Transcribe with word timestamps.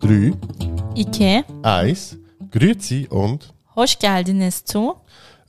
Drei, 0.00 0.32
İki, 0.96 1.44
eins, 1.62 2.14
Grüezi 2.52 3.06
und 3.10 3.40
hoş 3.66 3.98
geldiniz 3.98 4.62
zu 4.64 4.96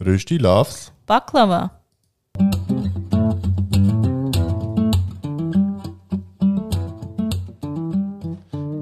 Rösti 0.05 0.43
Loves. 0.43 0.91
Baklava. 1.09 1.69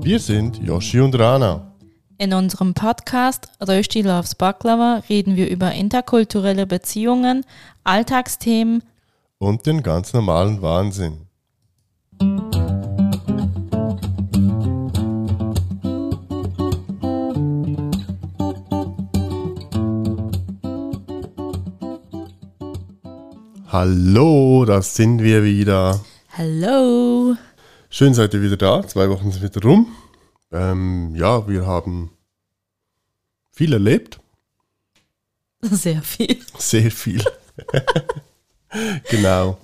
Wir 0.04 0.20
sind 0.20 0.58
Yoshi 0.58 1.02
und 1.02 1.20
Rana. 1.20 1.62
In 2.18 2.34
unserem 2.34 2.74
Podcast 2.74 3.48
Rösti 3.62 4.02
Loves 4.02 4.36
Baklava 4.36 5.04
reden 5.10 5.38
wir 5.38 5.50
über 5.50 5.72
interkulturelle 5.72 6.66
Beziehungen, 6.66 7.46
Alltagsthemen, 7.86 8.84
Und 9.42 9.66
den 9.66 9.84
ganz 9.84 10.12
normalen 10.12 10.62
Wahnsinn. 10.62 11.26
Hallo, 23.70 24.66
da 24.66 24.82
sind 24.82 25.24
wir 25.24 25.46
wieder. 25.46 26.04
Hello. 26.28 27.38
Schön 27.90 28.14
seid 28.14 28.34
ihr 28.34 28.42
wieder 28.42 28.58
da. 28.58 28.86
Zwei 28.86 29.10
Wochen 29.10 29.32
sind 29.32 29.42
wieder 29.42 29.62
rum. 29.62 29.88
Ähm, 30.52 31.16
ja, 31.16 31.48
wir 31.48 31.66
haben 31.66 32.12
viel 33.54 33.72
erlebt. 33.72 34.20
Sehr 35.62 36.02
viel. 36.02 36.42
Sehr 36.58 36.92
viel. 36.92 37.24
genau. 39.10 39.58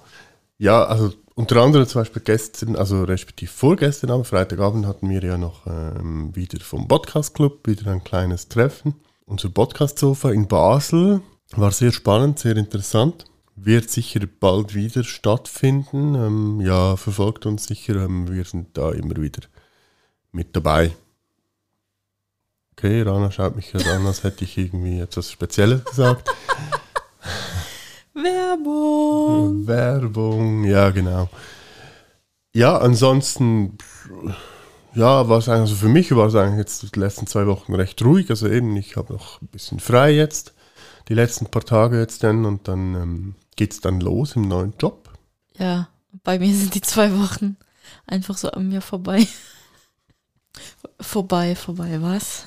Ja, 0.58 0.84
also 0.86 1.14
unter 1.36 1.62
anderem 1.62 1.86
zum 1.86 2.02
Beispiel 2.02 2.22
gestern, 2.24 2.76
also 2.76 3.04
respektive 3.04 3.52
vorgestern 3.52 4.12
am 4.12 4.24
Freitagabend 4.24 4.86
hatten 4.86 5.10
wir 5.10 5.22
ja 5.22 5.38
noch 5.38 5.68
ähm, 5.68 6.34
wieder 6.34 6.60
vom 6.62 6.88
Podcast 6.88 7.34
Club 7.34 7.68
wieder 7.68 7.92
ein 7.92 8.04
kleines 8.04 8.48
Treffen. 8.48 8.96
Unser 9.26 9.50
Podcast 9.50 10.00
Sofa 10.00 10.32
in 10.32 10.48
Basel 10.48 11.22
war 11.52 11.72
sehr 11.72 11.92
spannend, 11.92 12.40
sehr 12.40 12.56
interessant. 12.56 13.26
Wird 13.58 13.90
sicher 13.90 14.22
bald 14.40 14.76
wieder 14.76 15.04
stattfinden. 15.04 16.16
Ähm, 16.16 16.62
ja, 16.62 16.96
verfolgt 16.96 17.46
uns 17.46 17.66
sicher. 17.66 17.96
Ähm, 17.96 18.32
wir 18.32 18.46
sind 18.46 18.78
da 18.78 18.92
immer 18.92 19.18
wieder 19.18 19.42
mit 20.32 20.56
dabei. 20.56 20.92
Okay, 22.74 23.02
Rana 23.02 23.32
schaut 23.32 23.56
mich 23.56 23.72
gerade 23.72 23.92
an, 23.92 24.06
als 24.06 24.24
hätte 24.24 24.44
ich 24.44 24.58
irgendwie 24.58 25.00
etwas 25.00 25.32
Spezielles 25.32 25.84
gesagt. 25.86 26.30
Werbung. 28.16 29.68
Werbung, 29.68 30.64
ja, 30.64 30.90
genau. 30.90 31.30
Ja, 32.54 32.78
ansonsten, 32.78 33.78
ja, 34.94 35.28
war 35.28 35.40
es 35.40 35.50
eigentlich, 35.50 35.72
also 35.72 35.76
für 35.76 35.90
mich 35.90 36.16
war 36.16 36.28
es 36.28 36.36
eigentlich 36.36 36.60
jetzt 36.60 36.96
die 36.96 37.00
letzten 37.00 37.28
zwei 37.28 37.46
Wochen 37.46 37.76
recht 37.76 38.02
ruhig. 38.02 38.30
Also 38.30 38.48
eben, 38.48 38.76
ich 38.78 38.96
habe 38.96 39.14
noch 39.14 39.42
ein 39.42 39.48
bisschen 39.48 39.82
frei 39.82 40.12
jetzt, 40.12 40.54
die 41.10 41.14
letzten 41.14 41.48
paar 41.48 41.66
Tage 41.66 42.00
jetzt 42.00 42.24
dann 42.24 42.46
und 42.46 42.70
dann 42.70 42.96
ähm, 42.96 43.36
geht 43.58 43.74
es 43.74 43.82
dann 43.82 44.00
los 44.00 44.38
im 44.38 44.48
neuen 44.48 44.74
Job. 44.80 45.10
Ja, 45.58 45.90
bei 46.24 46.40
mir 46.40 46.54
sind 46.56 46.74
die 46.74 46.82
zwei 46.82 47.12
Wochen 47.20 47.58
einfach 48.08 48.38
so 48.38 48.50
an 48.52 48.70
mir 48.70 48.80
vorbei. 48.80 49.28
vorbei, 51.02 51.56
vorbei, 51.56 52.02
was? 52.02 52.46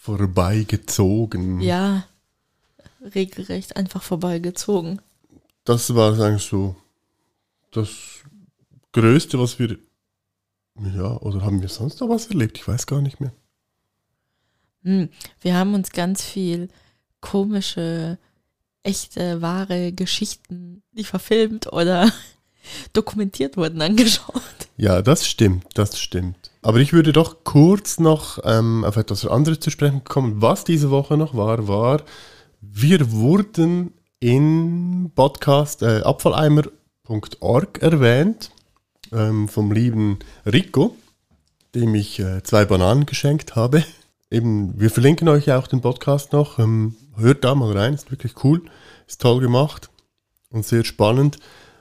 Vorbeigezogen. 0.00 1.60
Ja, 1.60 2.04
regelrecht 3.04 3.76
einfach 3.76 4.02
vorbeigezogen. 4.02 5.00
Das 5.64 5.94
war 5.94 6.18
eigentlich 6.20 6.42
so 6.42 6.76
das 7.70 7.90
Größte, 8.92 9.38
was 9.38 9.58
wir, 9.58 9.78
ja, 10.96 11.16
oder 11.18 11.42
haben 11.42 11.60
wir 11.60 11.68
sonst 11.68 12.00
noch 12.00 12.08
was 12.08 12.28
erlebt? 12.28 12.58
Ich 12.58 12.68
weiß 12.68 12.86
gar 12.86 13.00
nicht 13.00 13.20
mehr. 13.20 13.32
Hm, 14.82 15.08
wir 15.40 15.54
haben 15.54 15.74
uns 15.74 15.90
ganz 15.90 16.22
viel 16.22 16.68
komische, 17.20 18.18
echte, 18.82 19.40
wahre 19.40 19.92
Geschichten, 19.92 20.82
die 20.92 21.04
verfilmt 21.04 21.72
oder 21.72 22.12
dokumentiert 22.92 23.56
wurden, 23.56 23.80
angeschaut. 23.80 24.42
Ja, 24.76 25.02
das 25.02 25.26
stimmt, 25.26 25.66
das 25.74 25.98
stimmt. 25.98 26.50
Aber 26.60 26.78
ich 26.80 26.92
würde 26.92 27.12
doch 27.12 27.44
kurz 27.44 27.98
noch 27.98 28.38
ähm, 28.44 28.84
auf 28.84 28.96
etwas 28.96 29.26
anderes 29.26 29.60
zu 29.60 29.70
sprechen 29.70 30.04
kommen. 30.04 30.42
Was 30.42 30.64
diese 30.64 30.90
Woche 30.90 31.16
noch 31.16 31.34
war, 31.34 31.68
war, 31.68 32.02
wir 32.72 33.12
wurden 33.12 33.92
in 34.20 35.10
Podcast 35.14 35.82
äh, 35.82 36.00
abfalleimer.org 36.00 37.82
erwähnt 37.82 38.50
ähm, 39.12 39.48
vom 39.48 39.72
lieben 39.72 40.18
Rico, 40.46 40.96
dem 41.74 41.94
ich 41.94 42.20
äh, 42.20 42.42
zwei 42.42 42.64
Bananen 42.64 43.06
geschenkt 43.06 43.56
habe. 43.56 43.84
Eben, 44.30 44.78
wir 44.80 44.90
verlinken 44.90 45.28
euch 45.28 45.52
auch 45.52 45.66
den 45.66 45.80
Podcast 45.80 46.32
noch. 46.32 46.58
Ähm, 46.58 46.96
hört 47.16 47.44
da 47.44 47.54
mal 47.54 47.76
rein, 47.76 47.94
ist 47.94 48.10
wirklich 48.10 48.44
cool, 48.44 48.62
ist 49.06 49.20
toll 49.20 49.40
gemacht 49.40 49.90
und 50.50 50.64
sehr 50.64 50.84
spannend. 50.84 51.38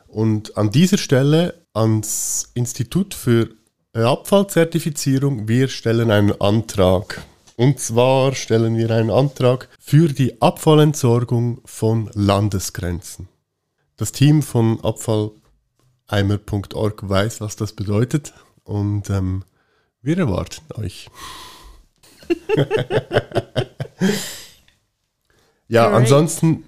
Und 0.07 0.57
an 0.57 0.69
dieser 0.69 0.97
Stelle 0.97 1.65
ans 1.73 2.51
Institut 2.53 3.13
für 3.13 3.50
Abfallzertifizierung, 3.94 5.47
wir 5.47 5.67
stellen 5.69 6.11
einen 6.11 6.39
Antrag. 6.41 7.23
Und 7.56 7.80
zwar 7.80 8.34
stellen 8.34 8.75
wir 8.78 8.90
einen 8.91 9.12
Antrag 9.12 9.69
für 9.80 10.08
die 10.08 10.41
Abfallentsorgung 10.41 11.62
von 11.66 12.09
Landesgrenzen. 12.14 13.28
Das 13.96 14.12
Team 14.12 14.41
von 14.41 14.81
abfalleimer.org 14.81 17.08
weiß, 17.08 17.42
was 17.42 17.56
das 17.56 17.74
bedeutet 17.74 18.34
und 18.63 19.09
ähm, 19.09 19.44
wir 20.02 20.18
erwarten 20.18 20.63
euch. 20.81 21.09
ja, 25.68 25.88
Great. 25.88 25.94
ansonsten 25.94 26.63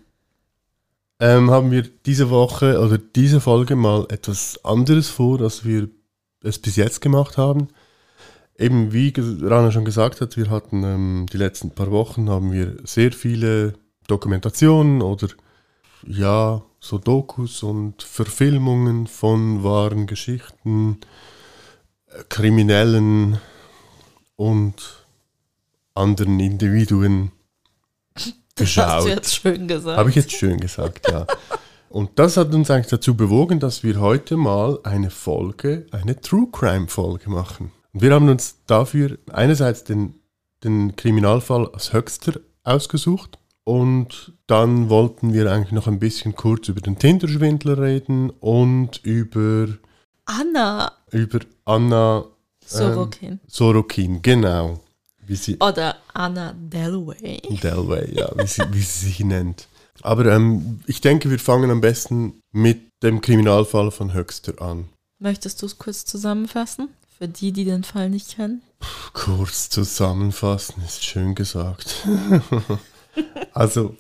ähm, 1.19 1.49
haben 1.49 1.71
wir 1.71 1.83
diese 1.83 2.29
Woche 2.29 2.79
oder 2.79 2.97
diese 2.97 3.41
Folge 3.41 3.75
mal 3.75 4.05
etwas 4.09 4.63
anderes 4.63 5.09
vor, 5.09 5.41
als 5.41 5.65
wir 5.65 5.89
es 6.43 6.59
bis 6.59 6.75
jetzt 6.75 7.01
gemacht 7.01 7.37
haben. 7.37 7.69
Eben 8.57 8.93
wie 8.93 9.13
Rana 9.41 9.71
schon 9.71 9.85
gesagt 9.85 10.21
hat, 10.21 10.37
wir 10.37 10.49
hatten 10.49 10.83
ähm, 10.83 11.25
die 11.31 11.37
letzten 11.37 11.71
paar 11.71 11.91
Wochen 11.91 12.29
haben 12.29 12.51
wir 12.51 12.77
sehr 12.85 13.11
viele 13.11 13.73
Dokumentationen 14.07 15.01
oder 15.01 15.27
ja, 16.07 16.61
so 16.79 16.97
Dokus 16.97 17.63
und 17.63 18.01
Verfilmungen 18.01 19.07
von 19.07 19.63
wahren 19.63 20.07
Geschichten, 20.07 20.99
äh, 22.07 22.23
Kriminellen 22.29 23.39
und 24.35 25.05
anderen 25.93 26.39
Individuen 26.39 27.31
Das 28.55 28.67
hast 28.67 28.75
geschaut. 28.75 29.03
du 29.03 29.09
jetzt 29.09 29.35
schön 29.35 29.67
gesagt. 29.67 29.97
Habe 29.97 30.09
ich 30.09 30.15
jetzt 30.15 30.31
schön 30.31 30.59
gesagt, 30.59 31.09
ja. 31.11 31.27
Und 31.89 32.11
das 32.19 32.37
hat 32.37 32.53
uns 32.53 32.71
eigentlich 32.71 32.87
dazu 32.87 33.15
bewogen, 33.15 33.59
dass 33.59 33.83
wir 33.83 33.99
heute 33.99 34.37
mal 34.37 34.79
eine 34.83 35.09
Folge, 35.09 35.87
eine 35.91 36.19
True 36.19 36.47
Crime 36.51 36.87
Folge 36.87 37.29
machen. 37.29 37.71
Und 37.95 38.01
wir 38.01 38.13
haben 38.13 38.27
uns 38.27 38.57
dafür 38.67 39.17
einerseits 39.31 39.85
den, 39.85 40.15
den 40.65 40.97
Kriminalfall 40.97 41.65
aus 41.67 41.93
Höxter 41.93 42.41
ausgesucht 42.65 43.39
und 43.63 44.33
dann 44.47 44.89
wollten 44.89 45.31
wir 45.31 45.49
eigentlich 45.49 45.71
noch 45.71 45.87
ein 45.87 45.99
bisschen 45.99 46.35
kurz 46.35 46.67
über 46.67 46.81
den 46.81 46.99
Tinder-Schwindler 46.99 47.81
reden 47.81 48.31
und 48.31 48.97
über, 49.05 49.69
Anna 50.25 50.91
über 51.11 51.39
Anna 51.63 52.25
Sorokin. 52.65 53.39
Sorokin, 53.47 54.21
genau. 54.21 54.81
Wie 55.25 55.37
sie, 55.37 55.55
Oder 55.61 55.95
Anna 56.13 56.53
Delway. 56.53 57.39
Delway, 57.63 58.13
ja, 58.13 58.29
wie 58.35 58.45
sie, 58.45 58.63
wie 58.73 58.81
sie 58.81 59.05
sich 59.05 59.19
nennt. 59.21 59.69
Aber 60.01 60.25
ähm, 60.25 60.81
ich 60.85 60.99
denke, 60.99 61.29
wir 61.29 61.39
fangen 61.39 61.71
am 61.71 61.79
besten 61.79 62.41
mit 62.51 62.89
dem 63.01 63.21
Kriminalfall 63.21 63.89
von 63.89 64.13
Höxter 64.13 64.61
an. 64.61 64.89
Möchtest 65.19 65.61
du 65.61 65.65
es 65.65 65.77
kurz 65.77 66.03
zusammenfassen? 66.03 66.89
Für 67.17 67.29
die, 67.29 67.53
die 67.53 67.63
den 67.63 67.85
Fall 67.85 68.09
nicht 68.09 68.35
kennen. 68.35 68.61
Kurz 69.13 69.69
zusammenfassen, 69.69 70.83
ist 70.83 71.05
schön 71.05 71.33
gesagt. 71.33 72.05
also, 73.53 73.95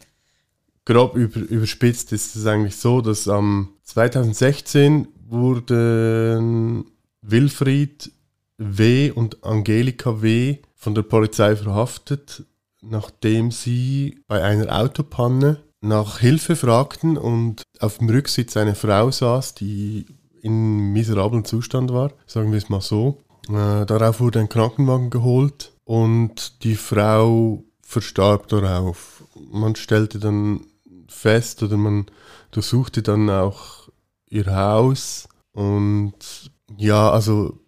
grob 0.83 1.15
über, 1.15 1.39
überspitzt 1.39 2.11
ist 2.11 2.35
es 2.35 2.45
eigentlich 2.45 2.75
so, 2.75 2.99
dass 2.99 3.29
am 3.29 3.69
2016 3.83 5.07
wurden 5.27 6.91
Wilfried 7.21 8.11
W. 8.57 9.11
und 9.11 9.45
Angelika 9.45 10.21
W. 10.21 10.57
von 10.75 10.93
der 10.93 11.03
Polizei 11.03 11.55
verhaftet, 11.55 12.43
nachdem 12.81 13.51
sie 13.51 14.19
bei 14.27 14.43
einer 14.43 14.77
Autopanne 14.77 15.63
nach 15.79 16.19
Hilfe 16.19 16.57
fragten 16.57 17.17
und 17.17 17.63
auf 17.79 17.99
dem 17.99 18.09
Rücksitz 18.09 18.57
eine 18.57 18.75
Frau 18.75 19.09
saß, 19.09 19.55
die 19.55 20.05
in 20.45 20.93
miserablen 20.93 21.43
Zustand 21.43 21.91
war, 21.91 22.11
sagen 22.27 22.51
wir 22.51 22.59
es 22.59 22.69
mal 22.69 22.81
so. 22.81 23.23
Äh, 23.49 23.85
darauf 23.85 24.19
wurde 24.19 24.39
ein 24.39 24.49
Krankenwagen 24.49 25.09
geholt 25.09 25.73
und 25.83 26.63
die 26.63 26.75
Frau 26.75 27.63
verstarb 27.81 28.47
darauf. 28.47 29.23
Man 29.51 29.75
stellte 29.75 30.19
dann 30.19 30.67
fest 31.07 31.63
oder 31.63 31.77
man 31.77 32.05
durchsuchte 32.51 33.01
dann 33.01 33.29
auch 33.29 33.89
ihr 34.29 34.55
Haus 34.55 35.27
und 35.51 36.51
ja, 36.77 37.09
also 37.09 37.59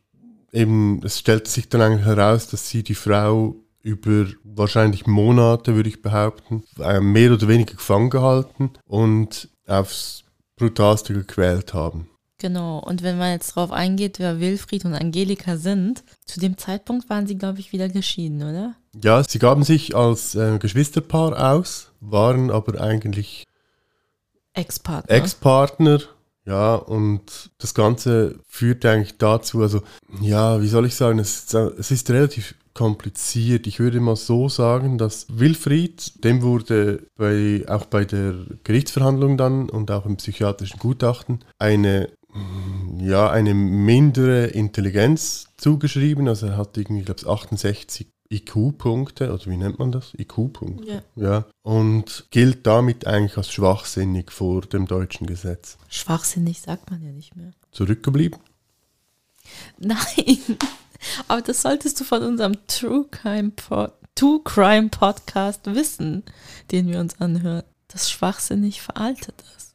eben, 0.52 1.02
es 1.04 1.20
stellte 1.20 1.50
sich 1.50 1.70
dann 1.70 1.82
eigentlich 1.82 2.06
heraus, 2.06 2.48
dass 2.48 2.70
sie 2.70 2.84
die 2.84 2.96
Frau 2.96 3.56
über 3.82 4.28
wahrscheinlich 4.44 5.08
Monate, 5.08 5.76
würde 5.76 5.90
ich 5.90 6.02
behaupten, 6.02 6.64
äh, 6.80 7.00
mehr 7.00 7.34
oder 7.34 7.48
weniger 7.48 7.76
gefangen 7.76 8.10
gehalten 8.10 8.72
und 8.86 9.50
aufs 9.66 10.26
brutalste 10.58 11.14
gequält 11.14 11.74
haben. 11.74 12.10
Genau, 12.40 12.80
und 12.80 13.02
wenn 13.02 13.18
man 13.18 13.32
jetzt 13.32 13.56
drauf 13.56 13.72
eingeht, 13.72 14.20
wer 14.20 14.40
Wilfried 14.40 14.86
und 14.86 14.94
Angelika 14.94 15.58
sind, 15.58 16.04
zu 16.26 16.40
dem 16.40 16.58
Zeitpunkt 16.58 17.10
waren 17.10 17.26
sie, 17.26 17.38
glaube 17.38 17.60
ich, 17.60 17.72
wieder 17.72 17.90
geschieden, 17.90 18.44
oder? 18.44 18.76
Ja, 19.04 19.24
sie 19.24 19.40
gaben 19.40 19.64
sich 19.64 19.96
als 19.96 20.36
äh, 20.36 20.60
Geschwisterpaar 20.60 21.54
aus, 21.54 21.92
waren 22.00 22.52
aber 22.52 22.80
eigentlich 22.80 23.44
Ex-Partner. 24.54 25.16
Ex-Partner. 25.16 26.00
Ja, 26.46 26.76
und 26.76 27.50
das 27.58 27.74
Ganze 27.74 28.40
führte 28.48 28.90
eigentlich 28.90 29.18
dazu, 29.18 29.62
also, 29.62 29.82
ja, 30.22 30.62
wie 30.62 30.68
soll 30.68 30.86
ich 30.86 30.96
sagen, 30.96 31.20
es, 31.20 31.54
es 31.54 31.92
ist 31.92 32.10
relativ 32.10 32.56
kompliziert. 32.78 33.66
Ich 33.66 33.80
würde 33.80 34.00
mal 34.00 34.16
so 34.16 34.50
sagen, 34.50 35.00
dass 35.00 35.26
Wilfried, 35.30 36.24
dem 36.24 36.44
wurde 36.44 37.08
bei, 37.18 37.66
auch 37.68 37.86
bei 37.86 38.06
der 38.06 38.36
Gerichtsverhandlung 38.64 39.36
dann 39.36 39.70
und 39.70 39.90
auch 39.90 40.06
im 40.06 40.18
psychiatrischen 40.18 40.80
Gutachten 40.80 41.44
eine, 41.58 42.10
ja, 43.00 43.30
eine 43.30 43.54
mindere 43.54 44.48
Intelligenz 44.48 45.48
zugeschrieben. 45.58 46.28
Also 46.28 46.48
er 46.48 46.58
hat 46.58 46.78
irgendwie, 46.78 47.00
ich 47.00 47.06
glaube, 47.06 47.30
68 47.30 48.08
IQ-Punkte, 48.30 49.32
oder 49.34 49.46
wie 49.46 49.58
nennt 49.58 49.80
man 49.80 49.92
das? 49.92 50.14
IQ-Punkte. 50.18 51.04
Ja. 51.16 51.24
ja. 51.30 51.46
Und 51.62 52.26
gilt 52.32 52.68
damit 52.68 53.08
eigentlich 53.08 53.38
als 53.38 53.52
schwachsinnig 53.52 54.32
vor 54.32 54.62
dem 54.62 54.86
deutschen 54.86 55.28
Gesetz. 55.28 55.78
Schwachsinnig 55.88 56.62
sagt 56.62 56.92
man 56.92 57.02
ja 57.04 57.12
nicht 57.12 57.36
mehr. 57.36 57.52
Zurückgeblieben? 57.72 58.40
Nein, 59.78 60.58
aber 61.28 61.42
das 61.42 61.62
solltest 61.62 62.00
du 62.00 62.04
von 62.04 62.24
unserem 62.24 62.56
True 62.68 63.06
Crime, 63.10 63.52
Pod 63.52 63.94
True 64.16 64.42
Crime 64.44 64.90
Podcast 64.90 65.62
wissen, 65.68 66.24
den 66.72 66.88
wir 66.88 67.00
uns 67.00 67.22
anhören, 67.22 67.64
dass 67.88 68.10
schwachsinnig 68.10 68.82
veraltet 68.82 69.44
ist. 69.56 69.67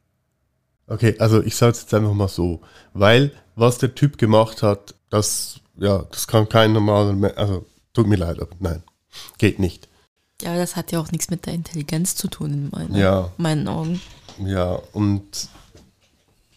Okay, 0.87 1.17
also 1.19 1.43
ich 1.43 1.57
sage 1.57 1.73
es 1.73 1.83
jetzt 1.83 1.95
einfach 1.95 2.13
mal 2.13 2.29
so, 2.29 2.61
weil 2.93 3.33
was 3.55 3.79
der 3.79 3.95
Typ 3.95 4.19
gemacht 4.19 4.63
hat, 4.63 4.95
das, 5.11 5.61
ja, 5.77 6.05
das 6.11 6.27
kann 6.27 6.49
kein 6.49 6.73
normaler, 6.73 7.13
Me 7.13 7.37
also 7.37 7.65
tut 7.93 8.07
mir 8.07 8.17
leid, 8.17 8.41
aber 8.41 8.55
nein, 8.61 8.83
geht 9.39 9.59
nicht. 9.59 9.89
Ja, 10.43 10.51
aber 10.51 10.59
das 10.61 10.75
hat 10.77 10.91
ja 10.93 11.01
auch 11.01 11.11
nichts 11.13 11.31
mit 11.31 11.47
der 11.47 11.55
Intelligenz 11.55 12.17
zu 12.17 12.29
tun 12.29 12.53
in 12.53 12.71
meinen, 12.71 12.95
Ja. 12.97 13.31
meinen 13.37 13.69
Augen. 13.69 14.01
Ja, 14.45 14.81
und 14.93 15.49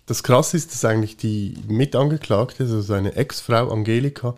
das 0.08 0.24
Krasse 0.24 0.58
ist, 0.58 0.72
dass 0.72 0.86
eigentlich 0.86 1.18
die 1.18 1.56
Mitangeklagte, 1.68 2.64
also 2.64 2.82
seine 2.82 3.16
Ex-Frau 3.16 3.70
Angelika, 3.72 4.36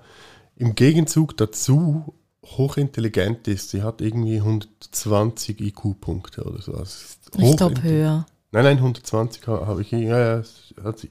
im 0.55 0.75
Gegenzug 0.75 1.37
dazu 1.37 2.13
hochintelligent 2.45 3.47
ist. 3.47 3.69
Sie 3.69 3.83
hat 3.83 4.01
irgendwie 4.01 4.37
120 4.37 5.59
IQ-Punkte 5.61 6.43
oder 6.43 6.61
so. 6.61 6.73
Also 6.73 6.95
Ich 7.37 7.57
glaube 7.57 7.83
höher. 7.83 8.25
Nein, 8.51 8.63
nein, 8.63 8.77
120 8.77 9.45
ha- 9.47 9.67
habe 9.67 9.81
ich, 9.81 9.91
ja, 9.91 10.37
ja, 10.37 10.43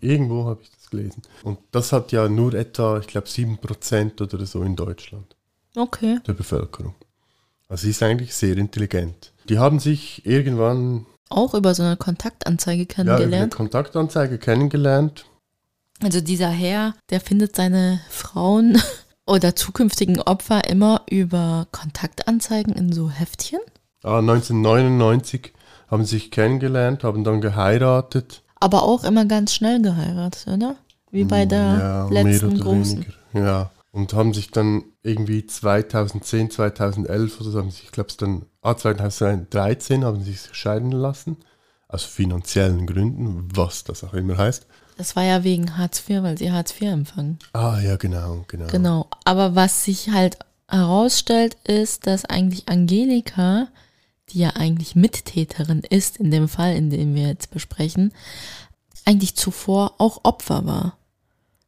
irgendwo 0.00 0.46
habe 0.46 0.62
ich 0.62 0.70
das 0.70 0.90
gelesen. 0.90 1.22
Und 1.42 1.58
das 1.70 1.92
hat 1.92 2.12
ja 2.12 2.28
nur 2.28 2.54
etwa, 2.54 2.98
ich 2.98 3.06
glaube, 3.06 3.26
7% 3.28 4.22
oder 4.22 4.46
so 4.46 4.62
in 4.62 4.74
Deutschland 4.76 5.36
Okay. 5.76 6.18
der 6.26 6.32
Bevölkerung. 6.32 6.94
Also 7.68 7.82
sie 7.84 7.90
ist 7.90 8.02
eigentlich 8.02 8.34
sehr 8.34 8.56
intelligent. 8.56 9.32
Die 9.48 9.58
haben 9.58 9.80
sich 9.80 10.24
irgendwann 10.24 11.04
Auch 11.28 11.52
über 11.54 11.74
so 11.74 11.82
eine 11.82 11.96
Kontaktanzeige 11.96 12.82
ja, 12.82 13.02
über 13.02 13.12
eine 13.12 13.16
kennengelernt. 13.16 13.54
Kontaktanzeige 13.54 14.38
kennengelernt. 14.38 15.26
Also 16.02 16.20
dieser 16.20 16.48
Herr, 16.50 16.94
der 17.10 17.20
findet 17.20 17.56
seine 17.56 18.00
Frauen 18.08 18.80
oder 19.26 19.56
zukünftigen 19.56 20.20
Opfer 20.22 20.68
immer 20.70 21.02
über 21.10 21.66
Kontaktanzeigen 21.72 22.72
in 22.74 22.92
so 22.92 23.10
Heftchen. 23.10 23.60
Ah, 24.02 24.18
1999 24.20 25.52
haben 25.88 26.04
sich 26.04 26.30
kennengelernt, 26.30 27.04
haben 27.04 27.24
dann 27.24 27.40
geheiratet. 27.40 28.42
Aber 28.60 28.82
auch 28.82 29.04
immer 29.04 29.24
ganz 29.24 29.54
schnell 29.54 29.80
geheiratet, 29.82 30.46
oder? 30.48 30.76
Wie 31.10 31.24
bei 31.24 31.46
der 31.46 32.08
letzten 32.10 32.58
großen. 32.58 33.06
weniger. 33.32 33.46
Ja. 33.46 33.70
Und 33.92 34.12
haben 34.12 34.34
sich 34.34 34.50
dann 34.50 34.84
irgendwie 35.02 35.46
2010, 35.46 36.50
2011 36.50 37.40
oder 37.40 37.50
so, 37.50 37.58
haben 37.58 37.70
sich, 37.70 37.84
ich 37.84 37.92
glaube 37.92 38.10
es 38.10 38.16
dann, 38.18 38.44
ah, 38.60 38.76
2013 38.76 40.04
haben 40.04 40.22
sie 40.22 40.32
sich 40.32 40.54
scheiden 40.54 40.92
lassen. 40.92 41.38
Aus 41.88 42.02
finanziellen 42.02 42.86
Gründen, 42.86 43.48
was 43.54 43.84
das 43.84 44.02
auch 44.04 44.12
immer 44.12 44.36
heißt. 44.36 44.66
Das 44.98 45.14
war 45.14 45.22
ja 45.22 45.44
wegen 45.44 45.76
Hartz 45.78 46.02
IV, 46.08 46.22
weil 46.22 46.36
sie 46.36 46.50
Hartz 46.50 46.72
IV 46.72 46.88
empfangen. 46.88 47.38
Ah, 47.52 47.78
ja, 47.80 47.96
genau, 47.96 48.44
genau. 48.48 48.66
Genau. 48.66 49.06
Aber 49.24 49.54
was 49.54 49.84
sich 49.84 50.10
halt 50.10 50.38
herausstellt, 50.68 51.56
ist, 51.64 52.06
dass 52.06 52.24
eigentlich 52.24 52.68
Angelika, 52.68 53.68
die 54.30 54.40
ja 54.40 54.50
eigentlich 54.50 54.96
Mittäterin 54.96 55.80
ist 55.88 56.16
in 56.16 56.30
dem 56.30 56.48
Fall, 56.48 56.74
in 56.76 56.90
dem 56.90 57.14
wir 57.14 57.28
jetzt 57.28 57.50
besprechen, 57.50 58.12
eigentlich 59.04 59.36
zuvor 59.36 59.94
auch 59.98 60.20
Opfer 60.24 60.66
war. 60.66 60.98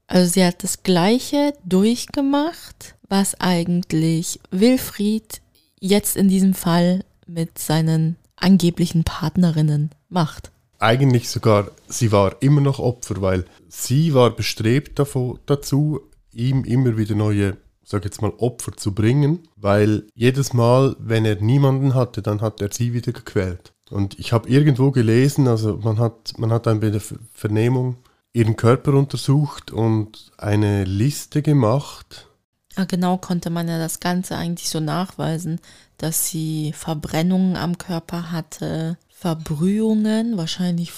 Also 0.06 0.32
sie 0.32 0.44
hat 0.44 0.64
das 0.64 0.82
Gleiche 0.82 1.52
durchgemacht, 1.64 2.96
was 3.08 3.38
eigentlich 3.40 4.40
Wilfried 4.50 5.40
jetzt 5.80 6.16
in 6.16 6.28
diesem 6.28 6.54
Fall 6.54 7.04
mit 7.26 7.58
seinen 7.58 8.16
angeblichen 8.36 9.04
Partnerinnen 9.04 9.90
macht. 10.08 10.50
Eigentlich 10.78 11.28
sogar, 11.28 11.70
sie 11.88 12.12
war 12.12 12.40
immer 12.40 12.60
noch 12.60 12.78
Opfer, 12.78 13.20
weil 13.20 13.44
sie 13.68 14.14
war 14.14 14.30
bestrebt 14.30 14.98
davor, 14.98 15.38
dazu, 15.46 16.00
ihm 16.32 16.64
immer 16.64 16.96
wieder 16.96 17.14
neue, 17.14 17.56
sag 17.88 18.04
jetzt 18.04 18.22
mal, 18.22 18.32
Opfer 18.38 18.76
zu 18.76 18.94
bringen, 18.94 19.48
weil 19.56 20.06
jedes 20.14 20.52
Mal, 20.52 20.94
wenn 20.98 21.24
er 21.24 21.36
niemanden 21.36 21.94
hatte, 21.94 22.22
dann 22.22 22.40
hat 22.40 22.60
er 22.60 22.72
sie 22.72 22.92
wieder 22.92 23.12
gequält. 23.12 23.72
Und 23.90 24.18
ich 24.18 24.32
habe 24.32 24.48
irgendwo 24.48 24.90
gelesen, 24.90 25.48
also 25.48 25.78
man 25.82 25.98
hat, 25.98 26.34
man 26.38 26.52
hat 26.52 26.66
dann 26.66 26.80
bei 26.80 26.90
der 26.90 27.00
Ver- 27.00 27.16
Vernehmung 27.32 27.96
ihren 28.34 28.56
Körper 28.56 28.92
untersucht 28.92 29.70
und 29.72 30.30
eine 30.36 30.84
Liste 30.84 31.40
gemacht. 31.40 32.28
Ja, 32.76 32.84
genau 32.84 33.16
konnte 33.16 33.50
man 33.50 33.66
ja 33.68 33.78
das 33.78 33.98
Ganze 34.00 34.36
eigentlich 34.36 34.68
so 34.68 34.80
nachweisen, 34.80 35.58
dass 35.96 36.28
sie 36.28 36.72
Verbrennungen 36.74 37.56
am 37.56 37.78
Körper 37.78 38.30
hatte, 38.30 38.98
Verbrühungen, 39.08 40.36
wahrscheinlich 40.36 40.92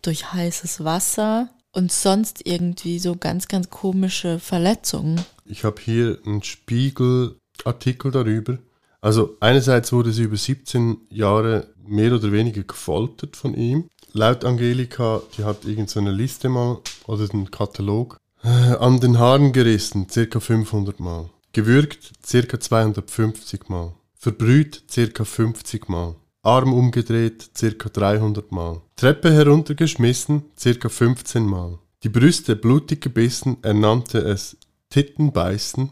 durch 0.00 0.32
heißes 0.32 0.84
Wasser 0.84 1.50
und 1.72 1.92
sonst 1.92 2.46
irgendwie 2.46 2.98
so 3.00 3.16
ganz, 3.16 3.48
ganz 3.48 3.68
komische 3.68 4.38
Verletzungen. 4.38 5.20
Ich 5.48 5.64
habe 5.64 5.80
hier 5.80 6.18
einen 6.26 6.42
Spiegelartikel 6.42 8.10
darüber. 8.10 8.58
Also 9.00 9.36
einerseits 9.40 9.92
wurde 9.92 10.12
sie 10.12 10.24
über 10.24 10.36
17 10.36 10.98
Jahre 11.10 11.68
mehr 11.86 12.12
oder 12.12 12.32
weniger 12.32 12.62
gefoltert 12.62 13.36
von 13.36 13.54
ihm. 13.54 13.88
Laut 14.12 14.44
Angelika, 14.44 15.22
die 15.36 15.44
hat 15.44 15.64
irgend 15.64 15.90
so 15.90 16.00
Liste 16.00 16.48
mal 16.48 16.80
oder 17.06 17.32
einen 17.32 17.50
Katalog. 17.50 18.18
Äh, 18.42 18.48
An 18.48 19.00
den 19.00 19.18
Haaren 19.18 19.52
gerissen, 19.52 20.08
circa 20.08 20.40
500 20.40 21.00
Mal. 21.00 21.30
Gewürgt, 21.52 22.12
circa 22.24 22.58
250 22.58 23.68
Mal. 23.68 23.94
Verbrüht, 24.18 24.82
circa 24.90 25.24
50 25.24 25.88
Mal. 25.88 26.16
Arm 26.42 26.72
umgedreht, 26.72 27.50
circa 27.56 27.88
300 27.88 28.52
Mal. 28.52 28.80
Treppe 28.96 29.32
heruntergeschmissen, 29.32 30.44
circa 30.58 30.88
15 30.88 31.44
Mal. 31.44 31.78
Die 32.02 32.08
Brüste 32.08 32.56
blutig 32.56 33.00
gebissen, 33.00 33.58
er 33.62 33.74
nannte 33.74 34.18
es 34.18 34.56
Tittenbeißen, 34.96 35.90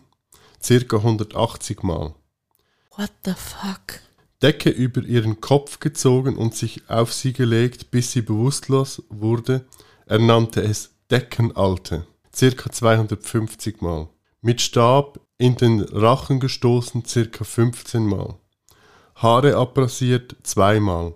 circa 0.63 0.97
180 0.97 1.83
Mal. 1.83 2.15
What 2.97 3.13
the 3.27 3.35
fuck? 3.37 4.01
Decke 4.41 4.71
über 4.71 5.03
ihren 5.03 5.43
Kopf 5.43 5.79
gezogen 5.79 6.39
und 6.39 6.55
sich 6.55 6.89
auf 6.89 7.13
sie 7.13 7.35
gelegt, 7.35 7.91
bis 7.91 8.13
sie 8.13 8.23
bewusstlos 8.23 9.03
wurde. 9.11 9.67
Er 10.07 10.21
nannte 10.21 10.63
es 10.63 10.95
Deckenalte, 11.11 12.07
circa 12.35 12.73
250 12.73 13.83
Mal. 13.83 14.09
Mit 14.41 14.63
Stab 14.63 15.21
in 15.37 15.57
den 15.57 15.81
Rachen 15.83 16.41
gestoßen, 16.41 17.05
circa 17.05 17.45
15 17.45 18.07
Mal. 18.07 18.37
Haare 19.17 19.57
abrasiert, 19.57 20.35
zweimal. 20.45 21.13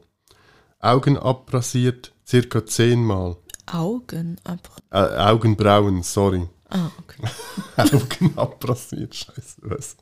Augen 0.79 1.17
abrasiert, 1.17 2.13
circa 2.27 2.67
10 2.67 3.03
Mal. 3.03 3.39
Augen 3.65 4.37
ab. 4.45 4.77
Äh, 4.91 4.99
Augenbrauen, 4.99 6.03
sorry. 6.03 6.47
Ah, 6.69 6.91
okay. 6.99 7.23
Augen 7.77 8.37
abrasiert, 8.37 9.15
scheiße. 9.15 9.63
Was. 9.63 9.97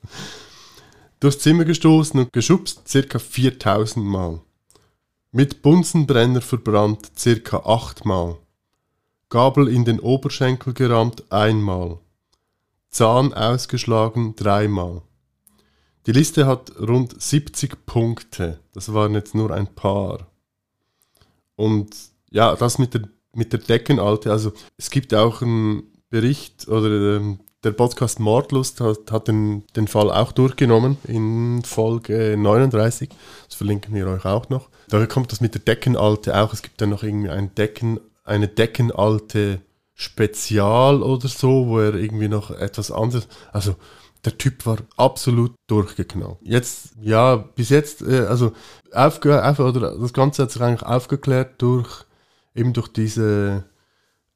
Durchs 1.20 1.38
Zimmer 1.38 1.64
gestoßen 1.64 2.18
und 2.20 2.32
geschubst 2.32 2.88
circa 2.88 3.18
4000 3.18 4.04
Mal. 4.04 4.40
Mit 5.32 5.62
Bunsenbrenner 5.62 6.40
verbrannt 6.40 7.10
circa 7.16 7.58
8 7.58 8.04
Mal. 8.04 8.36
Gabel 9.28 9.68
in 9.68 9.84
den 9.84 10.00
Oberschenkel 10.00 10.72
gerammt 10.72 11.30
einmal. 11.30 11.98
Zahn 12.90 13.34
ausgeschlagen 13.34 14.34
dreimal. 14.36 15.02
Die 16.06 16.12
Liste 16.12 16.46
hat 16.46 16.72
rund 16.78 17.20
70 17.20 17.84
Punkte. 17.84 18.60
Das 18.72 18.92
waren 18.94 19.14
jetzt 19.14 19.34
nur 19.34 19.50
ein 19.50 19.74
paar. 19.74 20.28
Und 21.56 21.96
ja, 22.30 22.54
das 22.54 22.78
mit 22.78 22.94
der, 22.94 23.08
mit 23.34 23.52
der 23.52 23.60
Deckenalte. 23.60 24.30
Also 24.30 24.52
es 24.76 24.90
gibt 24.90 25.12
auch 25.12 25.42
einen 25.42 25.95
Bericht 26.16 26.66
oder 26.68 27.16
ähm, 27.16 27.40
der 27.62 27.72
Podcast 27.72 28.20
Mordlust 28.20 28.80
hat, 28.80 29.12
hat 29.12 29.28
den, 29.28 29.64
den 29.76 29.86
Fall 29.86 30.10
auch 30.10 30.32
durchgenommen 30.32 30.96
in 31.04 31.62
Folge 31.62 32.36
39. 32.38 33.10
Das 33.46 33.54
verlinken 33.54 33.94
wir 33.94 34.06
euch 34.06 34.24
auch 34.24 34.48
noch. 34.48 34.70
Da 34.88 35.04
kommt 35.04 35.30
das 35.30 35.42
mit 35.42 35.52
der 35.52 35.60
Deckenalte 35.60 36.34
auch. 36.40 36.54
Es 36.54 36.62
gibt 36.62 36.80
dann 36.80 36.88
noch 36.88 37.02
irgendwie 37.02 37.28
ein 37.28 37.54
Decken, 37.54 38.00
eine 38.24 38.48
Deckenalte 38.48 39.60
Spezial 39.92 41.02
oder 41.02 41.28
so, 41.28 41.66
wo 41.66 41.80
er 41.80 41.94
irgendwie 41.96 42.28
noch 42.28 42.50
etwas 42.50 42.90
anderes. 42.90 43.28
Also 43.52 43.76
der 44.24 44.38
Typ 44.38 44.64
war 44.64 44.78
absolut 44.96 45.52
durchgeknallt. 45.66 46.38
Jetzt, 46.40 46.94
ja, 47.02 47.36
bis 47.36 47.68
jetzt, 47.68 48.00
äh, 48.00 48.20
also 48.20 48.52
aufge, 48.90 49.44
auf, 49.44 49.58
oder 49.58 49.98
das 49.98 50.14
Ganze 50.14 50.44
hat 50.44 50.50
sich 50.50 50.62
eigentlich 50.62 50.88
aufgeklärt 50.88 51.60
durch 51.60 52.06
eben 52.54 52.72
durch 52.72 52.88
diese 52.88 53.64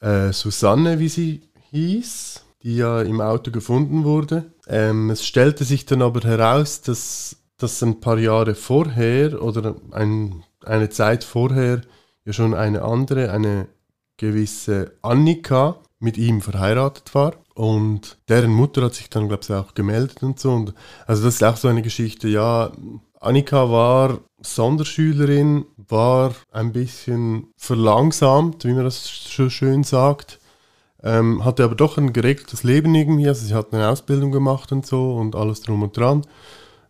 äh, 0.01 0.33
Susanne, 0.33 0.99
wie 0.99 1.09
sie 1.09 1.50
hieß, 1.71 2.45
die 2.63 2.77
ja 2.77 3.01
im 3.03 3.21
Auto 3.21 3.51
gefunden 3.51 4.05
wurde. 4.05 4.53
Ähm, 4.67 5.11
es 5.11 5.25
stellte 5.25 5.65
sich 5.65 5.87
dann 5.87 6.03
aber 6.03 6.21
heraus, 6.21 6.83
dass 6.83 7.37
das 7.57 7.83
ein 7.83 8.01
paar 8.01 8.19
Jahre 8.19 8.55
vorher 8.55 9.43
oder 9.43 9.77
ein, 9.93 10.43
eine 10.65 10.91
Zeit 10.91 11.25
vorher 11.25 11.83
ja 12.25 12.33
schon 12.33 12.55
eine 12.55 12.83
andere, 12.83 13.31
eine 13.31 13.69
gewisse 14.17 14.93
Annika 15.03 15.79
mit 15.99 16.19
ihm 16.19 16.41
verheiratet 16.41 17.15
war. 17.15 17.35
Und 17.55 18.19
deren 18.29 18.53
Mutter 18.53 18.83
hat 18.83 18.95
sich 18.95 19.11
dann, 19.11 19.29
glaube 19.29 19.43
ich, 19.43 19.53
auch 19.53 19.75
gemeldet 19.75 20.23
und 20.23 20.41
so. 20.41 20.53
Und 20.53 20.75
also 21.07 21.25
das 21.25 21.35
ist 21.35 21.45
auch 21.45 21.57
so 21.57 21.69
eine 21.69 21.83
Geschichte, 21.83 22.29
ja, 22.29 22.73
Annika 23.21 23.71
war 23.71 24.21
Sonderschülerin, 24.41 25.67
war 25.77 26.35
ein 26.53 26.73
bisschen 26.73 27.49
verlangsamt, 27.57 28.65
wie 28.65 28.73
man 28.73 28.85
das 28.85 29.05
so 29.05 29.51
schön 29.51 29.85
sagt. 29.85 30.40
Ähm, 31.03 31.45
hatte 31.45 31.65
aber 31.65 31.75
doch 31.75 31.97
ein 31.97 32.13
geregeltes 32.13 32.63
Leben 32.63 32.95
irgendwie, 32.95 33.29
also 33.29 33.47
sie 33.47 33.55
hat 33.55 33.73
eine 33.73 33.89
Ausbildung 33.89 34.33
gemacht 34.33 34.71
und 34.71 34.85
so 34.85 35.15
und 35.15 35.35
alles 35.35 35.63
drum 35.63 35.83
und 35.83 35.97
dran. 35.97 36.27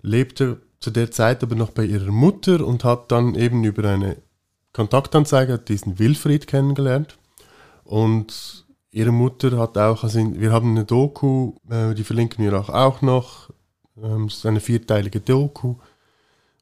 Lebte 0.03 0.61
zu 0.81 0.91
der 0.91 1.11
Zeit 1.11 1.43
aber 1.43 1.55
noch 1.55 1.71
bei 1.71 1.85
ihrer 1.85 2.11
Mutter 2.11 2.67
und 2.67 2.85
hat 2.85 3.13
dann 3.13 3.35
eben 3.35 3.63
über 3.65 3.89
eine 3.89 4.17
Kontaktanzeige 4.73 5.59
diesen 5.59 5.99
Wilfried 5.99 6.47
kennengelernt. 6.47 7.19
Und 7.85 8.65
ihre 8.91 9.13
Mutter 9.13 9.59
hat 9.59 9.77
auch, 9.79 10.03
also 10.05 10.19
wir 10.19 10.53
haben 10.53 10.71
eine 10.71 10.85
Doku, 10.85 11.55
äh, 11.69 11.95
die 11.95 12.05
verlinken 12.05 12.45
wir 12.45 12.59
auch, 12.59 12.69
auch 12.69 13.03
noch. 13.03 13.51
Ähm, 14.03 14.25
es 14.25 14.39
ist 14.39 14.47
eine 14.47 14.61
vierteilige 14.61 15.21
Doku, 15.21 15.77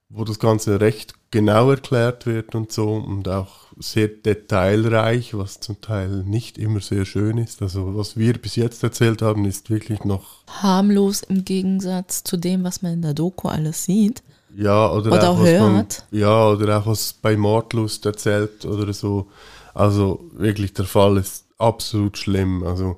wo 0.08 0.24
das 0.24 0.38
Ganze 0.38 0.80
recht 0.80 1.14
genau 1.30 1.70
erklärt 1.70 2.26
wird 2.26 2.54
und 2.54 2.72
so 2.72 2.94
und 2.94 3.28
auch 3.28 3.68
sehr 3.78 4.08
detailreich, 4.08 5.36
was 5.36 5.60
zum 5.60 5.80
Teil 5.80 6.24
nicht 6.24 6.58
immer 6.58 6.80
sehr 6.80 7.04
schön 7.04 7.38
ist. 7.38 7.62
Also 7.62 7.96
was 7.96 8.16
wir 8.16 8.34
bis 8.34 8.56
jetzt 8.56 8.82
erzählt 8.82 9.22
haben, 9.22 9.44
ist 9.44 9.70
wirklich 9.70 10.04
noch 10.04 10.44
harmlos 10.48 11.22
im 11.22 11.44
Gegensatz 11.44 12.24
zu 12.24 12.36
dem, 12.36 12.64
was 12.64 12.82
man 12.82 12.94
in 12.94 13.02
der 13.02 13.14
Doku 13.14 13.48
alles 13.48 13.84
sieht. 13.84 14.22
Ja, 14.56 14.90
oder, 14.90 15.12
oder 15.12 15.30
auch, 15.30 15.38
hört. 15.38 16.06
Man, 16.10 16.20
ja, 16.20 16.48
oder 16.48 16.78
auch 16.78 16.86
was 16.86 17.12
bei 17.12 17.36
Mordlust 17.36 18.06
erzählt 18.06 18.64
oder 18.64 18.92
so. 18.92 19.28
Also 19.74 20.24
wirklich, 20.32 20.72
der 20.72 20.86
Fall 20.86 21.18
ist 21.18 21.44
absolut 21.58 22.18
schlimm. 22.18 22.64
Also, 22.64 22.96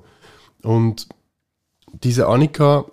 und 0.63 1.07
diese 1.93 2.27
Annika 2.27 2.85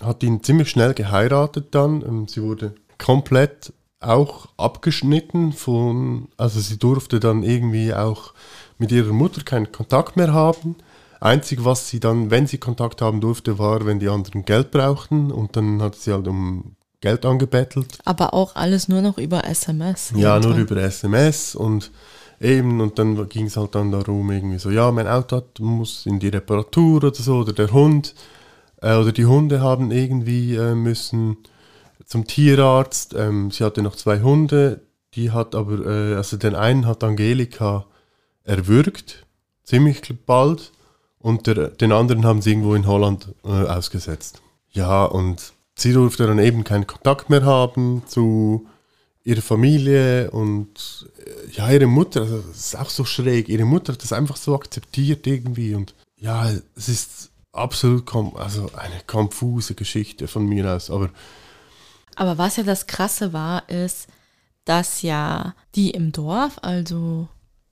hat 0.00 0.22
ihn 0.22 0.42
ziemlich 0.42 0.70
schnell 0.70 0.94
geheiratet 0.94 1.74
dann. 1.74 2.02
Ähm, 2.02 2.28
sie 2.28 2.42
wurde 2.42 2.74
komplett 2.98 3.72
auch 4.00 4.48
abgeschnitten 4.56 5.52
von, 5.52 6.28
also 6.36 6.60
sie 6.60 6.78
durfte 6.78 7.20
dann 7.20 7.42
irgendwie 7.42 7.92
auch 7.92 8.32
mit 8.78 8.92
ihrer 8.92 9.12
Mutter 9.12 9.42
keinen 9.42 9.72
Kontakt 9.72 10.16
mehr 10.16 10.32
haben. 10.32 10.76
Einzig, 11.20 11.64
was 11.64 11.88
sie 11.88 11.98
dann, 11.98 12.30
wenn 12.30 12.46
sie 12.46 12.58
Kontakt 12.58 13.02
haben 13.02 13.20
durfte, 13.20 13.58
war, 13.58 13.84
wenn 13.86 13.98
die 13.98 14.08
anderen 14.08 14.44
Geld 14.44 14.70
brauchten 14.70 15.32
und 15.32 15.56
dann 15.56 15.82
hat 15.82 15.96
sie 15.96 16.12
halt 16.12 16.28
um 16.28 16.76
Geld 17.00 17.26
angebettelt. 17.26 17.98
Aber 18.04 18.34
auch 18.34 18.54
alles 18.54 18.88
nur 18.88 19.02
noch 19.02 19.18
über 19.18 19.44
SMS. 19.44 20.12
Ja, 20.14 20.38
nur 20.38 20.56
über 20.56 20.76
SMS 20.76 21.54
und 21.54 21.90
Eben, 22.40 22.80
und 22.80 22.98
dann 23.00 23.28
ging 23.28 23.46
es 23.46 23.56
halt 23.56 23.74
dann 23.74 23.90
darum, 23.90 24.30
irgendwie 24.30 24.58
so, 24.58 24.70
ja, 24.70 24.92
mein 24.92 25.08
Auto 25.08 25.38
hat, 25.38 25.58
muss 25.58 26.06
in 26.06 26.20
die 26.20 26.28
Reparatur 26.28 26.98
oder 26.98 27.12
so, 27.12 27.38
oder 27.38 27.52
der 27.52 27.72
Hund, 27.72 28.14
äh, 28.80 28.94
oder 28.94 29.10
die 29.10 29.26
Hunde 29.26 29.60
haben 29.60 29.90
irgendwie 29.90 30.54
äh, 30.54 30.74
müssen 30.74 31.38
zum 32.08 32.26
Tierarzt. 32.26 33.14
Ähm, 33.14 33.52
sie 33.52 33.62
hatte 33.62 33.82
noch 33.82 33.94
zwei 33.94 34.20
Hunde, 34.20 34.80
die 35.14 35.30
hat 35.30 35.54
aber, 35.54 35.86
äh, 35.86 36.14
also 36.16 36.36
den 36.36 36.56
einen 36.56 36.86
hat 36.86 37.04
Angelika 37.04 37.86
erwürgt, 38.42 39.26
ziemlich 39.62 40.02
bald, 40.26 40.72
und 41.20 41.46
der, 41.46 41.68
den 41.68 41.92
anderen 41.92 42.24
haben 42.24 42.42
sie 42.42 42.50
irgendwo 42.50 42.74
in 42.74 42.86
Holland 42.86 43.34
äh, 43.44 43.48
ausgesetzt. 43.48 44.40
Ja, 44.70 45.04
und 45.04 45.52
sie 45.74 45.92
durfte 45.92 46.26
dann 46.26 46.38
eben 46.38 46.64
keinen 46.64 46.86
Kontakt 46.86 47.28
mehr 47.28 47.44
haben 47.44 48.02
zu 48.06 48.66
ihre 49.24 49.42
Familie 49.42 50.30
und 50.30 51.06
äh, 51.24 51.50
ja, 51.52 51.70
ihre 51.70 51.86
Mutter, 51.86 52.22
also 52.22 52.38
das 52.38 52.56
ist 52.56 52.78
auch 52.78 52.88
so 52.88 53.04
schräg. 53.04 53.48
Ihre 53.48 53.64
Mutter 53.64 53.92
hat 53.92 54.02
das 54.02 54.12
einfach 54.12 54.36
so 54.36 54.54
akzeptiert 54.54 55.26
irgendwie 55.26 55.74
und 55.74 55.94
ja, 56.16 56.50
es 56.74 56.88
ist 56.88 57.30
absolut 57.52 58.04
also 58.36 58.70
eine 58.76 59.00
konfuse 59.06 59.74
Geschichte 59.74 60.28
von 60.28 60.46
mir 60.46 60.72
aus, 60.72 60.90
aber 60.90 61.10
aber 62.18 62.36
was 62.36 62.56
ja 62.56 62.64
das 62.64 62.86
krasse 62.86 63.32
war, 63.32 63.68
ist, 63.68 64.08
dass 64.64 65.02
ja 65.02 65.54
die 65.74 65.90
im 65.90 66.12
Dorf, 66.12 66.58
also 66.62 67.28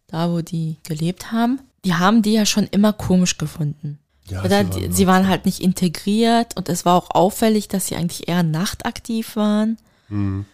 da 0.06 0.30
wo 0.30 0.40
die 0.40 0.76
gelebt 0.84 1.32
haben, 1.32 1.60
die 1.84 1.94
haben 1.94 2.22
die 2.22 2.32
ja 2.32 2.46
schon 2.46 2.64
immer 2.64 2.92
komisch 2.92 3.38
gefunden. 3.38 3.98
Ja, 4.28 4.44
Oder 4.44 4.64
sie, 4.64 4.82
waren, 4.82 4.92
sie 4.92 5.06
waren 5.06 5.28
halt 5.28 5.46
nicht 5.46 5.60
integriert 5.60 6.56
und 6.56 6.68
es 6.68 6.84
war 6.84 6.94
auch 6.94 7.10
auffällig, 7.10 7.68
dass 7.68 7.88
sie 7.88 7.96
eigentlich 7.96 8.28
eher 8.28 8.42
nachtaktiv 8.42 9.36
waren. 9.36 9.78
Mhm. 10.08 10.46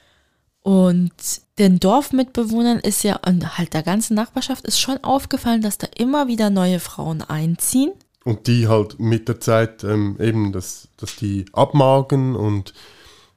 Und 0.62 1.12
den 1.58 1.78
Dorfmitbewohnern 1.80 2.78
ist 2.78 3.02
ja, 3.02 3.18
und 3.26 3.58
halt 3.58 3.75
der 3.75 3.82
ganzen 3.82 4.14
Nachbarschaft 4.14 4.64
ist 4.64 4.80
schon 4.80 5.02
aufgefallen, 5.04 5.61
dass 5.61 5.78
da 5.78 5.87
immer 5.96 6.28
wieder 6.28 6.50
neue 6.50 6.80
Frauen 6.80 7.22
einziehen. 7.22 7.92
Und 8.25 8.46
die 8.46 8.68
halt 8.68 9.00
mit 9.00 9.28
der 9.28 9.40
Zeit 9.40 9.84
ähm, 9.84 10.16
eben, 10.20 10.52
dass, 10.52 10.88
dass 10.96 11.16
die 11.16 11.44
abmagen 11.52 12.37
und 12.37 12.72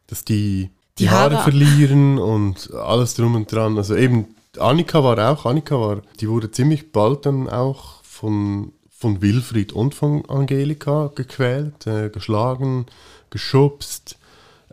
dass 0.08 0.26
die 0.26 0.70
die, 0.98 1.06
die 1.06 1.10
Haare, 1.10 1.36
Haare 1.36 1.44
verlieren 1.44 2.18
und 2.18 2.74
alles 2.74 3.16
drum 3.16 3.36
und 3.36 3.52
dran. 3.52 3.78
Also 3.78 3.96
eben, 3.96 4.36
Annika 4.58 5.04
war 5.04 5.32
auch, 5.32 5.46
Annika 5.46 5.80
war, 5.80 6.02
die 6.20 6.30
wurde 6.30 6.52
ziemlich 6.52 6.92
bald 6.92 7.26
dann 7.26 7.50
auch 7.50 8.02
von, 8.04 8.72
von 8.90 9.22
Wilfried 9.22 9.74
und 9.74 9.94
von 9.94 10.24
Angelika 10.30 11.12
gequält, 11.14 11.86
äh, 11.88 12.10
geschlagen, 12.10 12.86
geschubst 13.30 14.18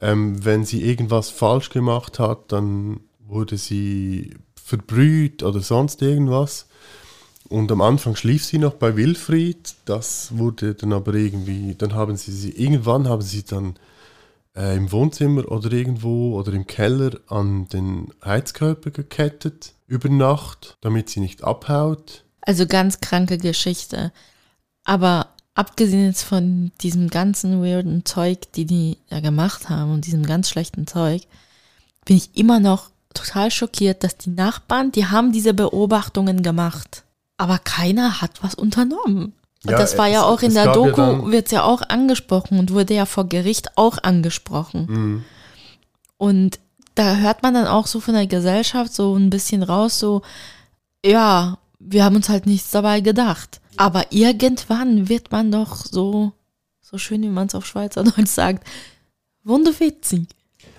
ähm, 0.02 0.44
wenn 0.44 0.64
sie 0.64 0.82
irgendwas 0.82 1.30
falsch 1.30 1.70
gemacht 1.70 2.18
hat, 2.18 2.50
dann 2.50 3.00
wurde 3.26 3.56
sie 3.56 4.34
verbrüht 4.62 5.44
oder 5.44 5.60
sonst 5.60 6.02
irgendwas. 6.02 6.66
Und 7.48 7.70
am 7.70 7.80
Anfang 7.80 8.16
schlief 8.16 8.44
sie 8.44 8.58
noch 8.58 8.74
bei 8.74 8.96
Wilfried. 8.96 9.74
Das 9.84 10.36
wurde 10.36 10.74
dann 10.74 10.92
aber 10.92 11.14
irgendwie, 11.14 11.76
dann 11.76 11.94
haben 11.94 12.16
sie 12.16 12.32
sie, 12.32 12.50
irgendwann 12.50 13.08
haben 13.08 13.22
sie 13.22 13.44
dann 13.44 13.76
äh, 14.56 14.76
im 14.76 14.92
Wohnzimmer 14.92 15.50
oder 15.50 15.72
irgendwo 15.72 16.38
oder 16.38 16.52
im 16.52 16.66
Keller 16.66 17.18
an 17.28 17.68
den 17.68 18.12
Heizkörper 18.24 18.90
gekettet 18.90 19.74
über 19.86 20.08
Nacht, 20.08 20.76
damit 20.80 21.10
sie 21.10 21.20
nicht 21.20 21.44
abhaut. 21.44 22.24
Also 22.40 22.66
ganz 22.66 23.00
kranke 23.00 23.38
Geschichte. 23.38 24.12
Aber 24.84 25.28
abgesehen 25.54 26.06
jetzt 26.06 26.22
von 26.22 26.72
diesem 26.80 27.08
ganzen 27.08 27.62
weirden 27.62 28.04
Zeug, 28.04 28.52
die 28.52 28.64
die 28.64 28.98
da 29.08 29.20
gemacht 29.20 29.68
haben 29.68 29.92
und 29.92 30.06
diesem 30.06 30.24
ganz 30.24 30.48
schlechten 30.48 30.86
Zeug, 30.86 31.22
bin 32.04 32.16
ich 32.16 32.36
immer 32.36 32.58
noch 32.58 32.90
total 33.14 33.50
schockiert, 33.50 34.02
dass 34.02 34.16
die 34.16 34.30
Nachbarn, 34.30 34.92
die 34.92 35.06
haben 35.06 35.32
diese 35.32 35.54
Beobachtungen 35.54 36.42
gemacht, 36.42 37.04
aber 37.36 37.58
keiner 37.58 38.20
hat 38.20 38.42
was 38.42 38.54
unternommen. 38.54 39.34
Ja, 39.64 39.78
das 39.78 39.96
war 39.96 40.08
es, 40.08 40.14
ja 40.14 40.22
auch 40.24 40.42
in 40.42 40.54
der 40.54 40.72
Doku, 40.72 41.00
ja 41.00 41.30
wird 41.30 41.46
es 41.46 41.52
ja 41.52 41.62
auch 41.62 41.82
angesprochen 41.82 42.58
und 42.58 42.72
wurde 42.72 42.94
ja 42.94 43.06
vor 43.06 43.28
Gericht 43.28 43.76
auch 43.76 43.98
angesprochen. 44.02 44.86
Mhm. 44.88 45.24
Und 46.18 46.58
da 46.94 47.16
hört 47.16 47.42
man 47.42 47.54
dann 47.54 47.66
auch 47.66 47.86
so 47.86 48.00
von 48.00 48.14
der 48.14 48.26
Gesellschaft 48.26 48.92
so 48.92 49.14
ein 49.16 49.30
bisschen 49.30 49.62
raus, 49.62 49.98
so, 49.98 50.22
ja, 51.04 51.58
wir 51.78 52.04
haben 52.04 52.16
uns 52.16 52.28
halt 52.28 52.46
nichts 52.46 52.70
dabei 52.70 53.00
gedacht. 53.00 53.60
Aber 53.76 54.04
irgendwann 54.10 55.08
wird 55.08 55.32
man 55.32 55.50
doch 55.50 55.86
so, 55.86 56.32
so 56.80 56.98
schön, 56.98 57.22
wie 57.22 57.28
man 57.28 57.46
es 57.46 57.54
auf 57.54 57.66
Schweizerdeutsch 57.66 58.28
sagt, 58.28 58.66
wunderwitzig. 59.44 60.28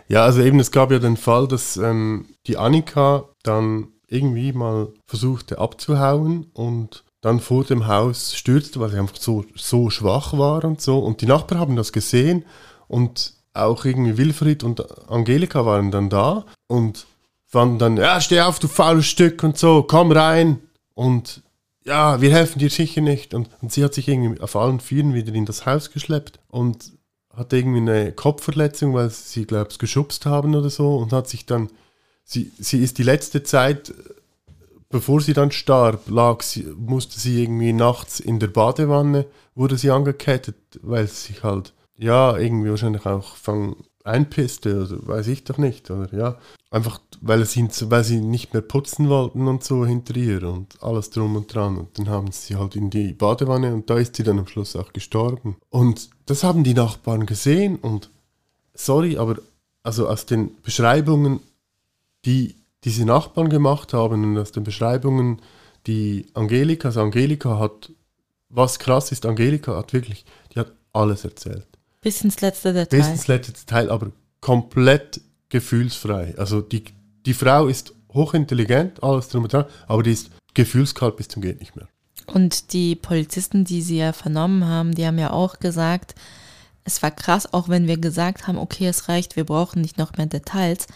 Ja, 0.08 0.24
also 0.25 0.42
eben, 0.42 0.60
es 0.60 0.72
gab 0.72 0.92
ja 0.92 1.00
den 1.00 1.18
Fall, 1.18 1.48
dass 1.48 1.78
ähm, 1.78 2.28
die 2.46 2.58
Annika 2.58 3.30
dann 3.44 3.88
irgendwie 4.08 4.54
mal 4.54 4.94
versuchte 5.08 5.58
abzuhauen 5.58 6.48
und 6.54 7.04
dann 7.24 7.39
vor 7.39 7.63
dem 7.63 7.88
Haus 7.88 8.36
stürzte, 8.36 8.82
weil 8.82 8.89
sie 8.89 9.00
einfach 9.00 9.15
so, 9.18 9.46
so 9.56 9.89
schwach 9.89 10.38
war 10.38 10.65
und 10.65 10.82
so. 10.82 11.00
Und 11.00 11.22
die 11.22 11.25
Nachbarn 11.25 11.60
haben 11.60 11.75
das 11.77 11.94
gesehen 11.94 12.44
und 12.89 13.34
auch 13.53 13.86
irgendwie 13.86 14.18
Wilfried 14.18 14.62
und 14.63 15.10
Angelika 15.10 15.65
waren 15.65 15.89
dann 15.89 16.10
da 16.10 16.46
und 16.68 17.06
fanden 17.48 17.80
dann, 17.80 17.96
ja, 17.96 18.20
steh 18.20 18.42
auf, 18.42 18.60
du 18.60 18.68
faules 18.68 19.06
Stück 19.06 19.42
und 19.42 19.58
so, 19.58 19.84
komm 19.84 20.12
rein. 20.12 20.60
Und 20.96 21.44
ja, 21.86 22.20
wir 22.20 22.32
helfen 22.34 22.60
dir 22.60 22.70
sicher 22.70 23.00
nicht. 23.00 23.34
Und, 23.34 23.48
und 23.62 23.72
sie 23.72 23.86
hat 23.86 23.94
sich 23.94 24.10
irgendwie 24.10 24.42
auf 24.42 24.58
allen 24.58 24.82
Vieren 24.82 25.13
wieder 25.13 25.34
in 25.34 25.46
das 25.46 25.65
Haus 25.65 25.92
geschleppt 25.92 26.39
und 26.50 26.92
hat 27.34 27.53
irgendwie 27.53 27.80
eine 27.80 28.12
Kopfverletzung, 28.12 28.94
weil 28.94 29.10
sie, 29.10 29.46
glaube 29.46 29.70
ich, 29.72 29.80
geschubst 29.80 30.25
haben 30.25 30.56
oder 30.56 30.70
so 30.70 30.98
und 30.98 31.13
hat 31.13 31.30
sich 31.30 31.46
dann, 31.46 31.70
sie, 32.25 32.51
sie 32.60 32.84
ist 32.84 32.98
die 32.98 33.03
letzte 33.03 33.44
Zeit, 33.44 33.94
bevor 34.94 35.22
sie 35.22 35.34
dann 35.34 35.52
starb, 35.52 36.08
lag 36.08 36.44
sie, 36.44 36.72
musste 36.78 37.20
sie 37.20 37.42
irgendwie 37.42 37.74
nachts 37.74 38.20
in 38.20 38.40
der 38.40 38.48
Badewanne, 38.48 39.26
wurde 39.56 39.76
sie 39.76 39.90
angekettet, 39.90 40.56
weil 40.84 41.08
sie 41.08 41.34
sich 41.34 41.44
halt, 41.44 41.74
ja, 41.98 42.38
irgendwie 42.38 42.70
wahrscheinlich 42.70 43.04
auch 43.08 43.36
von 43.36 43.76
einpisste 44.04 44.84
oder 44.84 45.08
weiß 45.08 45.28
ich 45.30 45.46
doch 45.46 45.58
nicht, 45.58 45.90
oder 45.90 46.14
ja. 46.14 46.38
Einfach, 46.70 47.02
weil, 47.22 47.44
sie, 47.46 47.68
weil 47.90 48.04
sie 48.04 48.22
nicht 48.22 48.54
mehr 48.54 48.62
putzen 48.62 49.10
wollten 49.10 49.48
und 49.48 49.64
so 49.64 49.84
hinter 49.84 50.16
ihr 50.16 50.44
und 50.44 50.82
alles 50.84 51.10
drum 51.10 51.36
und 51.36 51.52
dran. 51.54 51.78
Und 51.78 51.98
dann 51.98 52.10
haben 52.10 52.32
sie 52.32 52.56
halt 52.56 52.76
in 52.76 52.92
die 52.92 53.14
Badewanne 53.14 53.74
und 53.74 53.90
da 53.90 53.98
ist 53.98 54.16
sie 54.16 54.24
dann 54.24 54.38
am 54.38 54.48
Schluss 54.48 54.76
auch 54.76 54.94
gestorben. 54.94 55.56
Und 55.70 56.12
das 56.28 56.44
haben 56.44 56.64
die 56.64 56.76
Nachbarn 56.76 57.26
gesehen 57.26 57.78
und 57.78 58.12
sorry, 58.76 59.18
aber 59.18 59.38
also 59.82 60.08
aus 60.08 60.28
den 60.28 60.52
Beschreibungen, 60.62 61.40
die 62.26 62.62
diese 62.84 63.06
Nachbarn 63.06 63.50
gemacht 63.50 63.94
haben 63.94 64.24
und 64.24 64.38
aus 64.38 64.52
den 64.52 64.63
Beschreibungen, 64.63 65.42
die 65.88 66.28
Angelika, 66.34 66.90
also 66.90 67.02
Angelika 67.02 67.60
hat, 67.60 67.92
was 68.50 68.80
krass 68.80 69.12
ist, 69.12 69.25
Angelika 69.25 69.75
hat 69.78 69.94
wirklich, 69.94 70.25
die 70.54 70.60
hat 70.60 70.72
alles 70.92 71.25
erzählt. 71.25 71.68
Bis 72.02 72.22
ins 72.22 72.42
letzte 72.42 72.74
Detail. 72.74 72.98
Bis 72.98 73.08
ins 73.08 73.28
letzte 73.28 73.54
Detail, 73.54 73.90
aber 73.90 74.12
komplett 74.42 75.22
gefühlsfrei. 75.50 76.36
Also 76.38 76.62
die, 76.62 76.84
die 77.25 77.34
Frau 77.34 77.68
ist 77.68 77.94
hochintelligent, 78.13 79.02
alles 79.02 79.30
drum 79.30 79.44
und 79.44 79.54
dran, 79.54 79.66
aber 79.88 80.04
die 80.04 80.12
ist 80.12 80.30
gefühlskalt 80.54 81.16
bis 81.16 81.30
zum 81.30 81.42
geht 81.42 81.60
nicht 81.60 81.75
mehr. 81.75 81.88
Und 82.28 82.74
die 82.74 82.96
Polizisten, 82.96 83.66
die 83.66 83.82
sie 83.82 83.98
ja 83.98 84.13
vernommen 84.13 84.66
haben, 84.66 84.94
die 84.94 85.06
haben 85.06 85.18
ja 85.18 85.32
auch 85.32 85.60
gesagt, 85.60 86.16
es 86.86 87.02
war 87.02 87.12
krass, 87.12 87.54
auch 87.54 87.70
wenn 87.70 87.88
wir 87.88 87.98
gesagt 87.98 88.48
haben, 88.48 88.58
okay, 88.58 88.88
es 88.88 89.08
reicht, 89.08 89.36
wir 89.36 89.46
brauchen 89.46 89.82
nicht 89.82 89.98
noch 89.98 90.18
mehr 90.18 90.25
Details, 90.25 90.88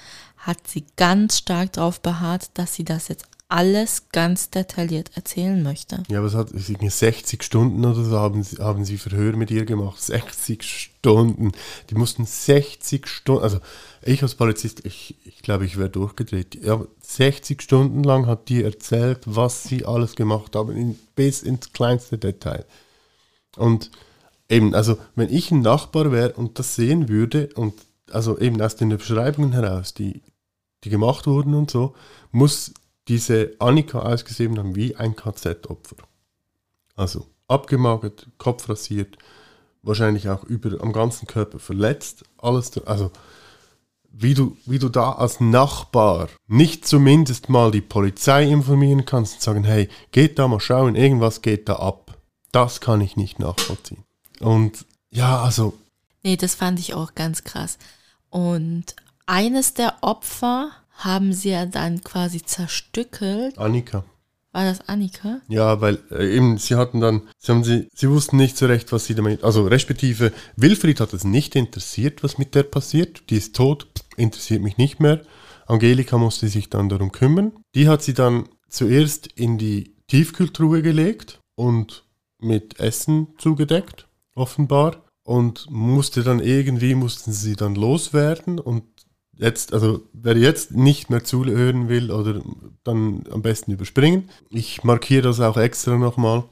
hat 0.48 0.66
sie 0.66 0.86
ganz 0.96 1.38
stark 1.38 1.74
darauf 1.74 2.00
beharrt, 2.00 2.52
dass 2.56 2.74
sie 2.74 2.86
das 2.86 3.10
jetzt 3.10 3.26
alles 3.50 4.10
ganz 4.10 4.50
detailliert 4.50 5.12
erzählen 5.16 5.62
möchte. 5.62 6.04
Ja, 6.10 6.22
was 6.22 6.36
hat 6.36 6.50
60 6.50 7.44
Stunden 7.44 7.86
oder 7.86 8.04
so 8.04 8.18
haben 8.18 8.44
sie, 8.44 8.58
haben 8.58 8.84
sie 8.84 8.98
Verhör 8.98 9.38
mit 9.38 9.52
ihr 9.52 9.66
gemacht. 9.66 10.02
60 10.02 10.64
Stunden. 10.64 11.52
Die 11.90 11.96
mussten 11.96 12.26
60 12.26 13.08
Stunden, 13.08 13.44
also 13.44 13.60
ich 14.02 14.22
als 14.22 14.36
Polizist, 14.36 14.86
ich, 14.86 15.16
ich 15.24 15.42
glaube, 15.42 15.66
ich 15.66 15.78
wäre 15.78 15.90
durchgedreht. 15.90 16.56
Ja, 16.62 16.84
60 17.02 17.62
Stunden 17.62 18.04
lang 18.04 18.26
hat 18.26 18.50
die 18.50 18.64
erzählt, 18.64 19.20
was 19.26 19.64
sie 19.64 19.86
alles 19.86 20.16
gemacht 20.16 20.56
haben, 20.56 20.76
in, 20.76 21.00
bis 21.16 21.42
ins 21.42 21.72
kleinste 21.72 22.18
Detail. 22.18 22.66
Und 23.56 23.92
eben, 24.50 24.76
also 24.76 24.98
wenn 25.16 25.34
ich 25.34 25.52
ein 25.52 25.62
Nachbar 25.62 26.12
wäre 26.12 26.34
und 26.34 26.60
das 26.60 26.76
sehen 26.76 27.08
würde 27.08 27.50
und 27.56 27.74
also 28.12 28.38
eben 28.40 28.62
aus 28.62 28.76
den 28.76 28.90
Beschreibungen 28.90 29.54
heraus, 29.54 29.94
die, 29.94 30.22
die 30.84 30.90
gemacht 30.90 31.28
wurden 31.28 31.54
und 31.54 31.72
so, 31.72 31.96
muss 32.32 32.74
diese 33.08 33.56
Annika 33.60 34.00
ausgesehen 34.00 34.58
haben 34.58 34.76
wie 34.76 34.96
ein 34.96 35.16
KZ-Opfer. 35.16 35.96
Also 36.96 37.28
abgemagert, 37.48 38.28
Kopf 38.38 38.68
rasiert, 38.70 39.18
wahrscheinlich 39.82 40.30
auch 40.30 40.44
über 40.44 40.82
am 40.82 40.92
ganzen 40.92 41.28
Körper 41.28 41.60
verletzt, 41.60 42.26
alles, 42.38 42.78
also 42.86 43.12
wie 44.20 44.34
du, 44.34 44.58
wie 44.66 44.80
du 44.80 44.90
da 44.90 45.12
als 45.12 45.40
Nachbar 45.40 46.30
nicht 46.48 46.88
zumindest 46.88 47.50
mal 47.50 47.72
die 47.72 47.82
Polizei 47.82 48.44
informieren 48.46 49.06
kannst 49.06 49.36
und 49.36 49.42
sagen, 49.42 49.64
hey, 49.64 49.90
geht 50.12 50.40
da 50.40 50.48
mal 50.48 50.60
schauen, 50.60 50.96
irgendwas 50.96 51.42
geht 51.42 51.70
da 51.70 51.76
ab. 51.76 52.18
Das 52.52 52.82
kann 52.82 53.02
ich 53.02 53.16
nicht 53.16 53.40
nachvollziehen. 53.40 54.04
Und 54.40 54.86
ja, 55.12 55.42
also. 55.42 55.74
Nee, 56.24 56.36
das 56.36 56.56
fand 56.56 56.80
ich 56.80 56.94
auch 56.96 57.14
ganz 57.14 57.44
krass. 57.44 57.78
Und 58.30 58.96
eines 59.28 59.76
der 59.76 59.96
Opfer 60.02 60.72
haben 60.92 61.34
sie 61.34 61.52
ja 61.52 61.66
dann 61.66 62.02
quasi 62.02 62.42
zerstückelt. 62.42 63.58
Annika. 63.60 64.04
War 64.52 64.66
das 64.66 64.90
Annika? 64.90 65.42
Ja, 65.48 65.82
weil 65.82 66.00
äh, 66.10 66.36
eben 66.36 66.58
sie 66.58 66.76
hatten 66.76 67.00
dann, 67.00 67.22
sie 67.38 67.52
haben 67.52 67.64
sie, 67.64 67.88
sie 67.94 68.10
wussten 68.10 68.38
nicht 68.38 68.58
so 68.58 68.66
recht, 68.66 68.92
was 68.92 69.06
sie 69.06 69.14
damit, 69.14 69.44
also 69.44 69.68
respektive 69.68 70.34
Wilfried 70.56 71.00
hat 71.00 71.14
es 71.14 71.24
nicht 71.24 71.56
interessiert, 71.56 72.24
was 72.24 72.40
mit 72.40 72.56
der 72.56 72.64
passiert. 72.64 73.30
Die 73.30 73.38
ist 73.38 73.56
tot, 73.56 73.88
interessiert 74.16 74.64
mich 74.64 74.78
nicht 74.78 75.00
mehr. 75.00 75.22
Angelika 75.68 76.18
musste 76.18 76.48
sich 76.48 76.70
dann 76.70 76.90
darum 76.90 77.12
kümmern. 77.12 77.52
Die 77.76 77.88
hat 77.88 78.02
sie 78.02 78.16
dann 78.16 78.50
zuerst 78.70 79.28
in 79.28 79.58
die 79.60 79.94
Tiefkühltruhe 80.08 80.82
gelegt 80.82 81.40
und 81.56 82.06
mit 82.40 82.80
Essen 82.80 83.28
zugedeckt, 83.38 84.08
offenbar. 84.34 85.04
Und 85.24 85.70
musste 85.70 86.24
dann 86.24 86.40
irgendwie, 86.40 86.96
mussten 86.96 87.34
sie 87.34 87.58
dann 87.58 87.76
loswerden 87.76 88.60
und 88.60 88.86
jetzt, 89.38 89.74
also 89.74 90.02
wer 90.14 90.38
jetzt 90.38 90.72
nicht 90.72 91.10
mehr 91.10 91.24
zuhören 91.24 91.90
will 91.90 92.12
oder 92.12 92.42
dann 92.84 93.24
am 93.32 93.42
besten 93.42 93.72
überspringen. 93.72 94.30
Ich 94.50 94.84
markiere 94.84 95.24
das 95.24 95.40
auch 95.40 95.58
extra 95.58 95.98
nochmal. 95.98 96.44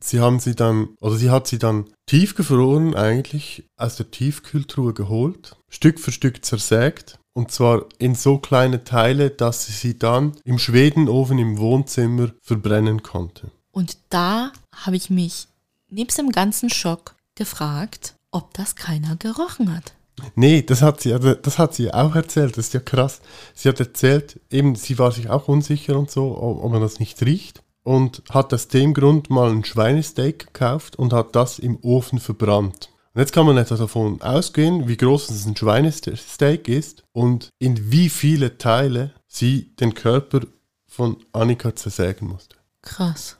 Sie 0.00 0.20
haben 0.20 0.40
sie 0.40 0.54
dann, 0.54 0.90
oder 1.00 1.16
sie 1.16 1.30
hat 1.30 1.46
sie 1.46 1.58
dann 1.58 1.86
tiefgefroren 2.06 2.94
eigentlich 2.94 3.64
aus 3.76 3.96
der 3.96 4.10
Tiefkühltruhe 4.10 4.92
geholt, 4.92 5.56
Stück 5.68 5.98
für 5.98 6.12
Stück 6.12 6.44
zersägt 6.44 7.18
und 7.36 7.50
zwar 7.50 7.84
in 7.98 8.14
so 8.14 8.38
kleine 8.38 8.84
Teile, 8.84 9.28
dass 9.28 9.66
sie 9.66 9.72
sie 9.72 9.98
dann 9.98 10.32
im 10.44 10.58
Schwedenofen 10.58 11.38
im 11.38 11.58
Wohnzimmer 11.58 12.32
verbrennen 12.40 13.02
konnte. 13.02 13.50
Und 13.72 13.98
da 14.08 14.52
habe 14.74 14.96
ich 14.96 15.10
mich 15.10 15.48
nebst 15.90 16.16
dem 16.16 16.32
ganzen 16.32 16.70
Schock 16.70 17.14
gefragt, 17.34 18.14
ob 18.30 18.54
das 18.54 18.74
keiner 18.74 19.16
gerochen 19.16 19.76
hat. 19.76 19.92
Nee, 20.34 20.62
das 20.62 20.82
hat 20.82 21.00
sie, 21.00 21.12
also 21.12 21.34
das 21.34 21.58
hat 21.58 21.74
sie 21.74 21.92
auch 21.92 22.14
erzählt, 22.14 22.56
das 22.56 22.66
ist 22.66 22.74
ja 22.74 22.80
krass. 22.80 23.20
Sie 23.54 23.68
hat 23.68 23.80
erzählt, 23.80 24.40
eben, 24.50 24.74
sie 24.74 24.98
war 24.98 25.12
sich 25.12 25.28
auch 25.28 25.48
unsicher 25.48 25.98
und 25.98 26.10
so, 26.10 26.38
ob 26.40 26.70
man 26.70 26.80
das 26.80 27.00
nicht 27.00 27.22
riecht. 27.22 27.62
Und 27.82 28.22
hat 28.30 28.52
aus 28.52 28.66
dem 28.66 28.94
Grund 28.94 29.30
mal 29.30 29.50
ein 29.50 29.64
Schweinesteak 29.64 30.46
gekauft 30.52 30.96
und 30.96 31.12
hat 31.12 31.36
das 31.36 31.60
im 31.60 31.78
Ofen 31.82 32.18
verbrannt. 32.18 32.90
Und 33.14 33.20
jetzt 33.20 33.32
kann 33.32 33.46
man 33.46 33.56
etwa 33.58 33.76
davon 33.76 34.20
ausgehen, 34.22 34.88
wie 34.88 34.96
groß 34.96 35.30
ein 35.46 35.56
Schweinesteak 35.56 36.68
ist 36.68 37.04
und 37.12 37.50
in 37.58 37.92
wie 37.92 38.08
viele 38.08 38.58
Teile 38.58 39.14
sie 39.28 39.76
den 39.76 39.94
Körper 39.94 40.40
von 40.86 41.16
Annika 41.32 41.76
zersägen 41.76 42.28
musste. 42.28 42.56
Krass. 42.82 43.36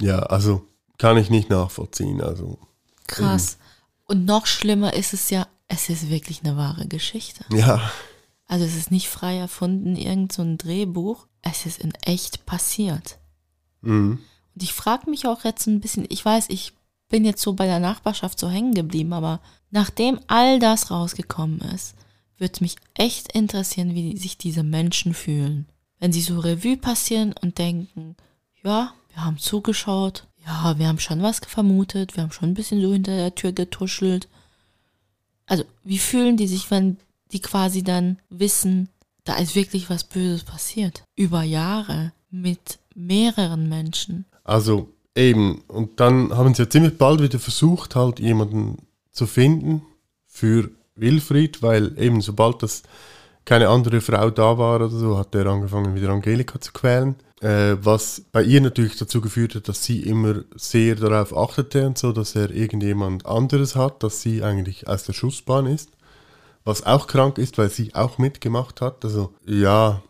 Ja, 0.00 0.18
also 0.18 0.66
kann 0.98 1.16
ich 1.16 1.30
nicht 1.30 1.50
nachvollziehen. 1.50 2.20
Also, 2.20 2.58
Krass. 3.06 3.54
Eben. 3.54 3.60
Und 4.06 4.24
noch 4.26 4.46
schlimmer 4.46 4.94
ist 4.94 5.14
es 5.14 5.30
ja, 5.30 5.46
es 5.68 5.88
ist 5.88 6.10
wirklich 6.10 6.42
eine 6.44 6.56
wahre 6.56 6.86
Geschichte. 6.86 7.44
Ja. 7.50 7.90
Also 8.46 8.64
es 8.64 8.76
ist 8.76 8.90
nicht 8.90 9.08
frei 9.08 9.36
erfunden, 9.38 9.96
irgend 9.96 10.32
so 10.32 10.42
ein 10.42 10.58
Drehbuch. 10.58 11.26
Es 11.42 11.66
ist 11.66 11.80
in 11.80 11.92
echt 12.02 12.46
passiert. 12.46 13.18
Mhm. 13.80 14.18
Und 14.54 14.62
ich 14.62 14.72
frage 14.72 15.10
mich 15.10 15.26
auch 15.26 15.44
jetzt 15.44 15.66
ein 15.66 15.80
bisschen, 15.80 16.06
ich 16.08 16.24
weiß, 16.24 16.46
ich 16.48 16.72
bin 17.08 17.24
jetzt 17.24 17.42
so 17.42 17.54
bei 17.54 17.66
der 17.66 17.80
Nachbarschaft 17.80 18.38
so 18.38 18.48
hängen 18.48 18.74
geblieben, 18.74 19.12
aber 19.12 19.40
nachdem 19.70 20.20
all 20.26 20.58
das 20.58 20.90
rausgekommen 20.90 21.60
ist, 21.60 21.94
würde 22.38 22.58
mich 22.60 22.76
echt 22.94 23.32
interessieren, 23.32 23.94
wie 23.94 24.16
sich 24.16 24.38
diese 24.38 24.62
Menschen 24.62 25.14
fühlen. 25.14 25.66
Wenn 25.98 26.12
sie 26.12 26.20
so 26.20 26.38
Revue 26.40 26.76
passieren 26.76 27.34
und 27.40 27.58
denken, 27.58 28.16
ja, 28.62 28.92
wir 29.12 29.24
haben 29.24 29.38
zugeschaut, 29.38 30.26
ja, 30.44 30.78
wir 30.78 30.88
haben 30.88 30.98
schon 30.98 31.22
was 31.22 31.38
vermutet, 31.38 32.16
wir 32.16 32.22
haben 32.22 32.32
schon 32.32 32.50
ein 32.50 32.54
bisschen 32.54 32.80
so 32.80 32.92
hinter 32.92 33.16
der 33.16 33.34
Tür 33.34 33.52
getuschelt, 33.52 34.28
also 35.46 35.64
wie 35.82 35.98
fühlen 35.98 36.36
die 36.36 36.46
sich, 36.46 36.70
wenn 36.70 36.96
die 37.32 37.40
quasi 37.40 37.82
dann 37.82 38.18
wissen, 38.30 38.88
da 39.24 39.36
ist 39.36 39.54
wirklich 39.54 39.90
was 39.90 40.04
Böses 40.04 40.44
passiert? 40.44 41.02
Über 41.16 41.42
Jahre 41.42 42.12
mit 42.30 42.78
mehreren 42.94 43.68
Menschen. 43.68 44.26
Also 44.44 44.88
eben, 45.14 45.62
und 45.68 46.00
dann 46.00 46.36
haben 46.36 46.54
sie 46.54 46.62
ja 46.62 46.70
ziemlich 46.70 46.98
bald 46.98 47.22
wieder 47.22 47.38
versucht, 47.38 47.96
halt 47.96 48.20
jemanden 48.20 48.78
zu 49.10 49.26
finden 49.26 49.82
für 50.26 50.70
Wilfried, 50.96 51.62
weil 51.62 51.98
eben 51.98 52.20
sobald 52.20 52.62
das 52.62 52.82
keine 53.44 53.68
andere 53.68 54.00
Frau 54.00 54.30
da 54.30 54.56
war 54.58 54.76
oder 54.76 54.88
so, 54.88 55.18
hat 55.18 55.34
er 55.34 55.46
angefangen, 55.46 55.94
wieder 55.94 56.10
Angelika 56.10 56.60
zu 56.60 56.72
quälen. 56.72 57.16
Äh, 57.44 57.76
was 57.84 58.22
bei 58.32 58.42
ihr 58.42 58.62
natürlich 58.62 58.96
dazu 58.96 59.20
geführt 59.20 59.54
hat, 59.54 59.68
dass 59.68 59.84
sie 59.84 60.00
immer 60.00 60.44
sehr 60.56 60.94
darauf 60.94 61.36
achtete 61.36 61.86
und 61.86 61.98
so, 61.98 62.10
dass 62.10 62.34
er 62.34 62.50
irgendjemand 62.50 63.26
anderes 63.26 63.76
hat, 63.76 64.02
dass 64.02 64.22
sie 64.22 64.42
eigentlich 64.42 64.88
aus 64.88 65.04
der 65.04 65.12
Schussbahn 65.12 65.66
ist. 65.66 65.90
Was 66.64 66.86
auch 66.86 67.06
krank 67.06 67.36
ist, 67.36 67.58
weil 67.58 67.68
sie 67.68 67.94
auch 67.94 68.16
mitgemacht 68.16 68.80
hat. 68.80 69.04
Also 69.04 69.34
ja, 69.44 70.00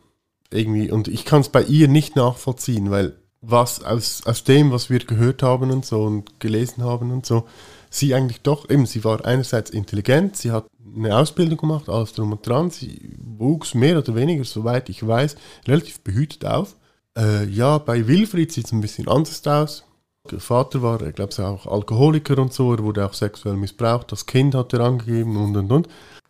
irgendwie. 0.53 0.93
Und 0.93 1.09
ich 1.09 1.25
kann 1.25 1.41
es 1.41 1.49
bei 1.49 1.65
ihr 1.65 1.89
nicht 1.89 2.15
nachvollziehen, 2.15 2.93
weil 2.93 3.17
was 3.41 3.83
aus, 3.83 4.23
aus 4.27 4.45
dem, 4.45 4.71
was 4.71 4.89
wir 4.89 5.01
gehört 5.01 5.43
haben 5.43 5.73
und 5.73 5.85
so 5.85 6.05
und 6.05 6.39
gelesen 6.39 6.85
haben 6.85 7.11
und 7.11 7.27
so, 7.27 7.49
sie 7.91 8.15
eigentlich 8.15 8.43
doch, 8.43 8.71
eben, 8.71 8.87
sie 8.87 9.03
war 9.03 9.25
einerseits 9.25 9.71
intelligent, 9.71 10.37
sie 10.37 10.53
hat 10.53 10.67
eine 10.97 11.17
Ausbildung 11.17 11.59
gemacht, 11.59 11.89
alles 11.89 12.13
drum 12.13 12.31
und 12.31 12.47
dran, 12.47 12.71
sie 12.71 13.17
wuchs 13.19 13.75
mehr 13.75 13.99
oder 13.99 14.15
weniger, 14.15 14.45
soweit 14.45 14.89
ich 14.89 15.05
weiß, 15.05 15.35
relativ 15.67 15.99
behütet 15.99 16.45
auf 16.45 16.77
Äh, 17.17 17.45
ja, 17.47 17.79
bei 17.79 18.07
Wilfried 18.07 18.53
sieht 18.53 18.67
es 18.67 18.73
ein 18.73 18.81
bisschen 18.81 19.09
anders 19.09 19.47
aus. 19.47 19.85
Der 20.31 20.41
Vater 20.41 20.83
war, 20.83 21.03
ich 21.03 21.15
glaube, 21.15 21.47
auch 21.47 21.67
Alkoholiker 21.67 22.39
und 22.39 22.53
so, 22.53 22.73
er 22.73 22.83
wurde 22.83 23.05
auch 23.07 23.13
sexuell 23.13 23.57
missbraucht, 23.57 24.11
das 24.11 24.25
Kind 24.25 24.55
hat 24.55 24.73
er 24.73 24.81
angegeben 24.81 25.37
und 25.37 25.57
und 25.57 25.71
und. 25.71 25.89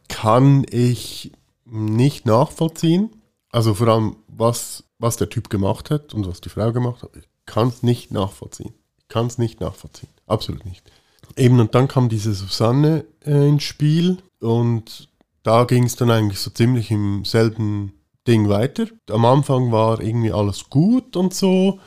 Kann 0.09 0.66
ich 0.68 1.33
nicht 1.64 2.27
nachvollziehen. 2.27 3.11
Also 3.51 3.75
vor 3.75 3.88
allem, 3.88 4.16
was, 4.27 4.85
was 4.99 5.16
der 5.16 5.29
Typ 5.29 5.49
gemacht 5.49 5.90
hat 5.90 6.12
und 6.12 6.27
was 6.27 6.40
die 6.40 6.49
Frau 6.49 6.73
gemacht 6.73 7.03
hat, 7.05 7.16
ich 7.16 7.29
kann 7.47 7.68
es 7.68 7.83
nicht 7.83 8.11
nachvollziehen. 8.11 8.75
Ich 8.99 9.09
kann 9.09 9.27
es 9.27 9.38
nicht 9.38 9.61
nachvollziehen. 9.61 10.11
Absolut 10.27 10.64
nicht. 10.64 10.90
Eben, 11.37 11.61
und 11.61 11.75
dann 11.75 11.88
kam 11.88 12.09
diese 12.09 12.35
Susanne 12.35 13.05
äh, 13.25 13.49
ins 13.49 13.62
Spiel 13.62 14.18
und 14.40 15.09
da 15.42 15.64
ging 15.64 15.85
es 15.85 15.97
dann 15.97 16.11
eigentlich 16.11 16.40
so 16.40 16.51
ziemlich 16.51 16.90
im 16.90 17.25
selben 17.25 17.92
Ding 18.27 18.49
weiter. 18.49 18.87
Am 19.11 19.25
Anfang 19.25 19.73
war 19.73 20.01
irgendwie 20.01 20.33
alles 20.33 20.71
gut 20.71 21.17
und 21.17 21.35
so. 21.35 21.81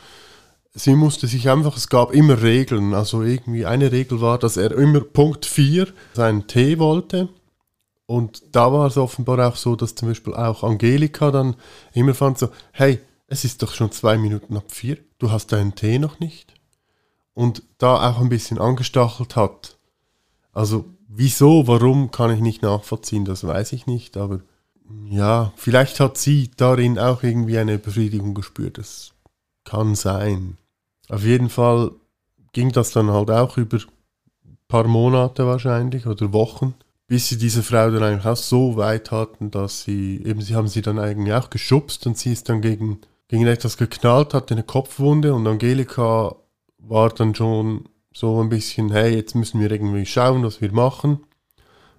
Sie 0.73 0.95
musste 0.95 1.27
sich 1.27 1.49
einfach, 1.49 1.75
es 1.75 1.89
gab 1.89 2.11
immer 2.11 2.41
Regeln. 2.41 2.93
Also 2.93 3.23
irgendwie 3.23 3.65
eine 3.65 3.91
Regel 3.91 4.21
war, 4.21 4.37
dass 4.37 4.57
er 4.57 4.71
immer 4.71 5.01
Punkt 5.01 5.45
4 5.45 5.87
seinen 6.13 6.47
Tee 6.47 6.77
wollte. 6.77 7.29
Und 8.05 8.43
da 8.55 8.71
war 8.71 8.87
es 8.87 8.97
offenbar 8.97 9.47
auch 9.47 9.55
so, 9.55 9.75
dass 9.75 9.95
zum 9.95 10.07
Beispiel 10.07 10.33
auch 10.33 10.63
Angelika 10.63 11.29
dann 11.29 11.55
immer 11.93 12.13
fand 12.13 12.37
so, 12.37 12.49
hey, 12.71 12.99
es 13.27 13.43
ist 13.43 13.61
doch 13.61 13.73
schon 13.73 13.91
zwei 13.91 14.17
Minuten 14.17 14.55
ab 14.55 14.71
vier, 14.71 14.97
du 15.19 15.29
hast 15.31 15.51
deinen 15.51 15.75
Tee 15.75 15.99
noch 15.99 16.19
nicht. 16.19 16.53
Und 17.33 17.63
da 17.77 18.09
auch 18.09 18.21
ein 18.21 18.29
bisschen 18.29 18.59
angestachelt 18.59 19.35
hat. 19.35 19.77
Also 20.53 20.85
wieso, 21.07 21.67
warum 21.67 22.11
kann 22.11 22.33
ich 22.33 22.39
nicht 22.39 22.61
nachvollziehen, 22.61 23.25
das 23.25 23.45
weiß 23.45 23.73
ich 23.73 23.85
nicht, 23.87 24.15
aber 24.15 24.39
ja, 25.09 25.53
vielleicht 25.55 25.99
hat 25.99 26.17
sie 26.17 26.51
darin 26.55 26.99
auch 26.99 27.23
irgendwie 27.23 27.57
eine 27.57 27.77
Befriedigung 27.77 28.33
gespürt. 28.33 28.77
Das 28.77 29.11
kann 29.63 29.95
sein. 29.95 30.57
Auf 31.09 31.23
jeden 31.23 31.49
Fall 31.49 31.91
ging 32.53 32.71
das 32.71 32.91
dann 32.91 33.11
halt 33.11 33.29
auch 33.31 33.57
über 33.57 33.77
ein 33.77 34.57
paar 34.67 34.87
Monate 34.87 35.45
wahrscheinlich 35.45 36.07
oder 36.07 36.33
Wochen, 36.33 36.73
bis 37.07 37.29
sie 37.29 37.37
diese 37.37 37.63
Frau 37.63 37.89
dann 37.91 38.03
eigentlich 38.03 38.25
auch 38.25 38.37
so 38.37 38.77
weit 38.77 39.11
hatten, 39.11 39.51
dass 39.51 39.83
sie, 39.83 40.21
eben 40.25 40.41
sie 40.41 40.55
haben 40.55 40.67
sie 40.67 40.81
dann 40.81 40.99
eigentlich 40.99 41.33
auch 41.33 41.49
geschubst 41.49 42.05
und 42.07 42.17
sie 42.17 42.33
ist 42.33 42.49
dann 42.49 42.61
gegen, 42.61 42.99
gegen 43.27 43.47
etwas 43.47 43.77
geknallt, 43.77 44.33
hatte 44.33 44.53
eine 44.53 44.63
Kopfwunde 44.63 45.33
und 45.33 45.47
Angelika 45.47 46.35
war 46.79 47.09
dann 47.09 47.35
schon 47.35 47.89
so 48.13 48.41
ein 48.41 48.49
bisschen, 48.49 48.91
hey, 48.91 49.15
jetzt 49.15 49.35
müssen 49.35 49.61
wir 49.61 49.71
irgendwie 49.71 50.05
schauen, 50.05 50.43
was 50.43 50.61
wir 50.61 50.71
machen 50.71 51.19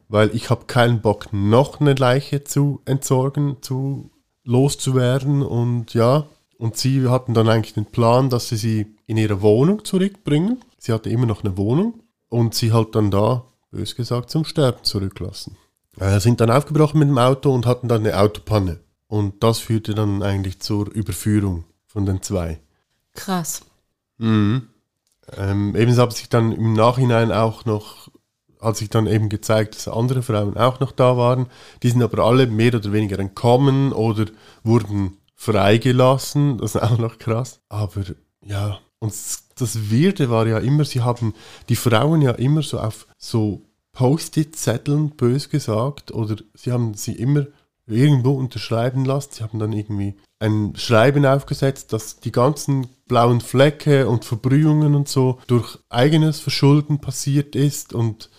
weil 0.08 0.34
ich 0.34 0.50
habe 0.50 0.66
keinen 0.66 1.00
Bock, 1.00 1.32
noch 1.32 1.80
eine 1.80 1.94
Leiche 1.94 2.44
zu 2.44 2.80
entsorgen, 2.84 3.58
zu 3.60 4.10
loszuwerden 4.44 5.42
und 5.42 5.94
ja, 5.94 6.26
und 6.58 6.76
sie 6.76 7.08
hatten 7.08 7.34
dann 7.34 7.48
eigentlich 7.48 7.74
den 7.74 7.86
Plan, 7.86 8.30
dass 8.30 8.48
sie 8.48 8.56
sie 8.56 8.96
in 9.06 9.16
ihre 9.16 9.42
Wohnung 9.42 9.84
zurückbringen. 9.84 10.58
Sie 10.78 10.92
hatte 10.92 11.08
immer 11.08 11.26
noch 11.26 11.44
eine 11.44 11.56
Wohnung 11.56 12.02
und 12.28 12.54
sie 12.54 12.72
halt 12.72 12.94
dann 12.94 13.10
da, 13.10 13.44
bös 13.70 13.94
gesagt, 13.94 14.30
zum 14.30 14.44
Sterben 14.44 14.82
zurücklassen. 14.82 15.56
Äh, 15.98 16.18
sind 16.20 16.40
dann 16.40 16.50
aufgebrochen 16.50 16.98
mit 16.98 17.08
dem 17.08 17.18
Auto 17.18 17.54
und 17.54 17.66
hatten 17.66 17.88
dann 17.88 18.04
eine 18.04 18.18
Autopanne. 18.18 18.80
Und 19.06 19.42
das 19.42 19.58
führte 19.58 19.94
dann 19.94 20.22
eigentlich 20.22 20.60
zur 20.60 20.92
Überführung 20.92 21.64
von 21.86 22.06
den 22.06 22.22
zwei. 22.22 22.60
Krass. 23.14 23.62
Mhm. 24.18 24.68
Ähm, 25.36 25.76
ebenso 25.76 26.02
haben 26.02 26.10
sich 26.10 26.28
dann 26.28 26.52
im 26.52 26.72
Nachhinein 26.72 27.32
auch 27.32 27.64
noch 27.64 28.08
hat 28.60 28.76
sich 28.76 28.90
dann 28.90 29.06
eben 29.06 29.28
gezeigt, 29.28 29.74
dass 29.74 29.88
andere 29.88 30.22
Frauen 30.22 30.56
auch 30.56 30.80
noch 30.80 30.92
da 30.92 31.16
waren. 31.16 31.46
Die 31.82 31.90
sind 31.90 32.02
aber 32.02 32.24
alle 32.24 32.46
mehr 32.46 32.74
oder 32.74 32.92
weniger 32.92 33.18
entkommen 33.18 33.92
oder 33.92 34.26
wurden 34.64 35.16
freigelassen. 35.34 36.58
Das 36.58 36.74
ist 36.74 36.82
auch 36.82 36.98
noch 36.98 37.18
krass. 37.18 37.60
Aber 37.68 38.02
ja, 38.44 38.78
und 38.98 39.12
das 39.56 39.90
Wirde 39.90 40.30
war 40.30 40.46
ja 40.46 40.58
immer, 40.58 40.84
sie 40.84 41.00
haben 41.00 41.34
die 41.68 41.76
Frauen 41.76 42.22
ja 42.22 42.32
immer 42.32 42.62
so 42.62 42.78
auf 42.78 43.06
so 43.16 43.62
Post-it-Zetteln, 43.92 45.10
bös 45.10 45.50
gesagt, 45.50 46.12
oder 46.12 46.36
sie 46.54 46.72
haben 46.72 46.94
sie 46.94 47.14
immer 47.14 47.46
irgendwo 47.86 48.32
unterschreiben 48.32 49.04
lassen. 49.04 49.30
Sie 49.32 49.42
haben 49.42 49.58
dann 49.58 49.72
irgendwie 49.72 50.14
ein 50.38 50.74
Schreiben 50.76 51.26
aufgesetzt, 51.26 51.92
dass 51.92 52.20
die 52.20 52.32
ganzen 52.32 52.86
blauen 53.08 53.40
Flecke 53.40 54.08
und 54.08 54.24
Verbrühungen 54.24 54.94
und 54.94 55.08
so 55.08 55.38
durch 55.46 55.78
eigenes 55.88 56.38
Verschulden 56.38 57.00
passiert 57.00 57.56
ist 57.56 57.92
und 57.92 58.30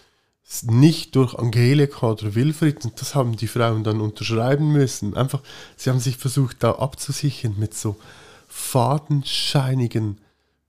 nicht 0.64 1.16
durch 1.16 1.36
Angelika 1.36 2.12
oder 2.12 2.34
Wilfried, 2.36 2.84
und 2.84 3.00
das 3.00 3.14
haben 3.16 3.36
die 3.36 3.48
Frauen 3.48 3.84
dann 3.84 4.02
unterschreiben 4.02 4.72
müssen. 4.72 5.16
Einfach, 5.16 5.42
sie 5.78 5.90
haben 5.90 6.00
sich 6.00 6.18
versucht, 6.18 6.58
da 6.64 6.72
abzusichern 6.72 7.56
mit 7.58 7.76
so 7.76 7.96
fadenscheinigen, 8.48 10.20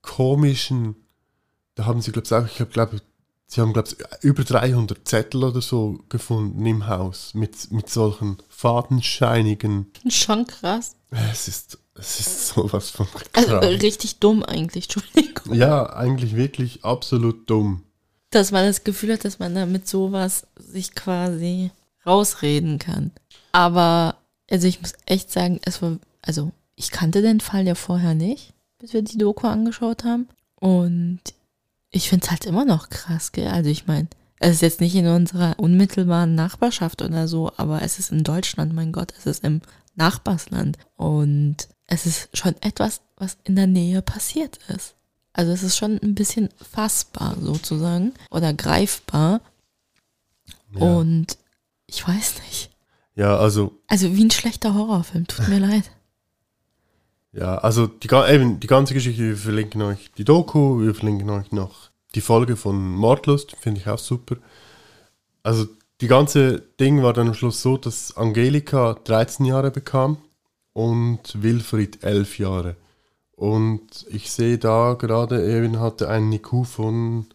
komischen, 0.01 0.95
da 1.75 1.85
haben 1.85 2.01
sie, 2.01 2.11
glaube 2.11 2.25
ich, 2.25 2.33
auch, 2.33 2.45
ich 2.45 2.59
habe, 2.59 2.71
glaube 2.71 3.01
sie 3.47 3.59
haben, 3.59 3.73
glaube 3.73 3.89
ich, 3.89 4.23
über 4.23 4.43
300 4.43 5.07
Zettel 5.07 5.43
oder 5.43 5.61
so 5.61 5.99
gefunden 6.09 6.65
im 6.65 6.87
Haus 6.87 7.33
mit, 7.33 7.71
mit 7.71 7.89
solchen 7.89 8.37
fadenscheinigen. 8.49 9.91
Schon 10.07 10.47
krass. 10.47 10.95
Es 11.09 11.47
ist, 11.47 11.79
es 11.95 12.19
ist 12.19 12.47
sowas 12.53 12.91
von 12.91 13.07
krass. 13.07 13.27
Also 13.33 13.57
richtig 13.57 14.19
dumm 14.19 14.43
eigentlich, 14.43 14.85
Entschuldigung. 14.85 15.53
Ja, 15.53 15.91
eigentlich 15.91 16.35
wirklich 16.35 16.85
absolut 16.85 17.49
dumm 17.49 17.83
dass 18.31 18.51
man 18.51 18.65
das 18.65 18.83
Gefühl 18.83 19.13
hat, 19.13 19.25
dass 19.25 19.39
man 19.39 19.53
damit 19.53 19.87
sowas 19.87 20.47
sich 20.55 20.95
quasi 20.95 21.71
rausreden 22.05 22.79
kann. 22.79 23.11
Aber, 23.51 24.15
also 24.49 24.67
ich 24.67 24.81
muss 24.81 24.93
echt 25.05 25.31
sagen, 25.31 25.59
es 25.63 25.81
war, 25.81 25.97
also 26.21 26.51
ich 26.75 26.91
kannte 26.91 27.21
den 27.21 27.41
Fall 27.41 27.67
ja 27.67 27.75
vorher 27.75 28.15
nicht, 28.15 28.53
bis 28.79 28.93
wir 28.93 29.01
die 29.01 29.17
Doku 29.17 29.47
angeschaut 29.47 30.03
haben. 30.03 30.27
Und 30.55 31.19
ich 31.91 32.09
finde 32.09 32.25
es 32.25 32.31
halt 32.31 32.45
immer 32.45 32.65
noch 32.65 32.89
krass, 32.89 33.31
gell? 33.33 33.47
Also 33.47 33.69
ich 33.69 33.85
meine, 33.85 34.07
es 34.39 34.55
ist 34.55 34.61
jetzt 34.61 34.81
nicht 34.81 34.95
in 34.95 35.07
unserer 35.07 35.59
unmittelbaren 35.59 36.33
Nachbarschaft 36.33 37.01
oder 37.01 37.27
so, 37.27 37.51
aber 37.57 37.81
es 37.83 37.99
ist 37.99 38.11
in 38.11 38.23
Deutschland, 38.23 38.73
mein 38.73 38.91
Gott, 38.91 39.13
es 39.17 39.25
ist 39.25 39.43
im 39.43 39.61
Nachbarsland. 39.95 40.77
Und 40.95 41.57
es 41.85 42.05
ist 42.05 42.35
schon 42.35 42.55
etwas, 42.61 43.01
was 43.17 43.37
in 43.43 43.55
der 43.55 43.67
Nähe 43.67 44.01
passiert 44.01 44.57
ist. 44.69 44.95
Also 45.33 45.51
es 45.51 45.63
ist 45.63 45.77
schon 45.77 45.99
ein 46.01 46.15
bisschen 46.15 46.49
fassbar 46.55 47.37
sozusagen 47.39 48.13
oder 48.29 48.53
greifbar. 48.53 49.41
Ja. 50.73 50.81
Und 50.81 51.37
ich 51.87 52.07
weiß 52.07 52.41
nicht. 52.47 52.69
Ja, 53.15 53.37
also. 53.37 53.77
Also 53.87 54.15
wie 54.15 54.25
ein 54.25 54.31
schlechter 54.31 54.73
Horrorfilm, 54.73 55.27
tut 55.27 55.47
mir 55.47 55.59
leid. 55.67 55.91
Ja, 57.33 57.57
also 57.59 57.87
die, 57.87 58.09
eben, 58.09 58.59
die 58.59 58.67
ganze 58.67 58.93
Geschichte, 58.93 59.23
wir 59.23 59.37
verlinken 59.37 59.81
euch 59.81 60.11
die 60.17 60.25
Doku, 60.25 60.81
wir 60.81 60.93
verlinken 60.93 61.29
euch 61.29 61.51
noch 61.51 61.89
die 62.13 62.21
Folge 62.21 62.57
von 62.57 62.93
Mordlust, 62.93 63.55
finde 63.57 63.79
ich 63.79 63.87
auch 63.87 63.99
super. 63.99 64.35
Also 65.43 65.67
die 66.01 66.07
ganze 66.07 66.59
Ding 66.79 67.03
war 67.03 67.13
dann 67.13 67.29
am 67.29 67.33
Schluss 67.33 67.61
so, 67.61 67.77
dass 67.77 68.17
Angelika 68.17 68.95
13 69.05 69.45
Jahre 69.45 69.71
bekam 69.71 70.17
und 70.73 71.41
Wilfried 71.41 72.03
11 72.03 72.39
Jahre. 72.39 72.75
Und 73.41 74.05
ich 74.11 74.31
sehe 74.31 74.59
da 74.59 74.93
gerade, 74.93 75.43
Erwin 75.43 75.79
hatte 75.79 76.07
einen 76.09 76.31
IQ 76.31 76.63
von 76.63 77.25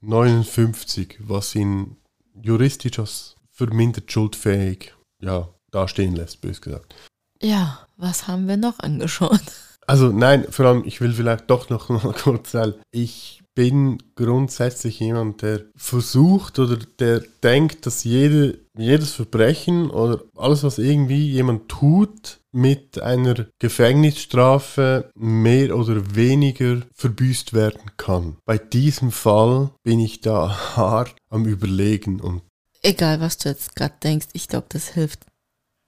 59, 0.00 1.18
was 1.20 1.54
ihn 1.54 1.98
juristisch 2.40 2.98
als 2.98 3.36
vermindert 3.50 4.10
schuldfähig 4.10 4.94
ja, 5.20 5.50
dastehen 5.72 6.16
lässt, 6.16 6.40
bös 6.40 6.62
gesagt. 6.62 6.94
Ja, 7.42 7.86
was 7.98 8.28
haben 8.28 8.48
wir 8.48 8.56
noch 8.56 8.78
angeschaut? 8.78 9.42
Also 9.86 10.08
nein, 10.08 10.46
vor 10.48 10.64
allem, 10.64 10.84
ich 10.86 11.02
will 11.02 11.12
vielleicht 11.12 11.50
doch 11.50 11.68
noch 11.68 11.90
mal 11.90 12.14
kurz 12.22 12.52
sagen, 12.52 12.72
ich 12.90 13.42
bin 13.56 14.02
grundsätzlich 14.14 15.00
jemand, 15.00 15.42
der 15.42 15.62
versucht 15.74 16.60
oder 16.60 16.76
der 17.00 17.22
denkt, 17.42 17.86
dass 17.86 18.04
jede, 18.04 18.58
jedes 18.76 19.12
Verbrechen 19.12 19.90
oder 19.90 20.22
alles, 20.36 20.62
was 20.62 20.78
irgendwie 20.78 21.32
jemand 21.32 21.68
tut, 21.68 22.38
mit 22.52 23.00
einer 23.00 23.46
Gefängnisstrafe 23.58 25.10
mehr 25.16 25.76
oder 25.76 26.14
weniger 26.14 26.82
verbüßt 26.94 27.54
werden 27.54 27.90
kann. 27.96 28.36
Bei 28.44 28.58
diesem 28.58 29.10
Fall 29.10 29.70
bin 29.82 30.00
ich 30.00 30.20
da 30.20 30.54
hart 30.76 31.16
am 31.30 31.46
Überlegen 31.46 32.20
und 32.20 32.42
Egal, 32.82 33.20
was 33.20 33.38
du 33.38 33.48
jetzt 33.48 33.74
gerade 33.74 33.94
denkst, 34.02 34.28
ich 34.34 34.46
glaube, 34.46 34.66
das 34.68 34.88
hilft 34.88 35.26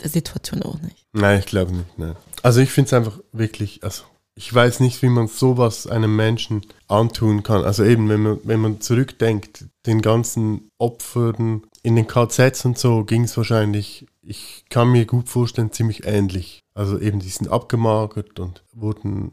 der 0.03 0.09
Situation 0.09 0.63
auch 0.63 0.81
nicht. 0.81 1.07
Nein, 1.13 1.39
ich 1.39 1.47
glaube 1.47 1.73
nicht. 1.73 1.99
Nein. 1.99 2.17
Also 2.43 2.61
ich 2.61 2.71
finde 2.71 2.89
es 2.89 2.93
einfach 2.95 3.21
wirklich, 3.31 3.85
also 3.85 4.05
ich 4.39 4.55
weiß 4.55 4.79
nicht, 4.79 5.03
wie 5.03 5.09
man 5.09 5.27
sowas 5.27 5.89
einem 5.89 6.15
Menschen 6.15 6.65
antun 6.87 7.43
kann. 7.43 7.65
Also 7.65 7.83
eben, 7.83 8.09
wenn 8.09 8.23
man, 8.23 8.39
wenn 8.45 8.61
man 8.61 8.81
zurückdenkt, 8.81 9.65
den 9.85 10.01
ganzen 10.01 10.71
Opfern 10.79 11.63
in 11.83 11.97
den 11.97 12.07
KZs 12.07 12.65
und 12.65 12.79
so 12.79 13.03
ging 13.03 13.25
es 13.25 13.37
wahrscheinlich, 13.37 14.07
ich 14.23 14.65
kann 14.71 14.93
mir 14.93 15.07
gut 15.07 15.29
vorstellen, 15.29 15.73
ziemlich 15.73 16.07
ähnlich. 16.07 16.61
Also 16.73 17.01
eben, 17.01 17.19
die 17.19 17.31
sind 17.31 17.51
abgemagert 17.51 18.39
und 18.39 18.63
wurden 18.73 19.33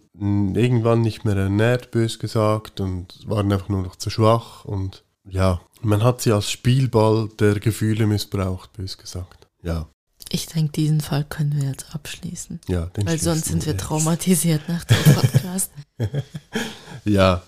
irgendwann 0.55 1.01
nicht 1.01 1.23
mehr 1.23 1.35
ernährt, 1.35 1.91
bös 1.91 2.17
gesagt, 2.17 2.79
und 2.79 3.29
waren 3.29 3.51
einfach 3.51 3.69
nur 3.69 3.83
noch 3.83 3.97
zu 3.97 4.09
schwach. 4.09 4.65
Und 4.65 5.03
ja, 5.23 5.61
man 5.81 6.03
hat 6.03 6.21
sie 6.21 6.31
als 6.31 6.49
Spielball 6.49 7.29
der 7.39 7.59
Gefühle 7.59 8.07
missbraucht, 8.07 8.73
bös 8.73 8.97
gesagt. 8.97 9.47
Ja. 9.61 9.87
Ich 10.35 10.47
denke, 10.47 10.73
diesen 10.73 10.99
Fall 10.99 11.23
können 11.23 11.55
wir 11.55 11.69
jetzt 11.69 11.95
abschließen. 11.95 12.59
Ja, 12.67 12.87
den 12.87 13.07
Weil 13.07 13.17
sonst 13.19 13.45
sind 13.45 13.65
wir 13.65 13.71
jetzt. 13.71 13.83
traumatisiert 13.83 14.67
nach 14.67 14.83
dem 14.83 14.97
Podcast. 15.15 15.71
Ja, 17.05 17.41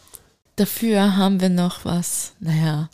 Dafür 0.56 1.18
haben 1.18 1.42
wir 1.42 1.50
noch 1.50 1.84
was, 1.84 2.32
naja, 2.40 2.90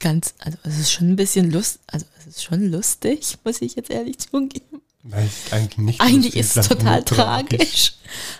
ganz, 0.00 0.34
also 0.40 0.58
es 0.64 0.78
ist 0.80 0.90
schon 0.92 1.10
ein 1.10 1.16
bisschen 1.16 1.50
lust, 1.50 1.78
also 1.86 2.04
es 2.18 2.26
ist 2.26 2.42
schon 2.42 2.70
lustig, 2.72 3.38
muss 3.44 3.62
ich 3.62 3.76
jetzt 3.76 3.88
ehrlich 3.88 4.18
zugeben. 4.18 4.82
nein, 5.04 5.26
ist 5.26 5.52
eigentlich 5.52 5.78
nicht. 5.78 6.00
Eigentlich 6.00 6.34
lustig, 6.34 6.40
ist 6.40 6.56
es 6.56 6.68
total 6.68 6.96
nur 6.96 7.04
tragisch. 7.06 7.94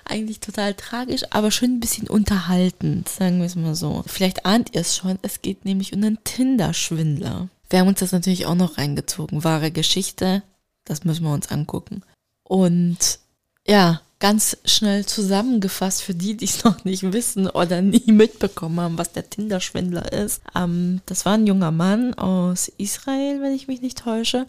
Eigentlich 0.05 0.41
total 0.41 0.75
tragisch, 0.75 1.23
aber 1.31 1.51
schon 1.53 1.77
ein 1.77 1.81
bisschen 1.81 2.09
unterhaltend, 2.09 3.09
sagen 3.09 3.39
wir 3.39 3.47
es 3.47 3.55
mal 3.55 3.75
so. 3.77 4.03
Vielleicht 4.07 4.45
ahnt 4.45 4.75
ihr 4.75 4.81
es 4.81 4.97
schon, 4.97 5.19
es 5.23 5.41
geht 5.41 5.65
nämlich 5.65 5.93
um 5.95 6.03
einen 6.03 6.19
Tinder-Schwindler. 6.25 7.49
Wir 7.71 7.81
haben 7.81 7.89
uns 7.89 8.01
das 8.01 8.13
natürlich 8.13 8.47
auch 8.47 8.55
noch 8.55 8.79
reingezogen. 8.79 9.45
Wahre 9.45 9.71
Geschichte, 9.71 10.43
das 10.85 11.05
müssen 11.05 11.25
wir 11.25 11.33
uns 11.33 11.51
angucken. 11.51 12.03
Und 12.43 13.19
ja, 13.67 14.01
ganz 14.21 14.57
schnell 14.65 15.07
zusammengefasst 15.07 16.03
für 16.03 16.15
die, 16.15 16.37
die 16.37 16.47
es 16.47 16.65
noch 16.65 16.85
nicht 16.85 17.13
wissen 17.13 17.49
oder 17.49 17.83
nie 17.83 18.11
mitbekommen 18.13 18.81
haben, 18.81 18.99
was 18.99 19.13
der 19.13 19.29
Tinder-Schwindler 19.29 20.13
ist. 20.13 20.43
Ähm, 20.55 21.01
das 21.07 21.25
war 21.25 21.35
ein 21.35 21.47
junger 21.47 21.71
Mann 21.71 22.15
aus 22.15 22.69
Israel, 22.79 23.43
wenn 23.43 23.53
ich 23.53 23.69
mich 23.69 23.83
nicht 23.83 23.99
täusche. 23.99 24.47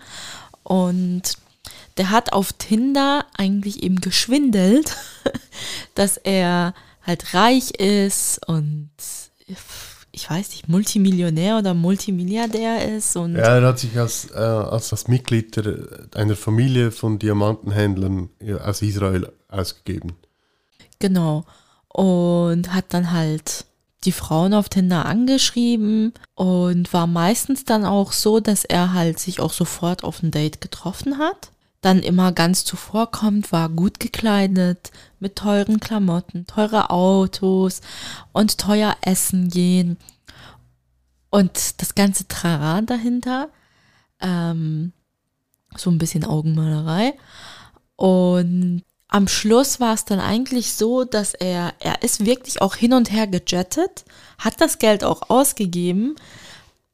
Und 0.64 1.38
der 1.98 2.10
hat 2.10 2.34
auf 2.34 2.54
Tinder 2.54 3.26
eigentlich 3.38 3.84
eben 3.84 4.00
geschwindelt, 4.00 4.96
dass 5.96 6.18
er 6.18 6.74
halt 7.06 7.34
reich 7.34 7.72
ist 7.72 8.48
und 8.48 8.90
ich 10.20 10.30
weiß 10.30 10.50
nicht, 10.50 10.68
Multimillionär 10.68 11.58
oder 11.58 11.74
Multimilliardär 11.74 12.96
ist 12.96 13.16
und 13.16 13.36
Ja, 13.36 13.58
er 13.58 13.68
hat 13.68 13.80
sich 13.80 13.98
als, 13.98 14.30
äh, 14.32 14.38
als 14.38 14.90
das 14.90 15.08
Mitglied 15.08 15.56
der, 15.56 16.10
einer 16.14 16.36
Familie 16.36 16.92
von 16.92 17.20
Diamantenhändlern 17.20 18.30
aus 18.64 18.82
Israel 18.82 19.32
ausgegeben. 19.48 20.18
Genau. 21.00 21.46
Und 21.88 22.74
hat 22.74 22.94
dann 22.94 23.12
halt 23.12 23.66
die 24.04 24.12
Frauen 24.12 24.54
auf 24.54 24.68
Tinder 24.68 25.06
angeschrieben 25.06 26.14
und 26.36 26.92
war 26.94 27.08
meistens 27.08 27.64
dann 27.64 27.86
auch 27.86 28.12
so, 28.12 28.40
dass 28.42 28.66
er 28.66 28.94
halt 28.94 29.20
sich 29.20 29.40
auch 29.40 29.54
sofort 29.54 30.04
auf 30.04 30.22
ein 30.22 30.32
Date 30.32 30.60
getroffen 30.60 31.18
hat. 31.18 31.52
Dann 31.82 32.00
immer 32.00 32.32
ganz 32.32 32.66
zuvorkommt, 32.66 33.52
war 33.52 33.70
gut 33.70 34.00
gekleidet, 34.00 34.92
mit 35.20 35.36
teuren 35.38 35.80
Klamotten, 35.80 36.46
teure 36.46 36.90
Autos 36.90 37.82
und 38.34 38.58
teuer 38.58 38.98
essen 39.02 39.50
gehen. 39.50 39.98
Und 41.30 41.82
das 41.82 41.96
ganze 41.96 42.28
Trara 42.28 42.82
dahinter, 42.82 43.50
ähm, 44.20 44.92
so 45.78 45.90
ein 45.90 45.98
bisschen 46.00 46.26
Augenmalerei. 46.26 47.14
Und 47.96 48.84
am 49.08 49.28
Schluss 49.28 49.80
war 49.80 49.94
es 49.94 50.06
dann 50.06 50.20
eigentlich 50.20 50.74
so, 50.74 51.04
dass 51.04 51.34
er, 51.34 51.74
er 51.80 52.02
ist 52.04 52.26
wirklich 52.26 52.62
auch 52.62 52.76
hin 52.76 52.94
und 52.94 53.12
her 53.12 53.28
gejettet, 53.28 54.06
hat 54.38 54.62
das 54.62 54.78
Geld 54.78 55.04
auch 55.04 55.30
ausgegeben. 55.30 56.16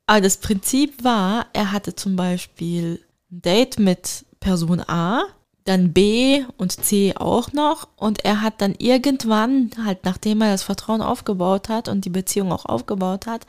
Aber 0.07 0.21
das 0.21 0.37
Prinzip 0.37 1.03
war, 1.03 1.47
er 1.53 1.71
hatte 1.71 1.95
zum 1.95 2.15
Beispiel 2.15 3.03
ein 3.31 3.41
Date 3.41 3.79
mit 3.79 4.24
Person 4.45 4.79
A, 4.87 5.23
dann 5.63 5.91
B 5.91 6.45
und 6.57 6.71
C 6.71 7.15
auch 7.17 7.51
noch. 7.51 7.87
Und 7.95 8.23
er 8.23 8.43
hat 8.43 8.61
dann 8.61 8.75
irgendwann, 8.77 9.71
halt 9.83 10.05
nachdem 10.05 10.41
er 10.41 10.51
das 10.51 10.61
Vertrauen 10.61 11.01
aufgebaut 11.01 11.67
hat 11.67 11.87
und 11.89 12.05
die 12.05 12.11
Beziehung 12.11 12.51
auch 12.51 12.65
aufgebaut 12.65 13.25
hat, 13.25 13.47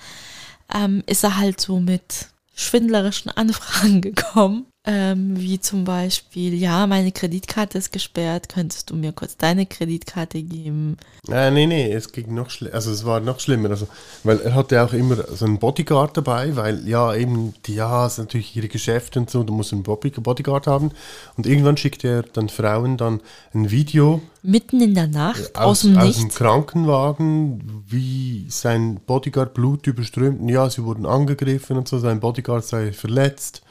ähm, 0.74 1.02
ist 1.06 1.22
er 1.22 1.37
halt 1.37 1.61
so 1.61 1.80
mit 1.80 2.28
schwindlerischen 2.54 3.30
Anfragen 3.30 4.00
gekommen. 4.00 4.64
Ähm, 4.88 5.37
wie 5.37 5.59
zum 5.59 5.83
Beispiel, 5.85 6.55
ja, 6.55 6.87
meine 6.87 7.11
Kreditkarte 7.11 7.77
ist 7.77 7.90
gesperrt, 7.90 8.49
könntest 8.49 8.88
du 8.90 8.94
mir 8.94 9.11
kurz 9.11 9.37
deine 9.37 9.66
Kreditkarte 9.66 10.40
geben? 10.40 10.96
Äh, 11.29 11.51
nee, 11.51 11.66
nee, 11.66 11.92
es 11.92 12.12
ging 12.12 12.33
noch 12.33 12.51
schlimmer. 12.51 12.75
Also 12.77 12.92
es 12.92 13.05
war 13.05 13.18
noch 13.18 13.40
schlimmer. 13.40 13.70
Also, 13.70 13.88
weil 14.22 14.40
er 14.40 14.55
hatte 14.55 14.81
auch 14.85 14.92
immer 14.92 15.16
so 15.35 15.44
einen 15.44 15.59
Bodyguard 15.59 16.16
dabei, 16.16 16.55
weil 16.55 16.87
ja 16.87 17.12
eben, 17.16 17.53
die, 17.66 17.75
ja, 17.75 18.07
es 18.07 18.14
sind 18.14 18.27
natürlich 18.27 18.55
ihre 18.55 18.68
Geschäfte 18.68 19.18
und 19.18 19.29
so, 19.29 19.42
du 19.42 19.53
musst 19.53 19.72
einen 19.72 19.83
Body- 19.83 20.11
Bodyguard 20.11 20.68
haben. 20.68 20.92
Und 21.37 21.49
irgendwann 21.49 21.77
schickte 21.77 22.07
er 22.07 22.22
dann 22.22 22.49
Frauen 22.49 22.96
dann 22.96 23.20
ein 23.55 23.72
Video 23.72 24.22
Mitten 24.42 24.81
in 24.81 24.94
der 24.94 25.09
Nacht, 25.09 25.57
aus, 25.57 25.64
aus, 25.64 25.81
dem 25.81 25.99
aus 25.99 26.14
dem 26.14 26.25
Nichts. 26.27 26.37
Krankenwagen, 26.37 27.83
wie 27.88 28.46
sein 28.51 29.01
Bodyguard 29.05 29.53
Blut 29.53 29.88
überströmt. 29.88 30.40
Und 30.42 30.49
ja, 30.49 30.70
sie 30.70 30.85
wurden 30.85 31.07
angegriffen 31.07 31.77
und 31.77 31.88
so, 31.88 31.99
sein 31.99 32.20
Bodyguard 32.20 32.64
sei 32.64 32.92
verletzt. 32.92 33.62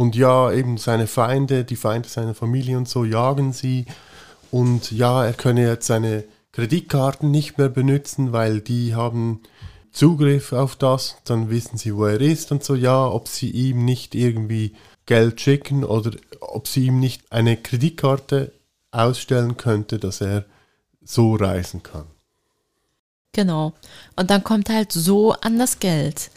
Und 0.00 0.16
ja, 0.16 0.50
eben 0.50 0.78
seine 0.78 1.06
Feinde, 1.06 1.62
die 1.62 1.76
Feinde 1.76 2.08
seiner 2.08 2.32
Familie 2.32 2.78
und 2.78 2.88
so, 2.88 3.04
jagen 3.04 3.52
sie. 3.52 3.84
Und 4.50 4.90
ja, 4.92 5.26
er 5.26 5.34
könne 5.34 5.66
jetzt 5.66 5.88
seine 5.88 6.24
Kreditkarten 6.52 7.30
nicht 7.30 7.58
mehr 7.58 7.68
benutzen, 7.68 8.32
weil 8.32 8.62
die 8.62 8.94
haben 8.94 9.42
Zugriff 9.92 10.54
auf 10.54 10.74
das. 10.74 11.18
Dann 11.24 11.50
wissen 11.50 11.76
sie, 11.76 11.94
wo 11.94 12.06
er 12.06 12.18
ist 12.18 12.50
und 12.50 12.64
so. 12.64 12.76
Ja, 12.76 13.06
ob 13.06 13.28
sie 13.28 13.50
ihm 13.50 13.84
nicht 13.84 14.14
irgendwie 14.14 14.74
Geld 15.04 15.38
schicken 15.38 15.84
oder 15.84 16.12
ob 16.40 16.66
sie 16.66 16.86
ihm 16.86 16.98
nicht 16.98 17.30
eine 17.30 17.58
Kreditkarte 17.58 18.52
ausstellen 18.92 19.58
könnte, 19.58 19.98
dass 19.98 20.22
er 20.22 20.46
so 21.04 21.34
reisen 21.34 21.82
kann. 21.82 22.06
Genau. 23.32 23.74
Und 24.16 24.30
dann 24.30 24.44
kommt 24.44 24.70
halt 24.70 24.92
so 24.92 25.32
an 25.32 25.58
das 25.58 25.78
Geld. 25.78 26.30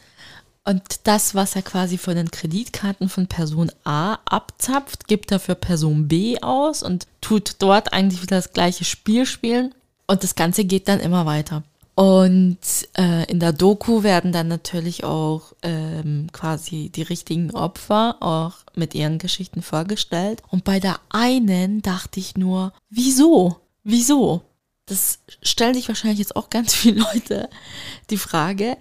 Und 0.66 0.82
das, 1.04 1.36
was 1.36 1.56
er 1.56 1.62
quasi 1.62 1.98
von 1.98 2.16
den 2.16 2.32
Kreditkarten 2.32 3.10
von 3.10 3.28
Person 3.28 3.70
A 3.84 4.20
abzapft, 4.26 5.08
gibt 5.08 5.32
er 5.32 5.40
für 5.40 5.56
Person 5.56 6.08
B 6.08 6.40
aus 6.42 6.84
und 6.84 7.06
tut 7.20 7.56
dort 7.60 7.92
eigentlich 7.92 8.22
wieder 8.22 8.38
das 8.38 8.54
gleiche 8.54 8.86
Spiel 8.86 9.26
spielen. 9.26 9.76
Und 10.08 10.24
das 10.24 10.36
Ganze 10.36 10.64
geht 10.64 10.88
dann 10.88 11.02
immer 11.02 11.26
weiter. 11.26 11.64
Und 11.96 12.58
äh, 12.98 13.30
in 13.30 13.40
der 13.40 13.54
Doku 13.54 14.02
werden 14.02 14.32
dann 14.32 14.48
natürlich 14.48 15.04
auch 15.04 15.54
ähm, 15.62 16.28
quasi 16.32 16.90
die 16.90 17.04
richtigen 17.04 17.52
Opfer 17.52 18.18
auch 18.20 18.54
mit 18.74 18.96
ihren 18.96 19.20
Geschichten 19.20 19.62
vorgestellt. 19.62 20.42
Und 20.50 20.64
bei 20.64 20.80
der 20.80 21.00
einen 21.10 21.82
dachte 21.84 22.20
ich 22.20 22.36
nur, 22.36 22.74
wieso? 22.90 23.58
Wieso? 23.84 24.42
Das 24.88 25.20
stellen 25.42 25.76
sich 25.76 25.88
wahrscheinlich 25.88 26.20
jetzt 26.20 26.36
auch 26.36 26.50
ganz 26.50 26.74
viele 26.74 27.02
Leute 27.02 27.50
die 28.10 28.18
Frage. 28.18 28.78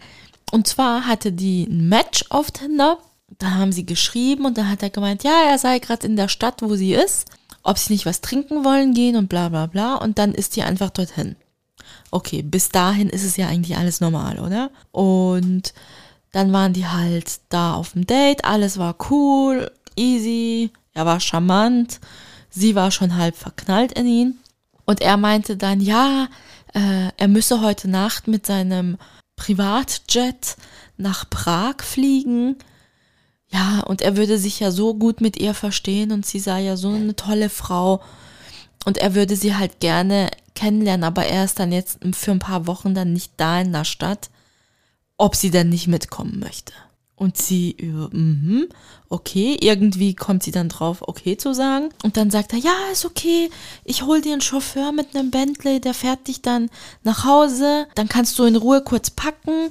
Und 0.52 0.66
zwar 0.68 1.06
hatte 1.06 1.32
die 1.32 1.64
ein 1.64 1.88
Match 1.88 2.26
auf 2.28 2.50
Tinder. 2.50 2.98
Da 3.38 3.52
haben 3.52 3.72
sie 3.72 3.86
geschrieben 3.86 4.44
und 4.44 4.58
dann 4.58 4.68
hat 4.68 4.82
er 4.82 4.90
gemeint, 4.90 5.24
ja, 5.24 5.48
er 5.48 5.58
sei 5.58 5.78
gerade 5.78 6.06
in 6.06 6.14
der 6.14 6.28
Stadt, 6.28 6.60
wo 6.60 6.76
sie 6.76 6.92
ist, 6.92 7.26
ob 7.62 7.78
sie 7.78 7.94
nicht 7.94 8.04
was 8.04 8.20
trinken 8.20 8.62
wollen 8.62 8.92
gehen 8.92 9.16
und 9.16 9.28
bla 9.28 9.48
bla 9.48 9.64
bla. 9.64 9.94
Und 9.94 10.18
dann 10.18 10.34
ist 10.34 10.54
die 10.54 10.62
einfach 10.62 10.90
dorthin. 10.90 11.36
Okay, 12.10 12.42
bis 12.42 12.68
dahin 12.68 13.08
ist 13.08 13.24
es 13.24 13.38
ja 13.38 13.48
eigentlich 13.48 13.78
alles 13.78 14.02
normal, 14.02 14.38
oder? 14.40 14.70
Und 14.90 15.72
dann 16.32 16.52
waren 16.52 16.74
die 16.74 16.86
halt 16.86 17.40
da 17.48 17.74
auf 17.74 17.92
dem 17.92 18.06
Date, 18.06 18.44
alles 18.44 18.76
war 18.76 18.94
cool, 19.10 19.70
easy, 19.96 20.70
er 20.92 21.06
war 21.06 21.20
charmant, 21.20 21.98
sie 22.50 22.74
war 22.74 22.90
schon 22.90 23.16
halb 23.16 23.36
verknallt 23.36 23.92
in 23.92 24.06
ihn. 24.06 24.38
Und 24.84 25.00
er 25.00 25.16
meinte 25.16 25.56
dann, 25.56 25.80
ja, 25.80 26.28
äh, 26.74 27.08
er 27.16 27.28
müsse 27.28 27.62
heute 27.62 27.88
Nacht 27.88 28.28
mit 28.28 28.44
seinem 28.44 28.98
Privatjet 29.36 30.56
nach 30.96 31.28
Prag 31.28 31.82
fliegen. 31.82 32.56
Ja, 33.48 33.80
und 33.80 34.00
er 34.00 34.16
würde 34.16 34.38
sich 34.38 34.60
ja 34.60 34.70
so 34.70 34.94
gut 34.94 35.20
mit 35.20 35.38
ihr 35.38 35.54
verstehen 35.54 36.12
und 36.12 36.24
sie 36.24 36.38
sei 36.38 36.62
ja 36.62 36.76
so 36.76 36.90
eine 36.90 37.16
tolle 37.16 37.50
Frau. 37.50 38.02
Und 38.84 38.98
er 38.98 39.14
würde 39.14 39.36
sie 39.36 39.54
halt 39.54 39.80
gerne 39.80 40.30
kennenlernen, 40.54 41.04
aber 41.04 41.26
er 41.26 41.44
ist 41.44 41.58
dann 41.58 41.72
jetzt 41.72 41.98
für 42.14 42.30
ein 42.32 42.38
paar 42.38 42.66
Wochen 42.66 42.94
dann 42.94 43.12
nicht 43.12 43.32
da 43.36 43.60
in 43.60 43.72
der 43.72 43.84
Stadt, 43.84 44.30
ob 45.16 45.36
sie 45.36 45.50
denn 45.50 45.68
nicht 45.68 45.86
mitkommen 45.86 46.38
möchte. 46.38 46.72
Und 47.22 47.36
sie, 47.36 47.76
ja, 47.78 48.08
mhm, 48.10 48.66
okay, 49.08 49.56
irgendwie 49.60 50.12
kommt 50.12 50.42
sie 50.42 50.50
dann 50.50 50.68
drauf, 50.68 51.02
okay 51.02 51.36
zu 51.36 51.54
sagen. 51.54 51.90
Und 52.02 52.16
dann 52.16 52.32
sagt 52.32 52.52
er, 52.52 52.58
ja, 52.58 52.74
ist 52.90 53.04
okay, 53.04 53.48
ich 53.84 54.02
hol 54.02 54.20
dir 54.20 54.32
einen 54.32 54.40
Chauffeur 54.40 54.90
mit 54.90 55.14
einem 55.14 55.30
Bentley, 55.30 55.80
der 55.80 55.94
fährt 55.94 56.26
dich 56.26 56.42
dann 56.42 56.68
nach 57.04 57.24
Hause, 57.24 57.86
dann 57.94 58.08
kannst 58.08 58.40
du 58.40 58.44
in 58.44 58.56
Ruhe 58.56 58.82
kurz 58.82 59.10
packen 59.10 59.70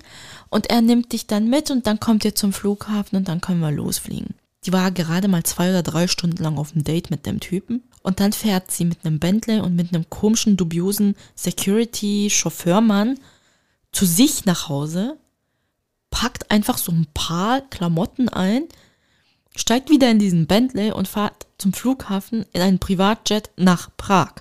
und 0.50 0.70
er 0.70 0.82
nimmt 0.82 1.12
dich 1.12 1.28
dann 1.28 1.50
mit 1.50 1.72
und 1.72 1.88
dann 1.88 2.00
kommt 2.00 2.24
ihr 2.24 2.36
zum 2.36 2.54
Flughafen 2.54 3.18
und 3.18 3.28
dann 3.28 3.42
können 3.42 3.60
wir 3.60 3.72
losfliegen. 3.72 4.34
Die 4.64 4.72
war 4.72 4.90
gerade 4.92 5.28
mal 5.28 5.44
zwei 5.44 5.72
oder 5.72 5.84
drei 5.84 6.08
Stunden 6.08 6.42
lang 6.42 6.58
auf 6.58 6.72
dem 6.72 6.86
Date 6.86 7.12
mit 7.12 7.26
dem 7.26 7.42
Typen. 7.42 7.84
Und 8.02 8.22
dann 8.22 8.32
fährt 8.32 8.72
sie 8.72 8.86
mit 8.86 9.06
einem 9.06 9.20
Bentley 9.20 9.60
und 9.60 9.76
mit 9.76 9.94
einem 9.94 10.10
komischen, 10.10 10.56
dubiosen 10.56 11.18
Security-Chauffeurmann 11.36 13.20
zu 13.92 14.06
sich 14.06 14.46
nach 14.46 14.70
Hause, 14.70 15.18
packt 16.12 16.52
einfach 16.52 16.78
so 16.78 16.92
ein 16.92 17.08
paar 17.14 17.62
Klamotten 17.62 18.30
ein, 18.30 18.66
steigt 19.56 19.90
wieder 19.90 20.12
in 20.12 20.20
diesen 20.20 20.46
Bentley 20.46 20.92
und 20.92 21.08
fährt 21.08 21.48
zum 21.58 21.74
Flughafen 21.74 22.46
in 22.54 22.62
einen 22.62 22.80
Privatjet 22.80 23.50
nach 23.58 23.90
Prag. 23.98 24.34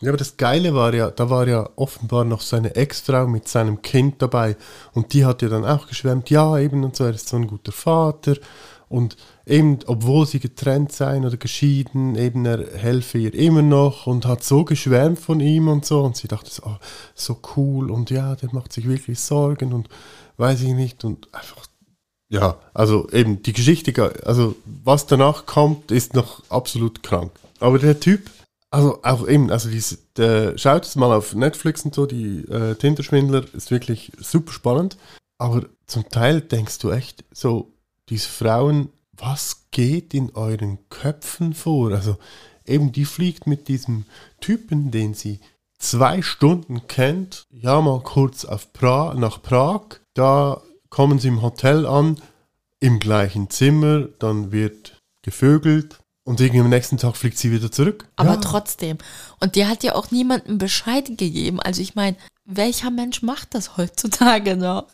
Ja, 0.00 0.10
aber 0.10 0.18
das 0.18 0.36
Geile 0.36 0.74
war 0.74 0.92
ja, 0.92 1.10
da 1.10 1.30
war 1.30 1.48
ja 1.48 1.70
offenbar 1.76 2.24
noch 2.24 2.42
seine 2.42 2.76
Ex-Frau 2.76 3.26
mit 3.26 3.48
seinem 3.48 3.80
Kind 3.80 4.20
dabei 4.20 4.56
und 4.92 5.14
die 5.14 5.24
hat 5.24 5.40
ja 5.40 5.48
dann 5.48 5.64
auch 5.64 5.86
geschwärmt, 5.86 6.28
ja 6.28 6.58
eben 6.58 6.84
und 6.84 6.94
so, 6.94 7.04
er 7.04 7.14
ist 7.14 7.28
so 7.28 7.36
ein 7.36 7.46
guter 7.46 7.72
Vater 7.72 8.36
Und 8.88 9.16
eben, 9.46 9.78
obwohl 9.86 10.26
sie 10.26 10.40
getrennt 10.40 10.92
seien 10.92 11.24
oder 11.24 11.36
geschieden, 11.36 12.14
eben 12.16 12.44
er 12.46 12.64
helfe 12.76 13.18
ihr 13.18 13.34
immer 13.34 13.62
noch 13.62 14.06
und 14.06 14.24
hat 14.24 14.44
so 14.44 14.64
geschwärmt 14.64 15.18
von 15.18 15.40
ihm 15.40 15.66
und 15.66 15.84
so. 15.84 16.02
Und 16.02 16.16
sie 16.16 16.28
dachte, 16.28 16.50
so, 16.50 16.62
oh, 16.64 16.76
so 17.14 17.40
cool 17.56 17.90
und 17.90 18.10
ja, 18.10 18.36
der 18.36 18.50
macht 18.52 18.72
sich 18.72 18.86
wirklich 18.88 19.18
Sorgen 19.18 19.72
und 19.72 19.88
weiß 20.36 20.62
ich 20.62 20.72
nicht 20.72 21.04
und 21.04 21.32
einfach, 21.34 21.66
ja, 22.28 22.58
also 22.72 23.08
eben 23.10 23.42
die 23.42 23.52
Geschichte, 23.52 24.14
also 24.24 24.56
was 24.64 25.06
danach 25.06 25.46
kommt, 25.46 25.90
ist 25.90 26.14
noch 26.14 26.42
absolut 26.50 27.02
krank. 27.02 27.32
Aber 27.60 27.78
der 27.78 28.00
Typ, 28.00 28.30
also 28.70 28.98
auch 29.02 29.28
eben, 29.28 29.50
also 29.50 29.70
diese, 29.70 29.98
der, 30.16 30.58
schaut 30.58 30.84
es 30.84 30.96
mal 30.96 31.12
auf 31.12 31.34
Netflix 31.34 31.84
und 31.84 31.94
so, 31.94 32.06
die 32.06 32.40
äh, 32.48 32.74
Tinderschwindler 32.74 33.44
ist 33.54 33.70
wirklich 33.70 34.12
super 34.18 34.52
spannend. 34.52 34.96
Aber 35.38 35.66
zum 35.86 36.08
Teil 36.08 36.40
denkst 36.40 36.78
du 36.78 36.90
echt 36.90 37.24
so, 37.32 37.72
diese 38.08 38.28
Frauen, 38.28 38.90
was 39.16 39.66
geht 39.70 40.14
in 40.14 40.34
euren 40.34 40.78
Köpfen 40.88 41.54
vor? 41.54 41.92
Also 41.92 42.16
eben, 42.66 42.92
die 42.92 43.04
fliegt 43.04 43.46
mit 43.46 43.68
diesem 43.68 44.06
Typen, 44.40 44.90
den 44.90 45.14
sie 45.14 45.40
zwei 45.78 46.22
Stunden 46.22 46.86
kennt, 46.86 47.46
ja 47.50 47.80
mal 47.80 48.00
kurz 48.00 48.44
auf 48.44 48.72
pra 48.72 49.14
nach 49.14 49.42
Prag, 49.42 50.00
da 50.14 50.62
kommen 50.90 51.18
sie 51.18 51.28
im 51.28 51.42
Hotel 51.42 51.86
an, 51.86 52.20
im 52.80 52.98
gleichen 52.98 53.50
Zimmer, 53.50 54.08
dann 54.18 54.52
wird 54.52 55.00
gevögelt, 55.22 55.98
und 56.24 56.40
irgendwie 56.40 56.60
am 56.60 56.70
nächsten 56.70 56.96
Tag 56.96 57.16
fliegt 57.16 57.36
sie 57.36 57.52
wieder 57.52 57.70
zurück. 57.70 58.08
Aber 58.16 58.34
ja. 58.34 58.36
trotzdem. 58.36 58.96
Und 59.40 59.56
dir 59.56 59.68
hat 59.68 59.84
ja 59.84 59.94
auch 59.94 60.10
niemandem 60.10 60.56
Bescheid 60.56 61.06
gegeben. 61.18 61.60
Also 61.60 61.82
ich 61.82 61.94
meine, 61.94 62.16
welcher 62.46 62.90
Mensch 62.90 63.22
macht 63.22 63.54
das 63.54 63.76
heutzutage 63.76 64.56
noch? 64.56 64.86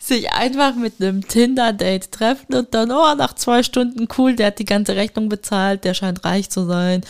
Sich 0.00 0.32
einfach 0.32 0.74
mit 0.74 0.94
einem 0.98 1.28
Tinder-Date 1.28 2.10
treffen 2.10 2.54
und 2.54 2.72
dann, 2.72 2.90
oh, 2.90 3.14
nach 3.14 3.34
zwei 3.34 3.62
Stunden 3.62 4.08
cool, 4.16 4.34
der 4.34 4.48
hat 4.48 4.58
die 4.58 4.64
ganze 4.64 4.96
Rechnung 4.96 5.28
bezahlt, 5.28 5.84
der 5.84 5.92
scheint 5.92 6.24
reich 6.24 6.48
zu 6.48 6.66
sein. 6.66 7.02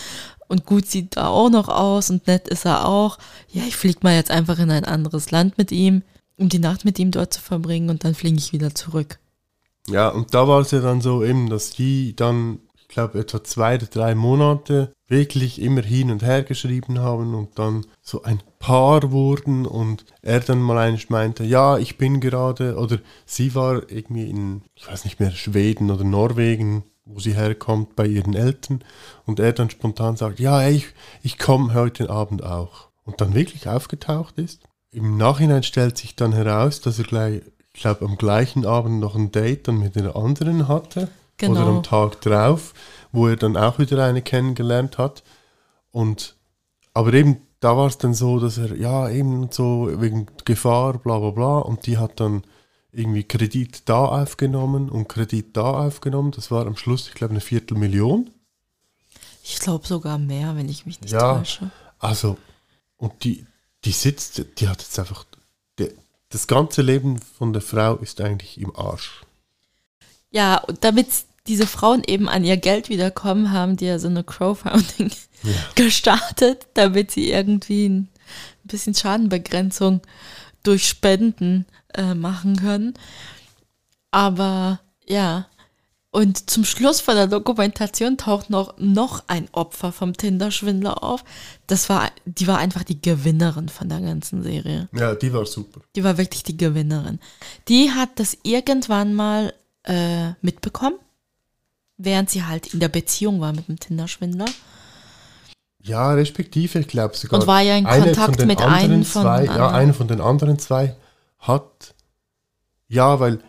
Und 0.49 0.67
gut 0.67 0.87
sieht 0.87 1.17
er 1.17 1.31
auch 1.31 1.49
noch 1.49 1.69
aus 1.69 2.11
und 2.11 2.27
nett 2.27 2.49
ist 2.49 2.67
er 2.67 2.87
auch. 2.87 3.17
Ja, 3.49 3.63
ich 3.63 3.77
fliege 3.77 4.01
mal 4.03 4.17
jetzt 4.17 4.31
einfach 4.33 4.59
in 4.59 4.73
ein 4.73 4.85
anderes 4.85 5.31
Land 5.31 5.57
mit 5.57 5.71
ihm, 5.71 6.03
um 6.43 6.49
die 6.49 6.59
Nacht 6.59 6.85
mit 6.85 6.99
ihm 6.99 7.11
dort 7.11 7.33
zu 7.33 7.41
verbringen 7.41 7.89
und 7.89 8.05
dann 8.05 8.15
fliege 8.15 8.37
ich 8.37 8.53
wieder 8.53 8.75
zurück. 8.75 9.19
Ja, 9.89 10.09
und 10.09 10.35
da 10.35 10.47
war 10.47 10.61
es 10.61 10.71
ja 10.71 10.81
dann 10.81 11.01
so 11.01 11.25
eben, 11.25 11.49
dass 11.49 11.71
die 11.71 12.15
dann 12.15 12.61
glaube, 12.93 13.19
etwa 13.19 13.43
zwei 13.43 13.77
oder 13.77 13.87
drei 13.87 14.15
Monate 14.15 14.93
wirklich 15.09 15.61
immer 15.61 15.83
hin 15.83 16.11
und 16.11 16.23
her 16.23 16.43
geschrieben 16.43 17.01
haben 17.01 17.35
und 17.35 17.59
dann 17.59 17.87
so 18.01 18.23
ein 18.23 18.43
Paar 18.59 19.11
wurden 19.11 19.67
und 19.67 20.05
er 20.23 20.41
dann 20.41 20.61
mal 20.61 20.79
eigentlich 20.79 21.11
meinte, 21.11 21.45
ja, 21.45 21.79
ich 21.79 21.99
bin 21.99 22.21
gerade, 22.21 22.77
oder 22.77 22.99
sie 23.27 23.55
war 23.55 23.91
irgendwie 23.91 24.31
in, 24.31 24.63
ich 24.75 24.87
weiß 24.87 25.05
nicht 25.05 25.21
mehr, 25.21 25.33
Schweden 25.33 25.91
oder 25.91 26.05
Norwegen, 26.05 26.85
wo 27.05 27.19
sie 27.19 27.35
herkommt, 27.35 27.97
bei 27.97 28.07
ihren 28.07 28.35
Eltern 28.35 28.85
und 29.27 29.41
er 29.41 29.53
dann 29.53 29.71
spontan 29.71 30.17
sagt, 30.17 30.39
ja, 30.39 30.67
ich, 30.69 30.87
ich 31.23 31.39
komme 31.39 31.75
heute 31.75 32.11
Abend 32.11 32.45
auch. 32.45 32.89
Und 33.05 33.21
dann 33.21 33.35
wirklich 33.35 33.69
aufgetaucht 33.69 34.39
ist. 34.39 34.63
Im 34.93 35.17
Nachhinein 35.17 35.63
stellt 35.63 35.97
sich 35.97 36.17
dann 36.17 36.33
heraus, 36.33 36.81
dass 36.81 36.99
er 36.99 37.05
gleich, 37.05 37.43
ich 37.75 37.81
glaube, 37.81 38.05
am 38.05 38.19
gleichen 38.19 38.67
Abend 38.67 39.01
noch 39.01 39.15
ein 39.15 39.33
Date 39.33 39.67
dann 39.67 39.79
mit 39.79 39.97
einer 39.97 40.15
anderen 40.17 40.69
hatte. 40.69 41.09
Genau. 41.39 41.53
Oder 41.53 41.67
am 41.67 41.83
Tag 41.83 42.21
drauf, 42.21 42.75
wo 43.11 43.27
er 43.27 43.37
dann 43.37 43.57
auch 43.57 43.79
wieder 43.79 44.05
eine 44.05 44.23
kennengelernt 44.23 44.99
hat. 44.99 45.23
Und 45.91 46.37
aber 46.95 47.15
eben, 47.15 47.39
da 47.61 47.77
war 47.77 47.87
es 47.87 47.99
dann 47.99 48.13
so, 48.13 48.39
dass 48.39 48.59
er, 48.59 48.77
ja, 48.77 49.09
eben 49.09 49.51
so 49.51 49.89
wegen 50.01 50.27
Gefahr, 50.45 50.99
bla 50.99 51.19
bla 51.19 51.31
bla, 51.31 51.59
und 51.59 51.87
die 51.87 51.97
hat 51.97 52.21
dann 52.21 52.43
irgendwie 52.93 53.25
Kredit 53.25 53.89
da 53.89 54.05
aufgenommen 54.05 54.91
und 54.91 55.09
Kredit 55.09 55.57
da 55.57 55.87
aufgenommen. 55.87 56.33
Das 56.33 56.51
war 56.51 56.67
am 56.67 56.77
Schluss, 56.77 57.09
ich 57.09 57.15
glaube, 57.15 57.33
eine 57.33 57.41
Viertelmillion. 57.41 58.31
Ich 59.43 59.59
glaube 59.59 59.87
sogar 59.87 60.19
mehr, 60.19 60.55
wenn 60.57 60.69
ich 60.69 60.85
mich 60.85 61.01
nicht 61.01 61.13
ja, 61.13 61.39
täusche. 61.39 61.71
Also, 61.99 62.37
und 62.99 63.25
die, 63.25 63.47
die 63.85 63.93
sitzt, 63.93 64.45
die 64.59 64.69
hat 64.69 64.81
jetzt 64.81 64.99
einfach, 64.99 65.25
die, 65.79 65.91
das 66.29 66.47
ganze 66.47 66.83
Leben 66.83 67.19
von 67.19 67.53
der 67.53 67.63
Frau 67.63 67.97
ist 67.97 68.21
eigentlich 68.21 68.61
im 68.61 68.75
Arsch. 68.77 69.23
Ja, 70.31 70.59
und 70.59 70.83
damit 70.85 71.09
diese 71.47 71.67
Frauen 71.67 72.03
eben 72.07 72.29
an 72.29 72.45
ihr 72.45 72.57
Geld 72.57 72.89
wiederkommen, 72.89 73.51
haben 73.51 73.77
die 73.77 73.87
ja 73.87 73.99
so 73.99 74.09
eine 74.09 74.25
Crowdfunding 74.25 75.11
ja. 75.43 75.53
gestartet, 75.75 76.67
damit 76.75 77.11
sie 77.11 77.31
irgendwie 77.31 77.89
ein 77.89 78.09
bisschen 78.65 78.95
Schadenbegrenzung 78.95 80.01
durch 80.63 80.89
Spenden 80.89 81.67
äh, 81.95 82.15
machen 82.15 82.57
können. 82.57 82.95
Aber 84.11 84.81
ja, 85.07 85.47
und 86.13 86.49
zum 86.49 86.65
Schluss 86.65 87.01
von 87.01 87.17
der 87.17 87.27
Dokumentation 87.27 88.17
taucht 88.17 88.51
noch, 88.51 88.75
noch 88.79 89.25
ein 89.27 89.49
Opfer 89.51 89.91
vom 89.91 90.17
Tinder-Schwindler 90.17 91.03
auf. 91.03 91.25
Das 91.67 91.89
war, 91.89 92.11
die 92.25 92.47
war 92.47 92.59
einfach 92.59 92.85
die 92.85 93.03
Gewinnerin 93.03 93.69
von 93.69 93.89
der 93.89 94.01
ganzen 94.01 94.45
Serie. 94.45 94.89
Ja, 94.93 95.17
die 95.17 95.33
war 95.33 95.47
super. 95.47 95.81
Die 95.97 96.05
war 96.05 96.19
wirklich 96.19 96.45
die 96.45 96.57
Gewinnerin. 96.57 97.19
Die 97.67 97.91
hat 97.91 98.11
das 98.17 98.39
irgendwann 98.45 99.15
mal 99.15 99.53
äh, 99.83 100.31
mitbekommen 100.43 100.97
während 102.05 102.31
sie 102.31 102.45
halt 102.45 102.73
in 102.75 102.81
der 102.81 102.89
Beziehung 102.89 103.41
war 103.41 103.53
mit 103.53 103.69
dem 103.69 103.79
Tinder-Schwindler. 103.79 104.47
Ja, 105.81 106.13
respektive, 106.13 106.79
ich 106.79 106.89
glaube 106.89 107.17
sogar. 107.17 107.41
Und 107.41 107.47
war 107.47 107.61
ja 107.61 107.77
in 107.77 107.85
Kontakt 107.85 108.45
mit 108.47 108.61
einem 108.61 109.05
von 109.05 109.23
zwei, 109.23 109.45
Ja, 109.47 109.71
einer 109.71 109.95
von 109.95 110.09
den 110.09 110.21
anderen 110.21 110.59
zwei 110.59 110.95
hat. 111.39 111.95
Ja, 112.89 113.19
weil, 113.19 113.41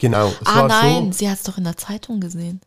genau. 0.00 0.32
ah, 0.44 0.66
nein, 0.66 1.12
so, 1.12 1.18
sie 1.18 1.30
hat 1.30 1.38
es 1.38 1.44
doch 1.44 1.58
in 1.58 1.64
der 1.64 1.76
Zeitung 1.76 2.20
gesehen. 2.20 2.60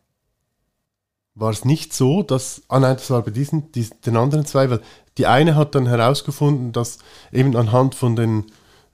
War 1.34 1.50
es 1.50 1.64
nicht 1.64 1.92
so, 1.92 2.22
dass. 2.22 2.62
Ah, 2.68 2.78
nein, 2.80 2.96
das 2.96 3.10
war 3.10 3.22
bei 3.22 3.30
diesen, 3.30 3.72
diesen, 3.72 4.00
den 4.02 4.16
anderen 4.16 4.46
zwei, 4.46 4.70
weil 4.70 4.80
die 5.18 5.26
eine 5.26 5.56
hat 5.56 5.74
dann 5.74 5.86
herausgefunden, 5.86 6.72
dass 6.72 6.98
eben 7.32 7.56
anhand 7.56 7.94
von 7.94 8.16
den 8.16 8.46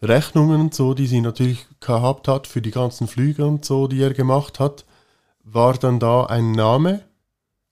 Rechnungen 0.02 0.60
und 0.60 0.74
so, 0.74 0.94
die 0.94 1.06
sie 1.06 1.20
natürlich 1.20 1.66
gehabt 1.80 2.28
hat 2.28 2.46
für 2.46 2.62
die 2.62 2.70
ganzen 2.70 3.06
Flüge 3.06 3.44
und 3.44 3.64
so, 3.64 3.86
die 3.86 4.00
er 4.00 4.14
gemacht 4.14 4.58
hat, 4.58 4.84
war 5.44 5.74
dann 5.74 6.00
da 6.00 6.24
ein 6.24 6.52
Name 6.52 7.02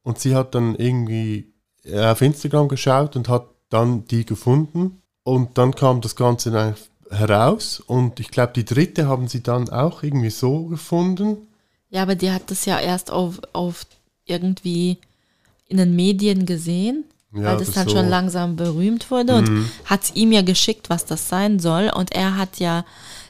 und 0.02 0.18
sie 0.18 0.34
hat 0.34 0.54
dann 0.54 0.74
irgendwie 0.74 1.52
äh, 1.84 2.06
auf 2.06 2.20
Instagram 2.20 2.68
geschaut 2.68 3.16
und 3.16 3.28
hat 3.28 3.46
dann 3.70 4.04
die 4.06 4.26
gefunden 4.26 5.02
und 5.22 5.56
dann 5.58 5.74
kam 5.74 6.00
das 6.00 6.16
Ganze 6.16 6.74
heraus 7.10 7.80
und 7.80 8.20
ich 8.20 8.30
glaube, 8.30 8.52
die 8.54 8.64
dritte 8.64 9.08
haben 9.08 9.28
sie 9.28 9.42
dann 9.42 9.68
auch 9.68 10.02
irgendwie 10.02 10.30
so 10.30 10.64
gefunden. 10.64 11.38
Ja, 11.90 12.02
aber 12.02 12.14
die 12.14 12.30
hat 12.30 12.50
das 12.50 12.64
ja 12.64 12.78
erst 12.78 13.10
auf, 13.10 13.40
auf 13.52 13.86
irgendwie 14.26 14.98
in 15.66 15.78
den 15.78 15.96
Medien 15.96 16.46
gesehen, 16.46 17.04
ja, 17.32 17.44
weil 17.44 17.58
das, 17.58 17.72
dann 17.72 17.88
so. 17.88 17.96
schon 17.96 18.08
langsam 18.08 18.56
berühmt 18.56 19.10
wurde 19.10 19.32
mhm. 19.32 19.38
und 19.38 19.70
hat 19.84 20.04
es 20.04 20.14
ihm 20.14 20.32
ja 20.32 20.42
geschickt, 20.42 20.90
was 20.90 21.04
das 21.04 21.28
sein 21.28 21.58
soll 21.58 21.90
und 21.94 22.12
er 22.12 22.36
hat 22.36 22.58
ja 22.58 22.84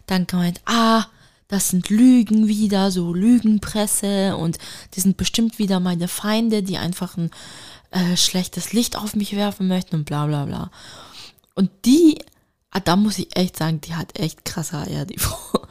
dann 0.06 0.26
gemeint, 0.26 0.60
ah, 0.64 1.04
das 1.48 1.70
sind 1.70 1.88
Lügen 1.88 2.46
wieder, 2.46 2.90
so 2.90 3.14
Lügenpresse 3.14 4.36
und 4.36 4.58
die 4.94 5.00
sind 5.00 5.16
bestimmt 5.16 5.58
wieder 5.58 5.80
meine 5.80 6.06
Feinde, 6.06 6.62
die 6.62 6.76
einfach 6.76 7.16
ein 7.16 7.30
äh, 7.90 8.16
schlechtes 8.16 8.72
Licht 8.72 8.96
auf 8.96 9.16
mich 9.16 9.34
werfen 9.34 9.66
möchten 9.66 9.96
und 9.96 10.04
bla 10.04 10.26
bla 10.26 10.44
bla. 10.44 10.70
Und 11.54 11.70
die, 11.86 12.18
ah, 12.70 12.80
da 12.80 12.96
muss 12.96 13.18
ich 13.18 13.36
echt 13.36 13.56
sagen, 13.56 13.80
die 13.80 13.94
hat 13.94 14.18
echt 14.18 14.44
krasser 14.44 14.86
Eier, 14.86 15.04
die 15.04 15.18
Frau. 15.18 15.66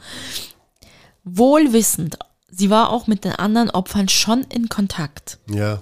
Wohlwissend, 1.24 2.18
sie 2.50 2.70
war 2.70 2.90
auch 2.90 3.06
mit 3.06 3.24
den 3.24 3.32
anderen 3.32 3.70
Opfern 3.70 4.08
schon 4.08 4.42
in 4.42 4.68
Kontakt. 4.68 5.38
Ja. 5.48 5.80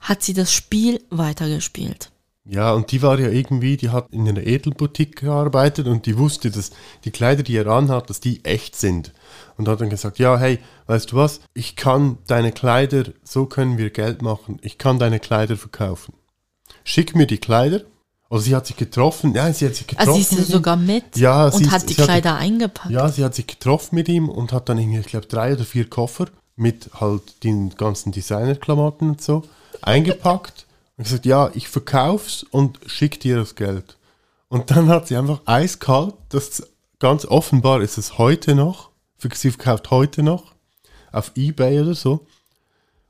Hat 0.00 0.22
sie 0.22 0.34
das 0.34 0.52
Spiel 0.52 1.02
weitergespielt. 1.10 2.10
Ja, 2.44 2.72
und 2.72 2.90
die 2.90 3.02
war 3.02 3.20
ja 3.20 3.28
irgendwie, 3.28 3.76
die 3.76 3.90
hat 3.90 4.08
in 4.10 4.28
einer 4.28 4.44
Edelboutique 4.44 5.14
gearbeitet 5.14 5.86
und 5.86 6.06
die 6.06 6.18
wusste, 6.18 6.50
dass 6.50 6.72
die 7.04 7.12
Kleider, 7.12 7.44
die 7.44 7.56
er 7.56 7.68
anhat, 7.68 8.10
dass 8.10 8.18
die 8.18 8.44
echt 8.44 8.74
sind 8.74 9.12
und 9.56 9.68
hat 9.68 9.80
dann 9.80 9.90
gesagt, 9.90 10.18
ja, 10.18 10.36
hey, 10.36 10.58
weißt 10.86 11.12
du 11.12 11.16
was, 11.16 11.40
ich 11.54 11.76
kann 11.76 12.18
deine 12.26 12.50
Kleider, 12.50 13.04
so 13.22 13.46
können 13.46 13.78
wir 13.78 13.90
Geld 13.90 14.22
machen, 14.22 14.58
ich 14.62 14.76
kann 14.76 14.98
deine 14.98 15.20
Kleider 15.20 15.56
verkaufen. 15.56 16.14
Schick 16.82 17.14
mir 17.14 17.28
die 17.28 17.38
Kleider. 17.38 17.82
Also 18.32 18.46
sie 18.46 18.56
hat 18.56 18.66
sich 18.66 18.76
getroffen, 18.76 19.34
ja, 19.34 19.52
sie 19.52 19.66
hat 19.66 19.74
sich 19.74 19.86
getroffen. 19.86 20.08
Also 20.08 20.22
sie 20.36 20.40
ist 20.40 20.48
sogar 20.48 20.76
mit 20.76 21.18
ja, 21.18 21.48
und 21.48 21.70
hat 21.70 21.86
die 21.86 21.94
Kleider 21.94 22.32
hat, 22.32 22.40
eingepackt. 22.40 22.90
Ja, 22.90 23.06
sie 23.10 23.22
hat 23.22 23.34
sich 23.34 23.46
getroffen 23.46 23.94
mit 23.94 24.08
ihm 24.08 24.30
und 24.30 24.54
hat 24.54 24.70
dann 24.70 24.78
irgendwie, 24.78 25.00
ich 25.00 25.06
glaube, 25.06 25.26
drei 25.26 25.52
oder 25.52 25.64
vier 25.64 25.90
Koffer 25.90 26.28
mit 26.56 26.88
halt 26.98 27.44
den 27.44 27.74
ganzen 27.76 28.10
Designerklamotten 28.10 29.10
und 29.10 29.20
so 29.20 29.42
eingepackt 29.82 30.64
und 30.96 31.04
gesagt, 31.04 31.26
ja, 31.26 31.50
ich 31.52 31.68
verkauf's 31.68 32.42
und 32.44 32.80
schick 32.86 33.20
dir 33.20 33.36
das 33.36 33.54
Geld. 33.54 33.98
Und 34.48 34.70
dann 34.70 34.88
hat 34.88 35.08
sie 35.08 35.18
einfach 35.18 35.42
eiskalt, 35.44 36.14
das 36.30 36.66
ganz 37.00 37.26
offenbar 37.26 37.82
ist 37.82 37.98
es 37.98 38.16
heute 38.16 38.54
noch, 38.54 38.88
sie 39.34 39.50
verkauft 39.50 39.90
heute 39.90 40.22
noch 40.22 40.54
auf 41.12 41.32
Ebay 41.34 41.82
oder 41.82 41.94
so. 41.94 42.26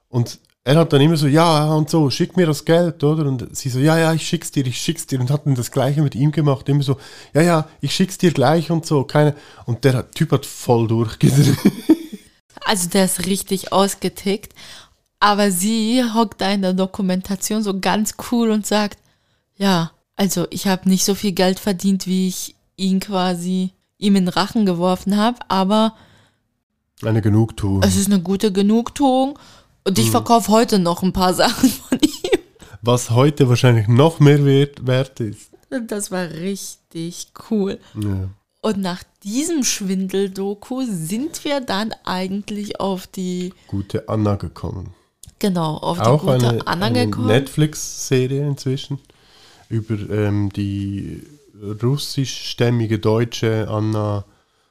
Und 0.09 0.41
er 0.65 0.77
hat 0.77 0.93
dann 0.93 1.01
immer 1.01 1.17
so, 1.17 1.27
ja, 1.27 1.73
und 1.75 1.91
so, 1.91 2.09
schick 2.11 2.37
mir 2.37 2.47
das 2.47 2.65
Geld, 2.65 3.03
oder? 3.03 3.27
Und 3.27 3.55
sie 3.57 3.69
so, 3.69 3.81
ja, 3.81 3.99
ja, 3.99 4.13
ich 4.13 4.27
schick's 4.27 4.53
dir, 4.53 4.65
ich 4.67 4.79
schick's 4.79 5.07
dir. 5.07 5.19
Und 5.21 5.31
hat 5.31 5.45
dann 5.45 5.57
das 5.57 5.71
Gleiche 5.73 6.03
mit 6.03 6.15
ihm 6.15 6.31
gemacht, 6.31 6.69
immer 6.69 6.83
so, 6.83 6.99
ja, 7.35 7.43
ja, 7.43 7.69
ich 7.81 7.95
schick's 7.95 8.17
dir 8.19 8.33
gleich 8.33 8.71
und 8.71 8.87
so, 8.87 9.03
keine. 9.05 9.35
Und 9.67 9.85
der 9.85 10.11
Typ 10.13 10.31
hat 10.33 10.47
voll 10.47 10.87
durchgedreht. 10.89 11.57
Also 12.65 12.89
der 12.89 13.07
ist 13.07 13.27
richtig 13.27 13.73
ausgetickt. 13.73 14.55
Aber 15.19 15.51
sie 15.51 16.05
hockt 16.15 16.41
da 16.41 16.53
in 16.53 16.63
der 16.63 16.75
Dokumentation 16.75 17.61
so 17.63 17.81
ganz 17.81 18.15
cool 18.31 18.51
und 18.51 18.67
sagt, 18.67 18.99
ja, 19.57 19.91
also 20.15 20.47
ich 20.51 20.69
habe 20.69 20.89
nicht 20.89 21.05
so 21.05 21.17
viel 21.17 21.33
Geld 21.33 21.59
verdient, 21.59 22.07
wie 22.07 22.29
ich 22.29 22.55
ihn 22.77 23.01
quasi 23.01 23.73
ihm 23.99 24.15
in 24.15 24.27
den 24.27 24.29
Rachen 24.29 24.65
geworfen 24.65 25.17
habe, 25.17 25.39
aber 25.49 25.95
Eine 27.05 27.21
Genugtuung. 27.21 27.83
es 27.83 27.97
ist 27.97 28.07
eine 28.07 28.21
gute 28.21 28.53
Genugtuung 28.53 29.39
und 29.85 29.99
ich 29.99 30.11
verkaufe 30.11 30.51
heute 30.51 30.79
noch 30.79 31.03
ein 31.03 31.13
paar 31.13 31.35
Sachen 31.43 31.69
von 31.69 31.99
ihm. 32.01 32.41
Was 32.83 33.11
heute 33.11 33.49
wahrscheinlich 33.49 33.89
noch 33.89 34.21
mehr 34.21 34.45
wert, 34.45 34.87
wert 34.87 35.21
ist. 35.21 35.51
Das 35.89 36.11
war 36.11 36.29
richtig 36.31 37.29
cool. 37.51 37.79
Ja. 37.95 38.29
Und 38.61 38.79
nach 38.79 39.03
diesem 39.25 39.65
Schwindel-Doku 39.65 40.85
sind 40.87 41.45
wir 41.45 41.61
dann 41.61 41.95
eigentlich 42.05 42.79
auf 42.81 43.07
die, 43.07 43.53
Gute 43.67 44.09
Anna 44.09 44.37
gekommen. 44.37 44.95
genau, 45.39 45.77
auf 45.77 45.99
die 45.99 46.05
Auch 46.05 46.21
gute 46.23 46.49
eine, 46.49 46.67
Anna 46.67 46.87
eine 46.87 47.07
gekommen. 47.07 47.27
Netflix-Serie 47.27 48.47
inzwischen 48.47 49.01
über 49.69 49.95
ähm, 50.11 50.51
die 50.53 51.23
russischstämmige 51.83 52.99
Deutsche 52.99 53.69
Anna 53.69 54.25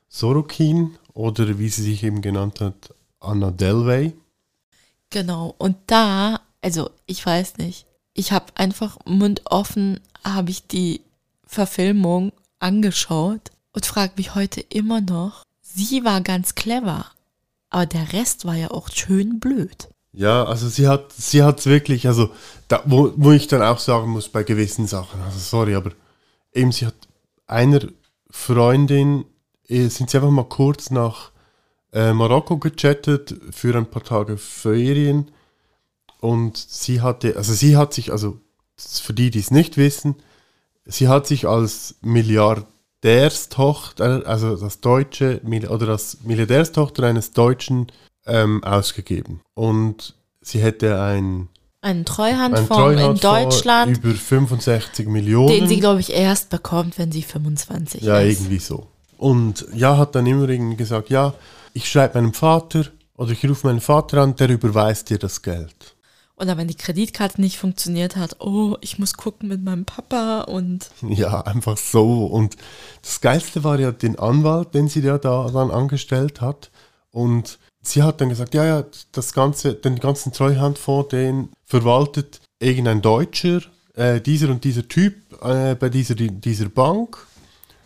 Sorokin 0.10 0.92
oder 1.14 1.58
wie 1.60 1.70
sie 1.70 1.84
sich 1.84 2.04
eben 2.04 2.22
genannt 2.22 2.62
hat, 2.62 2.94
Anna 3.20 3.52
Delvey. 3.52 4.14
Genau. 5.12 5.54
Und 5.58 5.78
da, 5.88 6.42
also 6.62 6.90
ich 7.06 7.24
weiß 7.24 7.58
nicht, 7.58 7.86
ich 8.14 8.32
habe 8.32 8.48
einfach 8.56 8.98
mundoffen, 9.06 10.00
habe 10.24 10.50
ich 10.50 10.68
die 10.68 11.02
Verfilmung 11.46 12.32
angeschaut 12.60 13.52
und 13.74 13.86
frage 13.86 14.14
mich 14.18 14.36
heute 14.36 14.62
immer 14.62 15.02
noch, 15.02 15.44
sie 15.62 16.04
war 16.04 16.22
ganz 16.22 16.56
clever, 16.56 17.06
aber 17.70 17.86
der 17.86 18.14
Rest 18.14 18.46
war 18.46 18.56
ja 18.56 18.72
auch 18.72 18.90
schön 18.90 19.40
blöd. 19.40 19.90
Ja, 20.14 20.44
also 20.44 20.68
sie 20.68 20.88
hat 20.88 21.14
sie 21.14 21.40
wirklich, 21.66 22.08
also 22.08 22.32
da, 22.68 22.82
wo, 22.86 23.14
wo 23.16 23.32
ich 23.32 23.48
dann 23.48 23.62
auch 23.62 23.80
sagen 23.80 24.10
muss 24.10 24.28
bei 24.28 24.44
gewissen 24.44 24.88
Sachen, 24.88 25.22
also 25.22 25.40
sorry, 25.40 25.76
aber 25.76 25.92
eben 26.54 26.72
sie 26.72 26.86
hat 26.86 26.96
einer 27.48 27.80
Freundin, 28.30 29.26
äh, 29.68 29.88
sind 29.88 30.10
sie 30.10 30.18
einfach 30.18 30.30
mal 30.30 30.44
kurz 30.44 30.90
nach 30.90 31.32
äh, 31.94 32.14
Marokko 32.14 32.58
gechattet 32.58 33.36
für 33.52 33.76
ein 33.76 33.86
paar 33.86 34.04
Tage 34.04 34.38
Ferien 34.38 35.32
und 36.20 36.58
sie 36.58 37.02
hatte, 37.02 37.36
also 37.36 37.54
sie 37.54 37.76
hat 37.76 37.94
sich, 37.94 38.12
also 38.12 38.40
für 38.78 39.14
die, 39.14 39.32
die 39.32 39.40
es 39.40 39.52
nicht 39.52 39.78
wissen, 39.78 40.16
sie 40.86 41.08
hat 41.08 41.28
sich 41.28 41.48
als 41.48 41.96
Milliardärstochter, 42.02 44.24
also 44.26 44.56
das 44.56 44.82
deutsche 44.82 45.42
oder 45.70 45.90
als 45.90 46.20
Milliardärstochter 46.24 47.04
eines 47.04 47.32
Deutschen 47.32 47.92
ähm, 48.26 48.64
ausgegeben. 48.64 49.42
Und 49.54 50.16
sie 50.42 50.60
hätte 50.60 51.02
ein, 51.02 51.50
Einen 51.82 52.02
ein 52.02 52.06
Treuhandfonds 52.06 52.70
in 52.70 52.78
Treuhandfonds 52.78 53.22
Deutschland, 53.22 53.98
über 53.98 54.14
65 54.14 55.08
Millionen. 55.08 55.48
den 55.48 55.68
sie, 55.68 55.80
glaube 55.80 56.00
ich, 56.00 56.14
erst 56.14 56.50
bekommt, 56.50 56.98
wenn 56.98 57.12
sie 57.12 57.24
25 57.24 58.04
ja, 58.04 58.20
ist. 58.20 58.40
irgendwie 58.40 58.60
so. 58.60 58.88
Und 59.18 59.66
ja, 59.74 59.98
hat 59.98 60.16
dann 60.16 60.26
immer 60.26 60.50
irgendwie 60.50 60.78
gesagt, 60.78 61.10
ja, 61.10 61.34
ich 61.74 61.90
schreibe 61.90 62.20
meinem 62.22 62.34
Vater 62.34 62.86
oder 63.18 63.32
ich 63.32 63.48
rufe 63.48 63.68
meinen 63.68 63.82
Vater 63.82 64.22
an, 64.22 64.36
der 64.36 64.50
überweist 64.50 65.10
dir 65.10 65.20
das 65.20 65.42
Geld. 65.42 65.96
Oder 66.38 66.58
wenn 66.58 66.68
die 66.68 66.76
Kreditkarte 66.76 67.40
nicht 67.40 67.58
funktioniert 67.60 68.16
hat, 68.16 68.38
oh, 68.40 68.76
ich 68.82 68.98
muss 68.98 69.14
gucken 69.14 69.48
mit 69.48 69.64
meinem 69.64 69.86
Papa 69.86 70.42
und 70.42 70.90
Ja, 71.08 71.42
einfach 71.42 71.78
so. 71.78 72.26
Und 72.26 72.58
das 73.04 73.22
Geilste 73.22 73.64
war 73.64 73.80
ja 73.80 73.92
den 73.92 74.18
Anwalt, 74.18 74.74
den 74.74 74.88
sie 74.88 75.02
ja 75.02 75.20
da 75.20 75.50
dann 75.54 75.70
angestellt 75.70 76.42
hat. 76.42 76.72
Und 77.12 77.60
sie 77.84 78.02
hat 78.02 78.22
dann 78.22 78.30
gesagt, 78.30 78.56
ja, 78.56 78.66
ja, 78.66 78.84
das 79.12 79.34
ganze, 79.34 79.76
den 79.76 80.00
ganzen 80.00 80.34
Treuhandfonds, 80.34 81.10
den 81.10 81.50
verwaltet 81.66 82.42
irgendein 82.60 83.04
Deutscher, 83.04 83.62
äh, 83.94 84.20
dieser 84.20 84.50
und 84.50 84.64
dieser 84.64 84.88
Typ 84.88 85.16
äh, 85.44 85.76
bei 85.76 85.90
dieser, 85.90 86.16
dieser 86.16 86.70
Bank. 86.70 87.18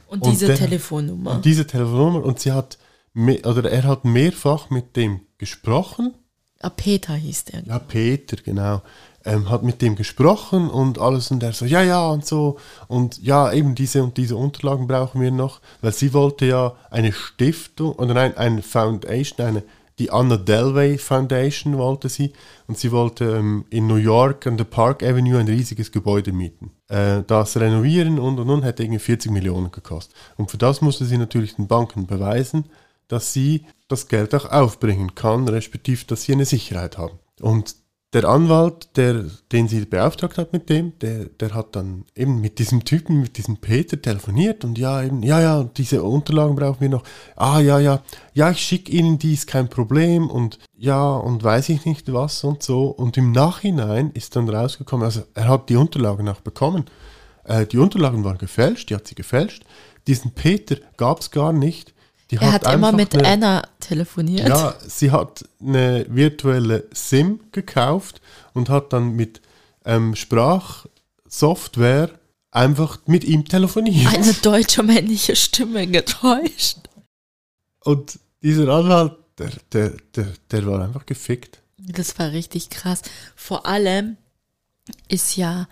und 0.08 0.22
Und 0.22 0.32
diese 0.32 0.48
der- 0.48 0.56
Telefonnummer. 0.56 1.32
Und 1.32 1.44
diese 1.46 1.68
Telefonnummer. 1.68 2.24
Und 2.24 2.40
sie 2.40 2.54
hat, 2.54 2.78
oder 3.16 3.72
er 3.72 3.84
hat 3.84 4.06
mehrfach 4.06 4.70
mit 4.70 4.96
dem 4.96 5.22
gesprochen. 5.38 6.14
Ah, 6.60 6.70
Peter 6.70 7.14
hieß 7.14 7.46
der. 7.46 7.64
Ja, 7.66 7.80
Peter, 7.80 8.38
genau. 8.38 8.82
Ähm, 9.24 9.50
hat 9.50 9.64
mit 9.64 9.82
dem 9.82 9.96
gesprochen 9.96 10.70
und 10.70 11.00
alles 11.00 11.32
und 11.32 11.42
er 11.42 11.54
so, 11.54 11.66
ja, 11.66 11.82
ja 11.82 12.08
und 12.10 12.26
so. 12.26 12.58
Und 12.88 13.22
ja, 13.24 13.52
eben 13.52 13.76
diese 13.76 14.04
und 14.04 14.18
diese 14.18 14.36
Unterlagen 14.36 14.88
brauchen 14.88 15.22
wir 15.22 15.32
noch, 15.32 15.62
weil 15.82 15.94
sie 15.94 16.14
wollte 16.14 16.46
ja 16.46 16.76
eine 16.92 17.12
Stiftung, 17.12 17.94
oder 17.94 18.14
nein, 18.14 18.38
eine 18.38 18.62
Foundation, 18.62 19.48
eine, 19.48 19.64
die 19.98 20.12
Anna 20.12 20.38
Delvey 20.38 20.98
Foundation 20.98 21.78
wollte 21.78 22.10
sie. 22.10 22.34
Und 22.68 22.78
sie 22.78 22.92
wollte 22.92 23.26
ähm, 23.38 23.66
in 23.70 23.88
New 23.88 23.96
York 23.96 24.46
an 24.46 24.58
der 24.58 24.66
Park 24.66 25.04
Avenue 25.04 25.40
ein 25.40 25.48
riesiges 25.48 25.92
Gebäude 25.92 26.32
mieten. 26.32 26.72
Äh, 26.88 27.24
das 27.26 27.58
renovieren 27.58 28.20
und 28.20 28.40
und 28.40 28.50
und 28.50 28.64
hätte 28.64 28.84
irgendwie 28.84 29.00
40 29.00 29.32
Millionen 29.32 29.72
gekostet. 29.72 30.16
Und 30.38 30.52
für 30.52 30.58
das 30.58 30.82
musste 30.82 31.06
sie 31.06 31.18
natürlich 31.18 31.56
den 31.56 31.68
Banken 31.68 32.06
beweisen, 32.08 32.66
dass 33.08 33.34
sie 33.34 33.66
das 33.88 34.08
Geld 34.08 34.34
auch 34.34 34.52
aufbringen 34.52 35.16
kann, 35.16 35.48
respektive, 35.48 36.06
dass 36.06 36.24
sie 36.24 36.34
eine 36.34 36.46
Sicherheit 36.46 36.98
haben. 36.98 37.20
Und 37.42 37.76
der 38.16 38.24
Anwalt, 38.30 38.96
der, 38.96 39.26
den 39.52 39.68
sie 39.68 39.84
beauftragt 39.84 40.38
hat 40.38 40.54
mit 40.54 40.70
dem, 40.70 40.98
der, 41.00 41.26
der 41.26 41.54
hat 41.54 41.76
dann 41.76 42.06
eben 42.16 42.40
mit 42.40 42.60
diesem 42.60 42.86
Typen, 42.86 43.20
mit 43.20 43.36
diesem 43.38 43.58
Peter 43.58 44.02
telefoniert 44.02 44.64
und 44.64 44.78
ja, 44.78 45.04
eben, 45.04 45.22
ja, 45.22 45.42
ja, 45.42 45.64
diese 45.66 46.02
Unterlagen 46.02 46.56
brauchen 46.56 46.80
wir 46.80 46.88
noch. 46.88 47.04
Ah, 47.36 47.60
ja, 47.60 47.78
ja, 47.78 48.02
ja, 48.34 48.52
ich 48.52 48.60
schicke 48.60 48.90
Ihnen 48.94 49.20
die, 49.20 49.34
ist 49.34 49.48
kein 49.48 49.68
Problem 49.68 50.30
und 50.30 50.60
ja, 50.78 51.14
und 51.14 51.44
weiß 51.44 51.68
ich 51.68 51.86
nicht 51.86 52.14
was 52.14 52.46
und 52.46 52.64
so. 52.64 52.86
Und 52.86 53.18
im 53.18 53.34
Nachhinein 53.34 54.12
ist 54.12 54.38
dann 54.38 54.48
rausgekommen, 54.48 55.04
also 55.04 55.24
er 55.34 55.50
hat 55.50 55.68
die 55.68 55.76
Unterlagen 55.76 56.30
auch 56.30 56.40
bekommen. 56.40 56.86
Äh, 57.44 57.66
die 57.66 57.80
Unterlagen 57.80 58.24
waren 58.24 58.38
gefälscht, 58.38 58.90
die 58.90 58.96
hat 58.96 59.08
sie 59.08 59.16
gefälscht. 59.16 59.66
Diesen 60.08 60.32
Peter 60.32 60.78
gab 60.96 61.20
es 61.20 61.32
gar 61.32 61.52
nicht. 61.52 61.94
Die 62.32 62.38
Er 62.38 62.52
hat 62.54 62.64
immer 62.64 62.88
einfach 62.88 62.92
mit 62.94 63.14
eine- 63.16 63.28
Anna 63.28 63.68
telefoniert. 63.80 64.48
ja, 64.48 64.76
sie 64.88 65.12
hat 65.12 65.46
eine 65.62 66.06
virtuelle 66.10 66.88
SIM 66.92 67.40
gekauft 67.52 68.20
und 68.54 68.70
hat 68.70 68.94
dann 68.94 69.16
mit 69.16 69.42
ähm, 69.86 70.16
Sprachsoftware 70.16 72.10
einfach 72.52 73.00
mit 73.06 73.24
ihm 73.24 73.46
telefoniert. 73.46 74.14
Eine 74.14 74.34
deutsche 74.42 74.82
männliche 74.84 75.36
Stimme 75.36 75.86
getäuscht. 75.88 76.78
Und 77.84 78.20
dieser 78.42 78.70
Anwalt, 78.70 79.14
der, 79.38 79.52
der, 79.72 79.94
der, 80.16 80.28
der 80.52 80.66
war 80.66 80.82
einfach 80.84 81.06
gefickt. 81.06 81.62
Das 81.78 82.18
war 82.18 82.32
richtig 82.32 82.70
krass. 82.70 83.02
Vor 83.36 83.66
allem 83.68 84.18
ist 85.08 85.36
ja, 85.36 85.68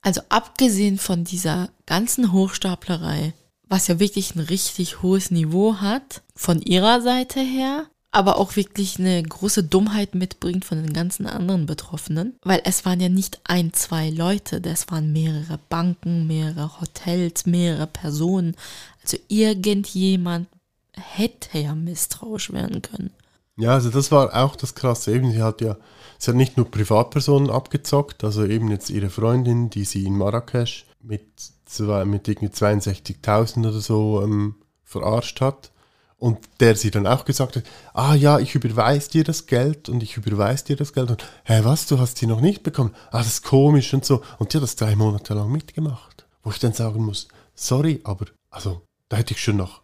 also 0.00 0.22
abgesehen 0.28 0.98
von 0.98 1.24
dieser 1.24 1.68
ganzen 1.84 2.32
Hochstaplerei, 2.32 3.34
was 3.68 3.88
ja 3.88 3.98
wirklich 3.98 4.34
ein 4.34 4.40
richtig 4.40 5.02
hohes 5.02 5.30
Niveau 5.30 5.76
hat, 5.76 6.22
von 6.34 6.60
ihrer 6.62 7.00
Seite 7.00 7.40
her, 7.40 7.86
aber 8.12 8.38
auch 8.38 8.56
wirklich 8.56 8.98
eine 8.98 9.22
große 9.22 9.64
Dummheit 9.64 10.14
mitbringt 10.14 10.64
von 10.64 10.82
den 10.82 10.92
ganzen 10.92 11.26
anderen 11.26 11.66
Betroffenen, 11.66 12.34
weil 12.42 12.62
es 12.64 12.84
waren 12.84 13.00
ja 13.00 13.08
nicht 13.08 13.40
ein, 13.44 13.72
zwei 13.74 14.08
Leute, 14.10 14.60
das 14.60 14.90
waren 14.90 15.12
mehrere 15.12 15.58
Banken, 15.68 16.26
mehrere 16.26 16.80
Hotels, 16.80 17.44
mehrere 17.44 17.86
Personen. 17.86 18.56
Also 19.02 19.18
irgendjemand 19.28 20.48
hätte 20.92 21.58
ja 21.58 21.74
misstrauisch 21.74 22.52
werden 22.52 22.80
können. 22.80 23.10
Ja, 23.56 23.72
also 23.72 23.90
das 23.90 24.12
war 24.12 24.34
auch 24.34 24.56
das 24.56 24.74
Krasse. 24.74 25.14
Eben, 25.14 25.32
sie 25.32 25.42
hat 25.42 25.60
ja, 25.60 25.76
sie 26.18 26.30
hat 26.30 26.36
nicht 26.36 26.56
nur 26.56 26.70
Privatpersonen 26.70 27.50
abgezockt, 27.50 28.22
also 28.22 28.44
eben 28.44 28.70
jetzt 28.70 28.90
ihre 28.90 29.10
Freundin, 29.10 29.70
die 29.70 29.84
sie 29.84 30.04
in 30.04 30.16
Marrakesch 30.16 30.86
mit, 31.02 31.26
zwei, 31.66 32.04
mit 32.04 32.26
irgendwie 32.28 32.52
62.000 32.52 33.68
oder 33.68 33.80
so 33.80 34.22
ähm, 34.22 34.56
verarscht 34.82 35.40
hat. 35.40 35.72
Und 36.18 36.38
der 36.60 36.76
sie 36.76 36.90
dann 36.90 37.06
auch 37.06 37.26
gesagt 37.26 37.56
hat, 37.56 37.64
ah 37.92 38.14
ja, 38.14 38.38
ich 38.38 38.54
überweise 38.54 39.10
dir 39.10 39.22
das 39.22 39.46
Geld 39.46 39.90
und 39.90 40.02
ich 40.02 40.16
überweise 40.16 40.64
dir 40.64 40.76
das 40.76 40.94
Geld. 40.94 41.10
Und, 41.10 41.22
hä, 41.44 41.60
was, 41.62 41.86
du 41.86 41.98
hast 41.98 42.16
sie 42.16 42.26
noch 42.26 42.40
nicht 42.40 42.62
bekommen? 42.62 42.94
Ah, 43.10 43.18
das 43.18 43.26
ist 43.26 43.44
komisch 43.44 43.92
und 43.92 44.06
so. 44.06 44.22
Und 44.38 44.52
die 44.52 44.56
hat 44.56 44.62
das 44.62 44.76
drei 44.76 44.96
Monate 44.96 45.34
lang 45.34 45.52
mitgemacht. 45.52 46.26
Wo 46.42 46.50
ich 46.50 46.58
dann 46.58 46.72
sagen 46.72 47.04
muss, 47.04 47.28
sorry, 47.54 48.00
aber, 48.04 48.26
also, 48.48 48.80
da 49.10 49.18
hätte 49.18 49.34
ich 49.34 49.42
schon 49.42 49.58
nach 49.58 49.82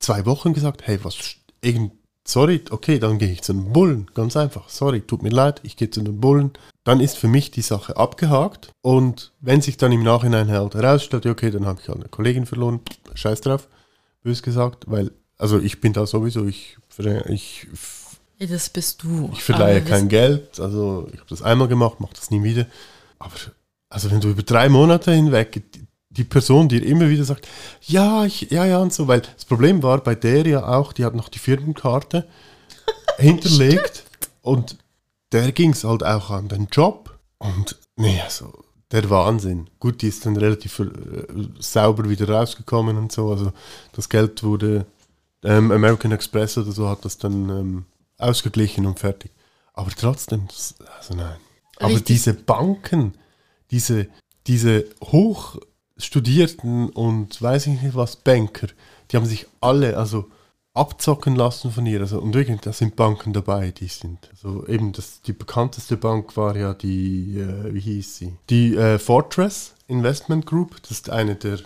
zwei 0.00 0.26
Wochen 0.26 0.54
gesagt, 0.54 0.82
hey, 0.86 0.98
was, 1.04 1.36
irgend, 1.60 1.92
sorry, 2.26 2.62
okay, 2.70 2.98
dann 2.98 3.18
gehe 3.18 3.30
ich 3.30 3.42
zu 3.42 3.52
den 3.52 3.72
Bullen, 3.72 4.10
ganz 4.14 4.36
einfach, 4.36 4.68
sorry, 4.68 5.00
tut 5.00 5.22
mir 5.22 5.30
leid, 5.30 5.60
ich 5.62 5.76
gehe 5.76 5.90
zu 5.90 6.00
den 6.02 6.20
Bullen. 6.20 6.52
Dann 6.84 7.00
ist 7.00 7.18
für 7.18 7.28
mich 7.28 7.50
die 7.50 7.62
Sache 7.62 7.96
abgehakt 7.96 8.72
und 8.82 9.32
wenn 9.40 9.60
sich 9.60 9.76
dann 9.76 9.92
im 9.92 10.02
Nachhinein 10.02 10.50
halt 10.50 10.74
herausstellt, 10.74 11.26
okay, 11.26 11.50
dann 11.50 11.66
habe 11.66 11.80
ich 11.82 11.88
halt 11.88 11.98
eine 11.98 12.08
Kollegin 12.08 12.46
verloren, 12.46 12.80
scheiß 13.14 13.42
drauf, 13.42 13.68
bös 14.22 14.42
gesagt, 14.42 14.84
weil, 14.86 15.10
also 15.36 15.58
ich 15.58 15.80
bin 15.80 15.92
da 15.92 16.06
sowieso, 16.06 16.46
ich, 16.46 16.78
ich, 17.28 17.66
das 18.38 18.70
bist 18.70 19.02
du. 19.02 19.30
ich 19.32 19.42
verleihe 19.42 19.82
kein 19.82 20.08
Geld, 20.08 20.58
also 20.58 21.06
ich 21.12 21.18
habe 21.18 21.28
das 21.28 21.42
einmal 21.42 21.68
gemacht, 21.68 22.00
mache 22.00 22.14
das 22.14 22.30
nie 22.30 22.42
wieder. 22.42 22.66
Aber 23.18 23.34
also 23.90 24.10
wenn 24.10 24.20
du 24.20 24.28
über 24.28 24.42
drei 24.42 24.68
Monate 24.68 25.12
hinweg 25.12 25.62
die- 26.10 26.14
die 26.14 26.24
Person 26.24 26.68
dir 26.68 26.84
immer 26.84 27.08
wieder 27.08 27.24
sagt, 27.24 27.46
ja, 27.82 28.24
ich, 28.24 28.50
ja, 28.50 28.64
ja 28.64 28.78
und 28.78 28.92
so, 28.92 29.06
weil 29.08 29.20
das 29.20 29.44
Problem 29.44 29.82
war 29.82 29.98
bei 30.02 30.14
der 30.14 30.46
ja 30.46 30.66
auch, 30.66 30.92
die 30.92 31.04
hat 31.04 31.14
noch 31.14 31.28
die 31.28 31.38
Firmenkarte 31.38 32.26
hinterlegt 33.18 34.04
und 34.42 34.76
der 35.32 35.52
ging 35.52 35.70
es 35.70 35.84
halt 35.84 36.04
auch 36.04 36.30
an 36.30 36.48
den 36.48 36.66
Job 36.70 37.18
und 37.38 37.76
nee, 37.96 38.20
also 38.22 38.52
der 38.90 39.08
Wahnsinn. 39.08 39.70
Gut, 39.78 40.02
die 40.02 40.08
ist 40.08 40.26
dann 40.26 40.36
relativ 40.36 40.80
äh, 40.80 40.86
sauber 41.60 42.08
wieder 42.08 42.28
rausgekommen 42.28 42.96
und 42.98 43.12
so, 43.12 43.30
also 43.30 43.52
das 43.92 44.08
Geld 44.08 44.42
wurde, 44.42 44.86
ähm, 45.44 45.70
American 45.70 46.10
Express 46.12 46.58
oder 46.58 46.72
so 46.72 46.88
hat 46.88 47.04
das 47.04 47.16
dann 47.18 47.48
ähm, 47.48 47.84
ausgeglichen 48.18 48.84
und 48.86 48.98
fertig. 48.98 49.30
Aber 49.74 49.90
trotzdem, 49.96 50.48
das, 50.48 50.74
also 50.98 51.14
nein. 51.14 51.36
Aber 51.76 51.90
Richtig. 51.90 52.04
diese 52.06 52.34
Banken, 52.34 53.14
diese, 53.70 54.08
diese 54.48 54.86
hochstudierten 56.00 56.88
und 56.90 57.40
weiß 57.40 57.66
ich 57.68 57.82
nicht 57.82 57.94
was 57.94 58.16
Banker, 58.16 58.68
die 59.10 59.16
haben 59.16 59.26
sich 59.26 59.46
alle 59.60 59.96
also 59.96 60.30
abzocken 60.72 61.36
lassen 61.36 61.70
von 61.70 61.84
ihr. 61.86 62.00
Also, 62.00 62.20
und 62.20 62.34
wirklich, 62.34 62.60
da 62.60 62.72
sind 62.72 62.96
Banken 62.96 63.32
dabei, 63.32 63.70
die 63.70 63.88
sind. 63.88 64.30
Also 64.30 64.66
eben, 64.66 64.92
das, 64.92 65.20
die 65.22 65.32
bekannteste 65.32 65.96
Bank 65.96 66.36
war 66.36 66.56
ja 66.56 66.74
die, 66.74 67.38
äh, 67.38 67.74
wie 67.74 67.80
hieß 67.80 68.16
sie? 68.16 68.36
Die 68.48 68.76
äh, 68.76 68.98
Fortress 68.98 69.74
Investment 69.88 70.46
Group. 70.46 70.76
Das 70.82 70.92
ist 70.92 71.10
eine 71.10 71.34
der, 71.34 71.58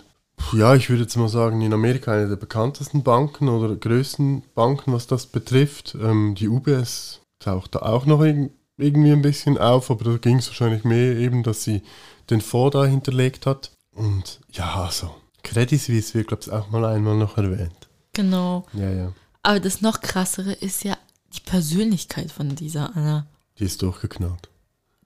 ja, 0.53 0.75
ich 0.75 0.89
würde 0.89 1.03
jetzt 1.03 1.15
mal 1.15 1.29
sagen, 1.29 1.61
in 1.61 1.73
Amerika 1.73 2.13
eine 2.13 2.27
der 2.27 2.35
bekanntesten 2.35 3.03
Banken 3.03 3.47
oder 3.47 3.75
größten 3.75 4.43
Banken, 4.55 4.91
was 4.91 5.07
das 5.07 5.27
betrifft. 5.27 5.95
Ähm, 6.01 6.35
die 6.35 6.47
UBS 6.47 7.21
taucht 7.39 7.75
da 7.75 7.79
auch 7.79 8.05
noch 8.05 8.21
irg 8.21 8.51
irgendwie 8.77 9.13
ein 9.13 9.21
bisschen 9.21 9.57
auf, 9.57 9.89
aber 9.89 10.03
da 10.03 10.17
ging 10.17 10.39
es 10.39 10.47
wahrscheinlich 10.47 10.83
mehr 10.83 11.15
eben, 11.15 11.43
dass 11.43 11.63
sie 11.63 11.81
den 12.29 12.41
Fonds 12.41 12.73
da 12.73 12.85
hinterlegt 12.85 13.45
hat. 13.45 13.71
Und 13.95 14.41
ja, 14.51 14.83
also, 14.83 15.15
Credit 15.43 15.81
Suisse 15.81 16.13
wird, 16.13 16.27
glaube 16.27 16.43
ich, 16.43 16.51
auch 16.51 16.69
mal 16.69 16.85
einmal 16.85 17.15
noch 17.15 17.37
erwähnt. 17.37 17.87
Genau. 18.13 18.65
Ja, 18.73 18.91
ja. 18.91 19.13
Aber 19.41 19.59
das 19.59 19.81
noch 19.81 20.01
krassere 20.01 20.51
ist 20.51 20.83
ja 20.83 20.97
die 21.33 21.39
Persönlichkeit 21.39 22.31
von 22.31 22.55
dieser 22.55 22.95
Anna. 22.95 23.25
Die 23.57 23.63
ist 23.63 23.81
durchgeknallt. 23.81 24.49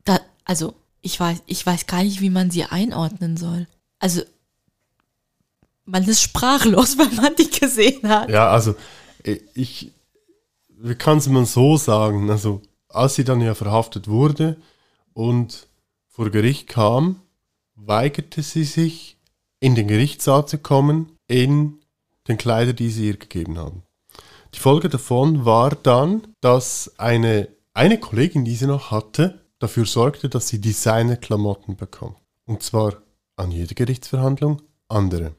Da, 0.05 0.19
also, 0.43 0.73
ich 1.01 1.19
weiß, 1.19 1.43
ich 1.45 1.65
weiß 1.65 1.85
gar 1.85 2.03
nicht, 2.03 2.19
wie 2.19 2.31
man 2.31 2.49
sie 2.49 2.65
einordnen 2.65 3.37
soll. 3.37 3.67
Also, 3.99 4.21
man 5.85 6.03
ist 6.05 6.21
sprachlos, 6.21 6.97
wenn 6.97 7.15
man 7.15 7.35
die 7.35 7.49
gesehen 7.49 8.09
hat. 8.09 8.29
Ja, 8.29 8.49
also, 8.49 8.75
ich, 9.53 9.91
wie 10.69 10.95
kann 10.95 11.19
es 11.19 11.27
mal 11.27 11.45
so 11.45 11.77
sagen? 11.77 12.31
Also, 12.31 12.63
als 12.87 13.15
sie 13.15 13.23
dann 13.23 13.41
ja 13.41 13.53
verhaftet 13.53 14.07
wurde 14.07 14.57
und 15.13 15.67
vor 16.07 16.31
Gericht 16.31 16.67
kam, 16.67 17.21
weigerte 17.85 18.43
sie 18.43 18.63
sich, 18.63 19.17
in 19.59 19.75
den 19.75 19.87
Gerichtssaal 19.87 20.47
zu 20.47 20.57
kommen, 20.57 21.17
in 21.27 21.79
den 22.27 22.37
Kleider, 22.37 22.73
die 22.73 22.89
sie 22.89 23.07
ihr 23.07 23.17
gegeben 23.17 23.57
haben. 23.57 23.83
Die 24.53 24.59
Folge 24.59 24.89
davon 24.89 25.45
war 25.45 25.71
dann, 25.71 26.21
dass 26.41 26.93
eine, 26.97 27.49
eine 27.73 27.99
Kollegin, 27.99 28.45
die 28.45 28.55
sie 28.55 28.67
noch 28.67 28.91
hatte, 28.91 29.41
dafür 29.59 29.85
sorgte, 29.85 30.29
dass 30.29 30.47
sie 30.47 30.59
Designerklamotten 30.59 31.75
bekommt. 31.75 32.17
Und 32.45 32.63
zwar 32.63 33.01
an 33.35 33.51
jeder 33.51 33.75
Gerichtsverhandlung 33.75 34.61
andere. 34.87 35.35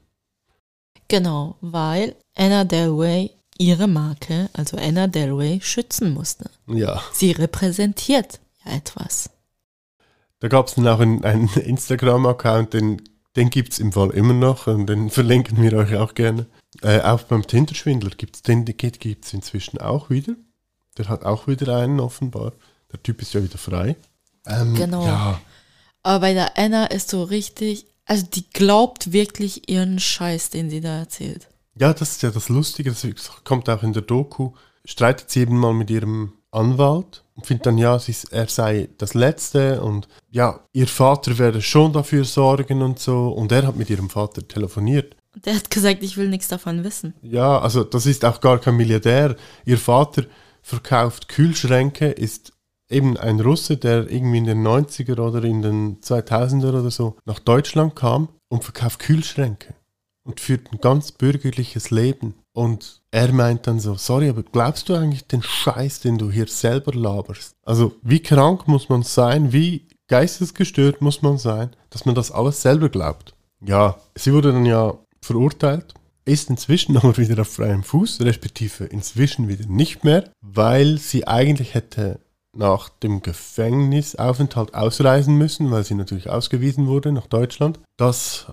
Genau, 1.07 1.57
weil 1.59 2.15
Anna 2.35 2.63
Delway 2.63 3.31
ihre 3.57 3.87
Marke, 3.87 4.49
also 4.53 4.77
Anna 4.77 5.07
Delway, 5.07 5.59
schützen 5.61 6.13
musste. 6.13 6.49
Ja. 6.67 7.01
Sie 7.11 7.31
repräsentiert 7.31 8.39
ja 8.65 8.73
etwas. 8.73 9.29
Da 10.41 10.47
gab 10.47 10.67
es 10.67 10.75
dann 10.75 10.87
auch 10.87 10.99
einen, 10.99 11.23
einen 11.23 11.47
Instagram-Account, 11.47 12.73
den, 12.73 13.01
den 13.35 13.49
gibt 13.49 13.73
es 13.73 13.79
im 13.79 13.93
Fall 13.93 14.09
immer 14.09 14.33
noch 14.33 14.67
und 14.67 14.87
den 14.87 15.09
verlinken 15.09 15.61
wir 15.61 15.73
euch 15.73 15.95
auch 15.95 16.13
gerne. 16.13 16.47
Äh, 16.81 16.99
auch 17.01 17.23
beim 17.23 17.45
Tinderschwindler 17.45 18.09
gibt 18.17 18.35
es 18.35 18.41
den, 18.41 18.65
den 18.65 18.75
gibt 18.75 19.25
es 19.25 19.33
inzwischen 19.33 19.79
auch 19.79 20.09
wieder. 20.09 20.33
Der 20.97 21.07
hat 21.07 21.23
auch 21.23 21.47
wieder 21.47 21.77
einen 21.77 21.99
offenbar. 21.99 22.53
Der 22.91 23.01
Typ 23.01 23.21
ist 23.21 23.33
ja 23.33 23.43
wieder 23.43 23.57
frei. 23.57 23.95
Ähm, 24.47 24.73
Genau. 24.73 25.05
Ja, 25.05 25.39
Aber 26.03 26.19
bei 26.21 26.33
der 26.33 26.57
Anna 26.57 26.87
ist 26.87 27.09
so 27.09 27.23
richtig, 27.23 27.85
also 28.05 28.25
die 28.25 28.49
glaubt 28.49 29.13
wirklich 29.13 29.69
ihren 29.69 29.99
Scheiß, 29.99 30.49
den 30.49 30.69
sie 30.69 30.81
da 30.81 30.97
erzählt. 30.97 31.47
ja, 31.75 31.93
das 31.93 32.13
ist 32.13 32.23
ja 32.23 32.31
das 32.31 32.49
Lustige, 32.49 32.91
das 32.91 33.07
kommt 33.43 33.69
auch 33.69 33.83
in 33.83 33.93
der 33.93 34.01
Doku. 34.01 34.53
Streitet 34.85 35.29
sie 35.29 35.41
eben 35.41 35.57
mal 35.57 35.73
mit 35.73 35.91
ihrem 35.91 36.33
Anwalt 36.51 37.23
und 37.35 37.45
findet 37.45 37.65
dann, 37.65 37.77
ja, 37.77 37.99
er 38.31 38.47
sei 38.47 38.89
das 38.97 39.13
Letzte 39.13 39.81
und 39.81 40.07
ja, 40.29 40.59
ihr 40.73 40.87
Vater 40.87 41.37
werde 41.37 41.61
schon 41.61 41.93
dafür 41.93 42.25
sorgen 42.25 42.81
und 42.81 42.99
so. 42.99 43.29
Und 43.29 43.51
er 43.51 43.67
hat 43.67 43.75
mit 43.75 43.89
ihrem 43.89 44.09
Vater 44.09 44.47
telefoniert. 44.47 45.15
Und 45.33 45.45
der 45.45 45.55
hat 45.55 45.69
gesagt, 45.69 46.03
ich 46.03 46.17
will 46.17 46.27
nichts 46.27 46.49
davon 46.49 46.83
wissen. 46.83 47.13
Ja, 47.21 47.59
also 47.59 47.83
das 47.83 48.05
ist 48.05 48.25
auch 48.25 48.41
gar 48.41 48.59
kein 48.59 48.75
Milliardär. 48.75 49.35
Ihr 49.65 49.77
Vater 49.77 50.23
verkauft 50.61 51.29
Kühlschränke, 51.29 52.07
ist 52.07 52.51
eben 52.89 53.17
ein 53.17 53.39
Russe, 53.39 53.77
der 53.77 54.11
irgendwie 54.11 54.39
in 54.39 54.45
den 54.45 54.67
90er 54.67 55.19
oder 55.19 55.43
in 55.45 55.61
den 55.61 56.01
2000er 56.01 56.69
oder 56.69 56.91
so 56.91 57.15
nach 57.25 57.39
Deutschland 57.39 57.95
kam 57.95 58.27
und 58.49 58.65
verkauft 58.65 58.99
Kühlschränke 58.99 59.73
und 60.23 60.39
führt 60.39 60.71
ein 60.71 60.79
ganz 60.79 61.11
bürgerliches 61.11 61.89
Leben. 61.89 62.35
Und 62.53 63.01
er 63.11 63.31
meint 63.31 63.67
dann 63.67 63.79
so, 63.79 63.95
sorry, 63.95 64.29
aber 64.29 64.43
glaubst 64.43 64.89
du 64.89 64.95
eigentlich 64.95 65.25
den 65.27 65.41
Scheiß, 65.41 66.01
den 66.01 66.17
du 66.17 66.31
hier 66.31 66.47
selber 66.47 66.93
laberst? 66.93 67.53
Also 67.63 67.95
wie 68.01 68.21
krank 68.21 68.67
muss 68.67 68.89
man 68.89 69.03
sein, 69.03 69.53
wie 69.53 69.87
geistesgestört 70.07 71.01
muss 71.01 71.21
man 71.21 71.37
sein, 71.37 71.71
dass 71.89 72.05
man 72.05 72.15
das 72.15 72.31
alles 72.31 72.61
selber 72.61 72.89
glaubt? 72.89 73.33
Ja, 73.63 73.97
sie 74.15 74.33
wurde 74.33 74.51
dann 74.51 74.65
ja 74.65 74.97
verurteilt, 75.21 75.93
ist 76.25 76.49
inzwischen 76.49 76.97
aber 76.97 77.17
wieder 77.17 77.41
auf 77.41 77.53
freiem 77.53 77.83
Fuß, 77.83 78.21
respektive 78.21 78.85
inzwischen 78.85 79.47
wieder 79.47 79.65
nicht 79.67 80.03
mehr, 80.03 80.29
weil 80.41 80.97
sie 80.97 81.27
eigentlich 81.27 81.73
hätte 81.73 82.19
nach 82.53 82.89
dem 82.89 83.21
Gefängnisaufenthalt 83.21 84.73
ausreisen 84.73 85.37
müssen, 85.37 85.71
weil 85.71 85.85
sie 85.85 85.95
natürlich 85.95 86.29
ausgewiesen 86.29 86.87
wurde 86.87 87.11
nach 87.11 87.27
Deutschland. 87.27 87.79
Das, 87.97 88.47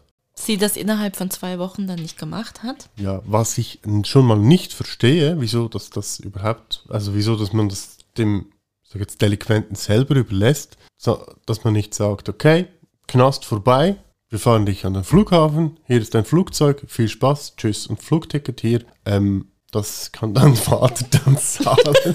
Sie 0.45 0.57
das 0.57 0.77
innerhalb 0.77 1.17
von 1.17 1.31
zwei 1.31 1.59
Wochen 1.59 1.87
dann 1.87 2.01
nicht 2.01 2.19
gemacht 2.19 2.63
hat. 2.63 2.89
ja, 2.97 3.23
was 3.25 3.59
ich 3.59 3.81
schon 4.05 4.27
mal 4.27 4.39
nicht 4.39 4.73
verstehe, 4.73 5.41
wieso 5.41 5.69
dass 5.69 5.91
das 5.91 6.21
überhaupt, 6.21 6.85
also 6.89 7.15
wieso, 7.15 7.37
dass 7.37 7.53
man 7.53 7.69
das 7.69 7.99
dem, 8.17 8.47
sag 8.83 9.01
jetzt, 9.01 9.23
Delinquenten 9.23 9.77
selber 9.77 10.17
überlässt, 10.17 10.77
so, 10.97 11.25
dass 11.47 11.65
man 11.65 11.73
nicht 11.73 11.95
sagt, 11.95 12.29
okay, 12.29 12.67
Knast 13.07 13.45
vorbei, 13.45 13.97
wir 14.29 14.39
fahren 14.39 14.67
dich 14.67 14.85
an 14.85 14.95
den 14.95 15.05
Flughafen, 15.05 15.79
hier 15.87 16.01
ist 16.01 16.15
dein 16.15 16.25
Flugzeug, 16.25 16.85
viel 16.87 17.09
Spaß, 17.09 17.57
tschüss 17.57 17.87
und 17.87 18.03
Flugticket 18.03 18.61
hier. 18.61 18.85
Ähm, 19.07 19.51
das 19.71 20.13
kann 20.13 20.35
dein 20.35 20.55
Vater 20.57 21.07
dann 21.25 21.39
zahlen. 21.39 21.95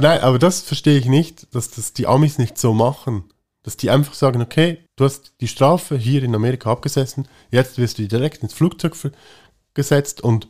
Nein, 0.00 0.20
aber 0.20 0.38
das 0.38 0.60
verstehe 0.60 0.98
ich 0.98 1.06
nicht, 1.06 1.54
dass 1.54 1.70
das 1.70 1.92
die 1.92 2.06
Amis 2.06 2.38
nicht 2.38 2.58
so 2.58 2.72
machen. 2.74 3.24
Dass 3.64 3.76
die 3.76 3.90
einfach 3.90 4.14
sagen, 4.14 4.40
okay, 4.40 4.84
du 4.94 5.04
hast 5.04 5.32
die 5.40 5.48
Strafe 5.48 5.96
hier 5.96 6.22
in 6.22 6.34
Amerika 6.34 6.70
abgesessen, 6.70 7.26
jetzt 7.50 7.78
wirst 7.78 7.98
du 7.98 8.06
direkt 8.06 8.42
ins 8.42 8.54
Flugzeug 8.54 8.94
gesetzt 9.74 10.20
und 10.20 10.48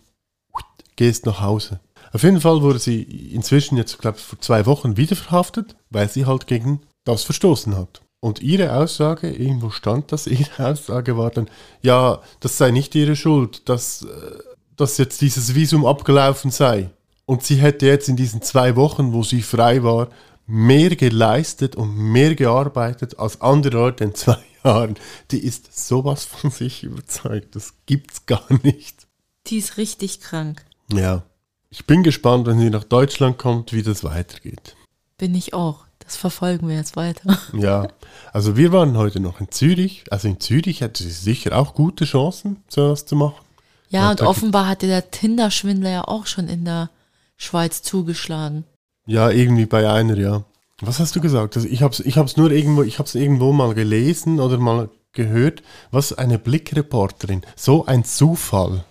gehst 0.97 1.25
nach 1.25 1.41
Hause. 1.41 1.81
Auf 2.13 2.23
jeden 2.23 2.41
Fall 2.41 2.63
wurde 2.63 2.79
sie 2.79 3.03
inzwischen 3.03 3.77
jetzt, 3.77 3.99
glaube 3.99 4.19
ich, 4.19 4.25
vor 4.25 4.41
zwei 4.41 4.67
Wochen 4.67 4.97
wieder 4.97 5.17
verhaftet, 5.17 5.75
weil 5.91 6.09
sie 6.09 6.27
halt 6.27 6.47
gegen 6.47 6.83
das 7.05 7.25
verstoßen 7.25 7.77
hat. 7.77 8.03
Und 8.21 8.41
ihre 8.41 8.75
Aussage, 8.75 9.31
irgendwo 9.31 9.71
stand 9.71 10.13
das, 10.13 10.27
ihre 10.29 10.71
Aussage 10.71 11.17
war 11.19 11.31
dann, 11.31 11.49
ja, 11.83 12.21
das 12.41 12.57
sei 12.57 12.71
nicht 12.71 12.95
ihre 12.95 13.17
Schuld, 13.17 13.69
dass, 13.69 14.03
äh, 14.03 14.39
dass 14.77 14.99
jetzt 14.99 15.21
dieses 15.21 15.55
Visum 15.55 15.85
abgelaufen 15.85 16.51
sei. 16.51 16.91
Und 17.27 17.43
sie 17.43 17.57
hätte 17.57 17.87
jetzt 17.87 18.09
in 18.09 18.17
diesen 18.17 18.43
zwei 18.43 18.77
Wochen, 18.77 19.13
wo 19.13 19.23
sie 19.23 19.43
frei 19.43 19.83
war, 19.83 20.09
mehr 20.47 20.95
geleistet 20.97 21.77
und 21.77 21.97
mehr 21.97 22.35
gearbeitet 22.35 23.19
als 23.19 23.41
andere 23.41 23.75
Leute 23.75 24.05
in 24.05 24.15
zwei 24.15 24.39
Jahren. 24.65 24.97
Die 25.31 25.39
ist 25.39 25.87
sowas 25.89 26.25
von 26.25 26.51
sich 26.51 26.83
überzeugt. 26.85 27.55
Das 27.57 27.75
gibt's 27.87 28.27
gar 28.27 28.45
nicht. 28.63 29.07
Die 29.47 29.59
ist 29.59 29.77
richtig 29.77 30.21
krank. 30.21 30.65
Ja. 30.93 31.23
Ich 31.71 31.87
bin 31.87 32.03
gespannt, 32.03 32.47
wenn 32.47 32.59
sie 32.61 32.71
nach 32.71 32.85
Deutschland 32.85 33.37
kommt, 33.39 33.73
wie 33.73 33.83
das 33.83 34.05
weitergeht. 34.05 34.77
Bin 35.19 35.35
ich 35.35 35.55
auch. 35.55 35.85
Das 35.99 36.17
verfolgen 36.17 36.69
wir 36.69 36.77
jetzt 36.77 36.97
weiter. 36.97 37.39
Ja, 37.55 37.89
also 38.33 38.57
wir 38.57 38.73
waren 38.73 38.97
heute 38.97 39.21
noch 39.21 39.41
in 39.41 39.51
Zürich. 39.51 40.05
Also 40.11 40.29
in 40.29 40.39
Zürich 40.39 40.83
hätte 40.83 41.03
sie 41.03 41.11
sicher 41.11 41.57
auch 41.59 41.75
gute 41.75 42.05
Chancen, 42.05 42.63
sowas 42.69 43.07
zu 43.07 43.17
machen. 43.17 43.43
Ja, 43.89 44.11
und 44.11 44.21
da- 44.21 44.27
offenbar 44.27 44.67
hatte 44.69 44.87
der 44.87 45.11
Tinder-Schwindler 45.11 45.91
ja 45.91 46.05
auch 46.07 46.27
schon 46.27 46.49
in 46.49 46.65
der 46.65 46.91
Schweiz 47.37 47.83
zugeschlagen. 47.83 48.65
Ja, 49.07 49.31
irgendwie 49.31 49.67
bei 49.67 49.91
einer, 49.91 50.17
ja. 50.17 50.45
Was 50.81 50.99
hast 50.99 51.15
du 51.15 51.21
gesagt? 51.21 51.57
Also 51.57 51.69
ich 51.69 51.83
habe 51.83 51.93
es 51.93 52.01
ich 52.01 52.19
hab's 52.19 52.37
nur 52.37 52.51
irgendwo, 52.51 52.83
ich 52.83 52.99
habe 52.99 53.07
es 53.07 53.15
irgendwo 53.15 53.53
mal 53.53 53.75
gelesen 53.75 54.41
oder 54.41 54.59
mal 54.59 54.91
gehört. 55.13 55.63
Was 55.91 56.13
eine 56.13 56.39
Blickreporterin. 56.39 57.43
So 57.57 57.87
ein 57.87 58.05
Zufall. 58.05 58.85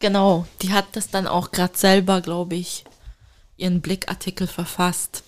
Genau, 0.00 0.46
die 0.62 0.72
hat 0.72 0.86
das 0.92 1.10
dann 1.10 1.26
auch 1.26 1.50
gerade 1.50 1.76
selber, 1.76 2.20
glaube 2.20 2.54
ich, 2.54 2.84
ihren 3.56 3.80
Blickartikel 3.80 4.46
verfasst 4.46 5.24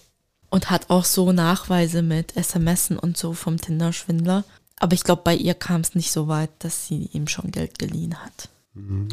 und 0.48 0.70
hat 0.70 0.90
auch 0.90 1.04
so 1.04 1.32
Nachweise 1.32 2.02
mit 2.02 2.32
SMSen 2.32 2.98
und 2.98 3.16
so 3.16 3.32
vom 3.32 3.60
Tinder-Schwindler. 3.60 4.44
Aber 4.78 4.94
ich 4.94 5.04
glaube, 5.04 5.22
bei 5.24 5.34
ihr 5.34 5.54
kam 5.54 5.80
es 5.80 5.94
nicht 5.94 6.12
so 6.12 6.28
weit, 6.28 6.50
dass 6.60 6.86
sie 6.86 7.10
ihm 7.12 7.26
schon 7.28 7.50
Geld 7.50 7.78
geliehen 7.78 8.16
hat. 8.16 8.48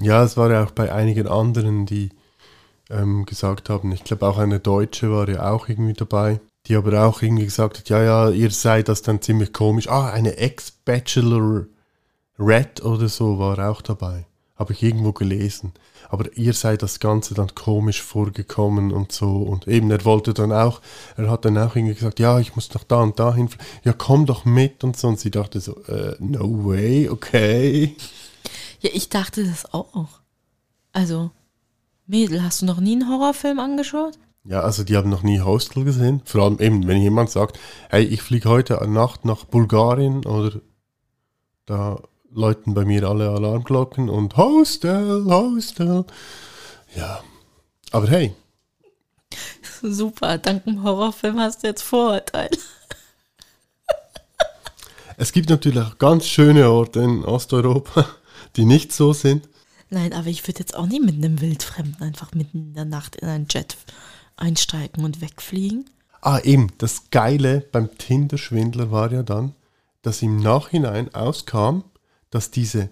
Ja, 0.02 0.24
es 0.24 0.38
war 0.38 0.52
ja 0.52 0.64
auch 0.64 0.72
bei 0.72 0.92
einigen 0.94 1.28
anderen, 1.28 1.86
die 1.86 2.10
ähm, 2.90 3.26
gesagt 3.26 3.70
haben. 3.70 3.92
Ich 3.92 4.04
glaube 4.04 4.28
auch 4.28 4.38
eine 4.38 4.60
Deutsche 4.60 5.12
war 5.12 5.28
ja 5.30 5.52
auch 5.52 5.70
irgendwie 5.70 5.94
dabei, 5.94 6.40
die 6.68 6.76
aber 6.76 7.06
auch 7.06 7.22
irgendwie 7.22 7.46
gesagt 7.46 7.80
hat, 7.80 7.90
ja, 7.90 8.04
ja, 8.04 8.30
ihr 8.30 8.52
seid 8.52 8.88
das 8.88 9.02
dann 9.02 9.22
ziemlich 9.22 9.54
komisch. 9.54 9.88
Ah, 9.88 10.10
eine 10.10 10.38
Ex-Bachelor 10.38 11.66
Red 12.40 12.84
oder 12.84 13.10
so 13.10 13.40
war 13.40 13.58
auch 13.70 13.82
dabei. 13.82 14.26
Habe 14.56 14.74
ich 14.74 14.84
irgendwo 14.84 15.12
gelesen. 15.12 15.74
Aber 16.10 16.36
ihr 16.38 16.54
seid 16.54 16.82
das 16.82 17.00
Ganze 17.00 17.34
dann 17.34 17.54
komisch 17.54 18.02
vorgekommen 18.02 18.92
und 18.92 19.12
so. 19.12 19.38
Und 19.38 19.68
eben, 19.68 19.92
er 19.92 20.04
wollte 20.06 20.34
dann 20.34 20.52
auch, 20.52 20.82
er 21.16 21.30
hat 21.30 21.46
dann 21.46 21.58
auch 21.58 21.76
irgendwie 21.76 21.96
gesagt, 21.96 22.20
ja, 22.20 22.40
ich 22.40 22.56
muss 22.56 22.74
noch 22.74 22.84
da 22.84 23.02
und 23.02 23.20
da 23.20 23.36
hin. 23.36 23.50
Ja, 23.84 23.94
komm 23.94 24.26
doch 24.26 24.46
mit 24.46 24.84
und 24.84 24.98
so. 24.98 25.10
Und 25.10 25.20
sie 25.20 25.32
dachte 25.32 25.60
so, 25.60 25.84
äh, 25.86 26.16
no 26.20 26.66
way, 26.66 27.10
okay. 27.10 27.96
Ja, 28.80 28.90
ich 28.94 29.10
dachte 29.10 29.44
das 29.44 29.72
auch. 29.74 30.08
Also, 30.94 31.32
Mädel, 32.08 32.42
hast 32.42 32.62
du 32.62 32.66
noch 32.66 32.80
nie 32.80 32.94
einen 32.94 33.10
Horrorfilm 33.10 33.60
angeschaut? 33.60 34.18
Ja, 34.46 34.62
also 34.62 34.86
die 34.86 34.96
haben 34.96 35.10
noch 35.10 35.24
nie 35.24 35.42
Hostel 35.42 35.84
gesehen. 35.84 36.22
Vor 36.24 36.44
allem 36.44 36.60
eben, 36.60 36.88
wenn 36.88 37.02
jemand 37.02 37.30
sagt, 37.30 37.60
hey, 37.90 38.06
ich 38.06 38.22
fliege 38.22 38.48
heute 38.48 38.76
Nacht 38.88 39.26
nach 39.26 39.44
Bulgarien 39.44 40.26
oder 40.26 40.62
da 41.66 42.00
läuten 42.32 42.74
bei 42.74 42.86
mir 42.86 43.04
alle 43.04 43.30
Alarmglocken 43.30 44.08
und 44.08 44.38
Hostel, 44.38 45.26
Hostel. 45.26 46.06
Ja, 46.96 47.22
aber 47.92 48.08
hey. 48.08 48.34
Super, 49.82 50.38
dank 50.38 50.64
dem 50.64 50.84
Horrorfilm 50.84 51.40
hast 51.42 51.64
du 51.64 51.68
jetzt 51.68 51.82
Vorurteile. 51.82 52.58
Es 55.18 55.34
gibt 55.34 55.50
natürlich 55.50 55.84
auch 55.84 55.98
ganz 55.98 56.26
schöne 56.26 56.70
Orte 56.70 57.02
in 57.02 57.26
Osteuropa, 57.26 58.06
die 58.56 58.64
nicht 58.64 58.94
so 58.94 59.12
sind. 59.12 59.50
Nein, 59.90 60.14
aber 60.14 60.28
ich 60.28 60.46
würde 60.48 60.60
jetzt 60.60 60.76
auch 60.76 60.86
nicht 60.86 61.04
mit 61.04 61.16
einem 61.16 61.40
Wildfremden 61.40 62.02
einfach 62.02 62.34
mitten 62.34 62.58
in 62.60 62.74
der 62.74 62.86
Nacht 62.86 63.16
in 63.16 63.28
einen 63.28 63.48
Jet 63.50 63.78
einsteigen 64.36 65.04
und 65.04 65.22
wegfliegen. 65.22 65.90
Ah, 66.22 66.40
eben, 66.44 66.72
das 66.78 67.10
Geile 67.10 67.62
beim 67.72 67.98
Tinder-Schwindler 67.98 68.92
war 68.92 69.12
ja 69.12 69.24
dann, 69.24 69.54
dass 70.02 70.22
im 70.22 70.38
Nachhinein 70.38 71.14
auskam, 71.14 71.84
dass 72.30 72.52
diese, 72.52 72.90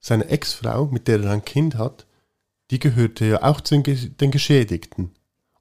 seine 0.00 0.26
Ex-Frau, 0.26 0.86
mit 0.86 1.08
der 1.08 1.22
er 1.22 1.30
ein 1.30 1.44
Kind 1.44 1.76
hat, 1.76 2.06
die 2.70 2.78
gehörte 2.78 3.24
ja 3.24 3.42
auch 3.42 3.60
zu 3.60 3.80
den 3.80 4.30
Geschädigten. 4.30 5.12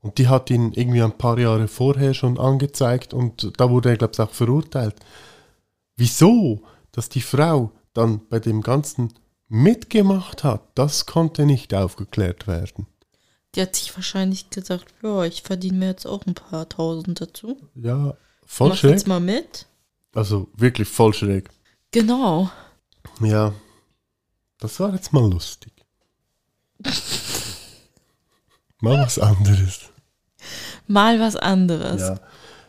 Und 0.02 0.18
die 0.18 0.28
hat 0.28 0.50
ihn 0.50 0.74
irgendwie 0.74 1.02
ein 1.02 1.18
paar 1.18 1.40
Jahre 1.40 1.68
vorher 1.68 2.14
schon 2.14 2.38
angezeigt 2.38 3.14
und 3.14 3.54
da 3.58 3.70
wurde 3.70 3.90
er, 3.90 3.98
glaube 3.98 4.14
ich, 4.14 4.20
auch 4.20 4.32
verurteilt. 4.32 4.96
Wieso, 5.96 6.62
dass 6.92 7.10
die 7.10 7.22
Frau 7.22 7.72
dann 7.94 8.22
bei 8.30 8.40
dem 8.40 8.62
Ganzen 8.62 9.14
mitgemacht 9.50 10.44
hat, 10.44 10.62
das 10.76 11.06
konnte 11.06 11.46
nicht 11.46 11.74
aufgeklärt 11.74 12.48
werden. 12.48 12.88
Die 13.56 13.62
hat 13.62 13.76
sich 13.76 13.96
wahrscheinlich 13.96 14.50
gesagt, 14.50 14.94
ja, 15.02 15.24
ich 15.24 15.42
verdiene 15.42 15.78
mir 15.78 15.88
jetzt 15.88 16.06
auch 16.06 16.26
ein 16.26 16.36
paar 16.36 16.68
Tausend 16.70 17.22
dazu. 17.22 17.58
Ja, 17.76 18.16
voll 18.46 18.70
Mach 18.70 18.78
schräg. 18.78 18.92
jetzt 18.92 19.08
mal 19.08 19.20
mit. 19.20 19.66
Also 20.14 20.50
wirklich 20.56 20.88
voll 20.88 21.14
schräg. 21.14 21.50
Genau. 21.92 22.50
Ja, 23.22 23.54
das 24.60 24.80
war 24.80 24.94
jetzt 24.94 25.14
mal 25.14 25.30
lustig. 25.30 25.72
mal 28.80 29.00
was 29.00 29.18
anderes. 29.18 29.90
Mal 30.88 31.20
was 31.20 31.36
anderes. 31.36 32.02
Ja. 32.02 32.20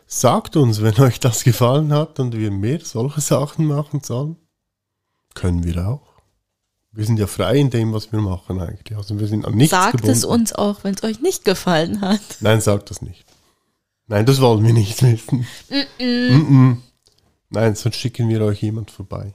Sagt 0.07 0.55
uns, 0.55 0.81
wenn 0.81 0.99
euch 0.99 1.19
das 1.19 1.43
gefallen 1.43 1.93
hat 1.93 2.19
und 2.19 2.35
wir 2.35 2.49
mehr 2.51 2.79
solche 2.83 3.21
Sachen 3.21 3.65
machen 3.65 4.01
sollen. 4.01 4.37
Können 5.35 5.63
wir 5.63 5.87
auch. 5.87 6.08
Wir 6.91 7.05
sind 7.05 7.19
ja 7.19 7.27
frei 7.27 7.57
in 7.57 7.69
dem, 7.69 7.93
was 7.93 8.11
wir 8.11 8.19
machen 8.19 8.59
eigentlich. 8.59 8.97
Also 8.97 9.19
wir 9.19 9.27
sind 9.27 9.45
an 9.45 9.53
nichts 9.55 9.71
Sagt 9.71 9.93
gebunden. 9.93 10.11
es 10.17 10.25
uns 10.25 10.53
auch, 10.53 10.83
wenn 10.83 10.95
es 10.95 11.03
euch 11.03 11.21
nicht 11.21 11.45
gefallen 11.45 12.01
hat. 12.01 12.19
Nein, 12.39 12.61
sagt 12.61 12.89
das 12.89 13.01
nicht. 13.01 13.25
Nein, 14.07 14.25
das 14.25 14.41
wollen 14.41 14.65
wir 14.65 14.73
nicht 14.73 15.01
wissen. 15.03 15.45
Mm 15.69 16.01
-mm. 16.01 16.77
Nein, 17.49 17.75
sonst 17.75 17.95
schicken 17.97 18.27
wir 18.27 18.41
euch 18.41 18.61
jemand 18.63 18.89
vorbei. 18.89 19.33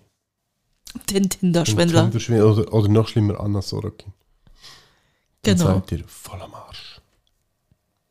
Den 1.10 1.28
Tinder-Schwindler. 1.30 2.02
Tinder-Schwindler 2.04 2.50
oder, 2.52 2.72
oder 2.74 2.88
noch 2.88 3.08
schlimmer, 3.08 3.38
Anna 3.40 3.62
Sorokin. 3.62 4.12
Dann 5.42 5.56
Genau. 5.56 5.74
seid 5.74 5.92
ihr 5.92 6.04
voll 6.08 6.40
am 6.42 6.54
Arsch. 6.54 7.00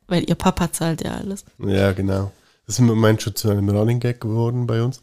Weil 0.06 0.28
ihr 0.28 0.34
Papa 0.36 0.72
zahlt 0.72 1.02
ja 1.02 1.12
alles. 1.12 1.44
Ja, 1.58 1.92
genau. 1.92 2.30
Das 2.66 2.76
ist 2.76 2.78
im 2.78 2.86
Moment 2.86 3.20
schon 3.22 3.34
zu 3.34 3.50
einem 3.50 3.68
Running 3.68 4.00
Gag 4.00 4.20
geworden 4.20 4.66
bei 4.66 4.82
uns. 4.82 5.02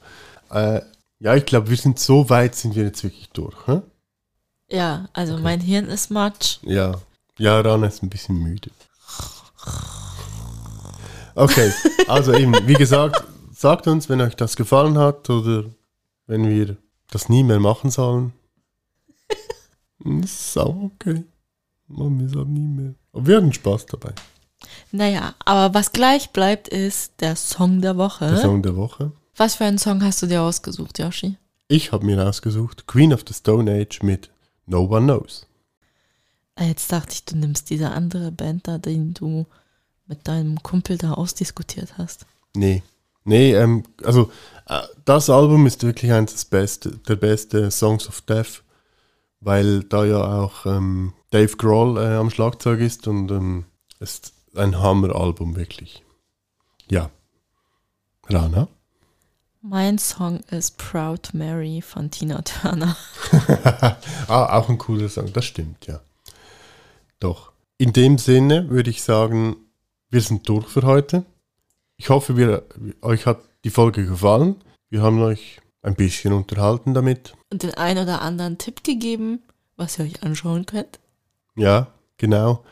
Äh, 0.52 0.82
ja, 1.20 1.36
ich 1.36 1.46
glaube, 1.46 1.70
wir 1.70 1.78
sind 1.78 2.00
so 2.00 2.30
weit, 2.30 2.56
sind 2.56 2.76
wir 2.76 2.84
jetzt 2.84 3.04
wirklich 3.04 3.30
durch. 3.34 3.56
Hä? 3.68 3.82
Ja, 4.72 5.10
also 5.14 5.38
mein 5.38 5.60
Hirn 5.60 5.88
ist 5.88 6.12
matsch. 6.12 6.60
Ja. 6.64 6.96
Ja, 7.38 7.60
Rana 7.60 7.88
ist 7.88 8.02
ein 8.04 8.10
bisschen 8.10 8.38
müde. 8.38 8.72
Okay, 11.36 11.72
also 12.08 12.34
eben, 12.34 12.54
wie 12.68 12.74
gesagt, 12.74 13.24
sagt 13.54 13.88
uns, 13.88 14.10
wenn 14.10 14.22
euch 14.22 14.36
das 14.36 14.56
gefallen 14.56 14.98
hat 14.98 15.30
oder 15.30 15.66
wenn 16.28 16.50
wir 16.50 16.78
das 17.10 17.30
nie 17.30 17.44
mehr 17.44 17.60
machen 17.60 17.92
sollen. 17.92 18.34
Ist 20.24 20.58
auch 20.58 20.76
okay. 20.76 21.24
Machen 21.88 22.20
wir 22.20 22.28
es 22.28 22.36
auch 22.36 22.46
nie 22.46 22.68
mehr. 22.68 22.94
Aber 23.12 23.28
wir 23.28 23.38
hatten 23.38 23.54
Spaß 23.54 23.86
dabei. 23.88 24.14
Naja, 24.92 25.36
aber 25.46 25.74
was 25.74 25.92
gleich 25.92 26.32
bleibt, 26.32 26.68
ist 26.70 27.14
der 27.20 27.36
Song 27.36 27.82
der 27.82 27.98
Woche. 27.98 28.28
Der 28.28 28.38
Song 28.38 28.62
der 28.62 28.76
Woche. 28.76 29.12
Was 29.36 29.56
für 29.56 29.66
einen 29.66 29.78
Song 29.78 30.04
hast 30.04 30.22
du 30.22 30.28
dir 30.28 30.42
ausgesucht, 30.42 31.00
Yoshi? 31.00 31.38
Ich 31.68 31.92
habe 31.92 32.06
mir 32.06 32.26
ausgesucht 32.26 32.88
Queen 32.88 33.14
of 33.14 33.24
the 33.28 33.34
Stone 33.34 33.72
Age 33.72 34.02
mit 34.04 34.30
No 34.72 34.86
One 34.86 35.06
Knows. 35.06 35.46
Ah, 36.56 36.64
Jetzt 36.64 36.92
dachte 36.92 37.12
ich, 37.12 37.26
du 37.26 37.36
nimmst 37.38 37.70
diese 37.70 37.92
andere 37.92 38.32
Band 38.32 38.68
da, 38.68 38.78
den 38.78 39.14
du 39.14 39.46
mit 40.08 40.28
deinem 40.28 40.64
Kumpel 40.64 40.98
da 40.98 41.14
ausdiskutiert 41.14 41.98
hast. 41.98 42.26
Nee. 42.56 42.82
Nee, 43.24 43.54
ähm, 43.54 43.84
also 44.04 44.32
äh, 44.68 44.82
das 45.06 45.30
Album 45.30 45.68
ist 45.68 45.84
wirklich 45.84 46.12
eines 46.12 46.32
des 46.32 46.46
beste, 46.46 46.98
der 46.98 47.18
beste 47.18 47.70
Songs 47.70 48.08
of 48.08 48.22
Death, 48.22 48.64
weil 49.42 49.84
da 49.84 50.06
ja 50.06 50.42
auch 50.42 50.66
ähm, 50.66 51.14
Dave 51.30 51.56
Grohl 51.58 51.98
äh, 51.98 52.16
am 52.16 52.32
Schlagzeug 52.32 52.80
ist 52.80 53.08
und 53.08 53.30
ähm, 53.30 53.66
es 54.00 54.14
ist 54.14 54.34
ein 54.56 54.80
Hammer-Album 54.80 55.56
wirklich. 55.56 56.04
Ja. 56.90 57.12
Rana? 58.28 58.68
Mein 59.64 60.00
Song 60.00 60.40
ist 60.50 60.80
Proud 60.80 61.36
Mary 61.36 61.84
von 61.84 62.10
Tina 62.10 62.42
Turner. 62.42 62.98
ah, 64.28 64.58
auch 64.58 64.70
ein 64.70 64.80
cooler 64.80 65.08
Song, 65.08 65.32
das 65.34 65.46
stimmt, 65.46 65.86
ja. 65.86 66.02
Doch. 67.20 67.52
In 67.78 67.94
dem 67.94 68.18
Sinne 68.18 68.72
würde 68.72 68.90
ich 68.90 69.04
sagen, 69.04 69.56
wir 70.10 70.22
sind 70.22 70.50
durch 70.50 70.68
für 70.68 70.82
heute. 70.82 71.26
Ich 71.98 72.10
hoffe, 72.10 72.38
wir, 72.38 72.64
euch 73.04 73.28
hat 73.28 73.42
die 73.64 73.70
Folge 73.70 74.04
gefallen. 74.04 74.56
Wir 74.90 75.04
haben 75.04 75.22
euch 75.22 75.62
ein 75.84 75.94
bisschen 75.94 76.34
unterhalten 76.34 76.96
damit. 76.96 77.36
Und 77.52 77.62
den 77.62 77.76
ein 77.76 78.00
oder 78.00 78.24
anderen 78.24 78.58
Tipp 78.58 78.84
gegeben, 78.84 79.44
was 79.78 80.00
ihr 80.00 80.06
euch 80.06 80.24
anschauen 80.24 80.66
könnt. 80.66 81.00
Ja, 81.56 81.88
genau. 82.18 82.64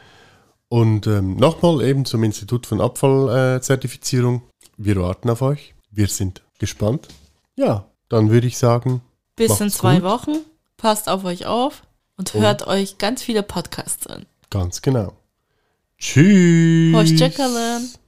Und 0.69 1.05
ähm, 1.05 1.35
nochmal 1.35 1.83
eben 1.83 2.05
zum 2.05 2.23
Institut 2.23 2.65
von 2.65 2.81
Abfallzertifizierung. 2.81 4.41
Wir 4.77 4.95
warten 4.95 5.29
auf 5.29 5.43
euch. 5.43 5.75
Wir 5.91 6.07
sind 6.07 6.41
gespannt. 6.59 7.07
Ja, 7.55 7.85
dann 8.09 8.29
würde 8.29 8.47
ich 8.47 8.57
sagen, 8.57 9.01
Bis 9.35 9.59
in 9.59 9.69
zwei 9.69 9.95
gut. 9.95 10.03
Wochen. 10.03 10.37
Passt 10.77 11.09
auf 11.09 11.23
euch 11.25 11.45
auf 11.45 11.81
und 12.17 12.33
Und- 12.35 12.41
hört 12.41 12.67
euch 12.67 12.97
ganz 12.99 13.21
viele 13.23 13.43
Podcasts 13.43 14.07
an. 14.07 14.25
ganz 14.49 14.81
genau. 14.81 15.13
Tschüss. 15.97 16.93
Horst. 16.93 17.99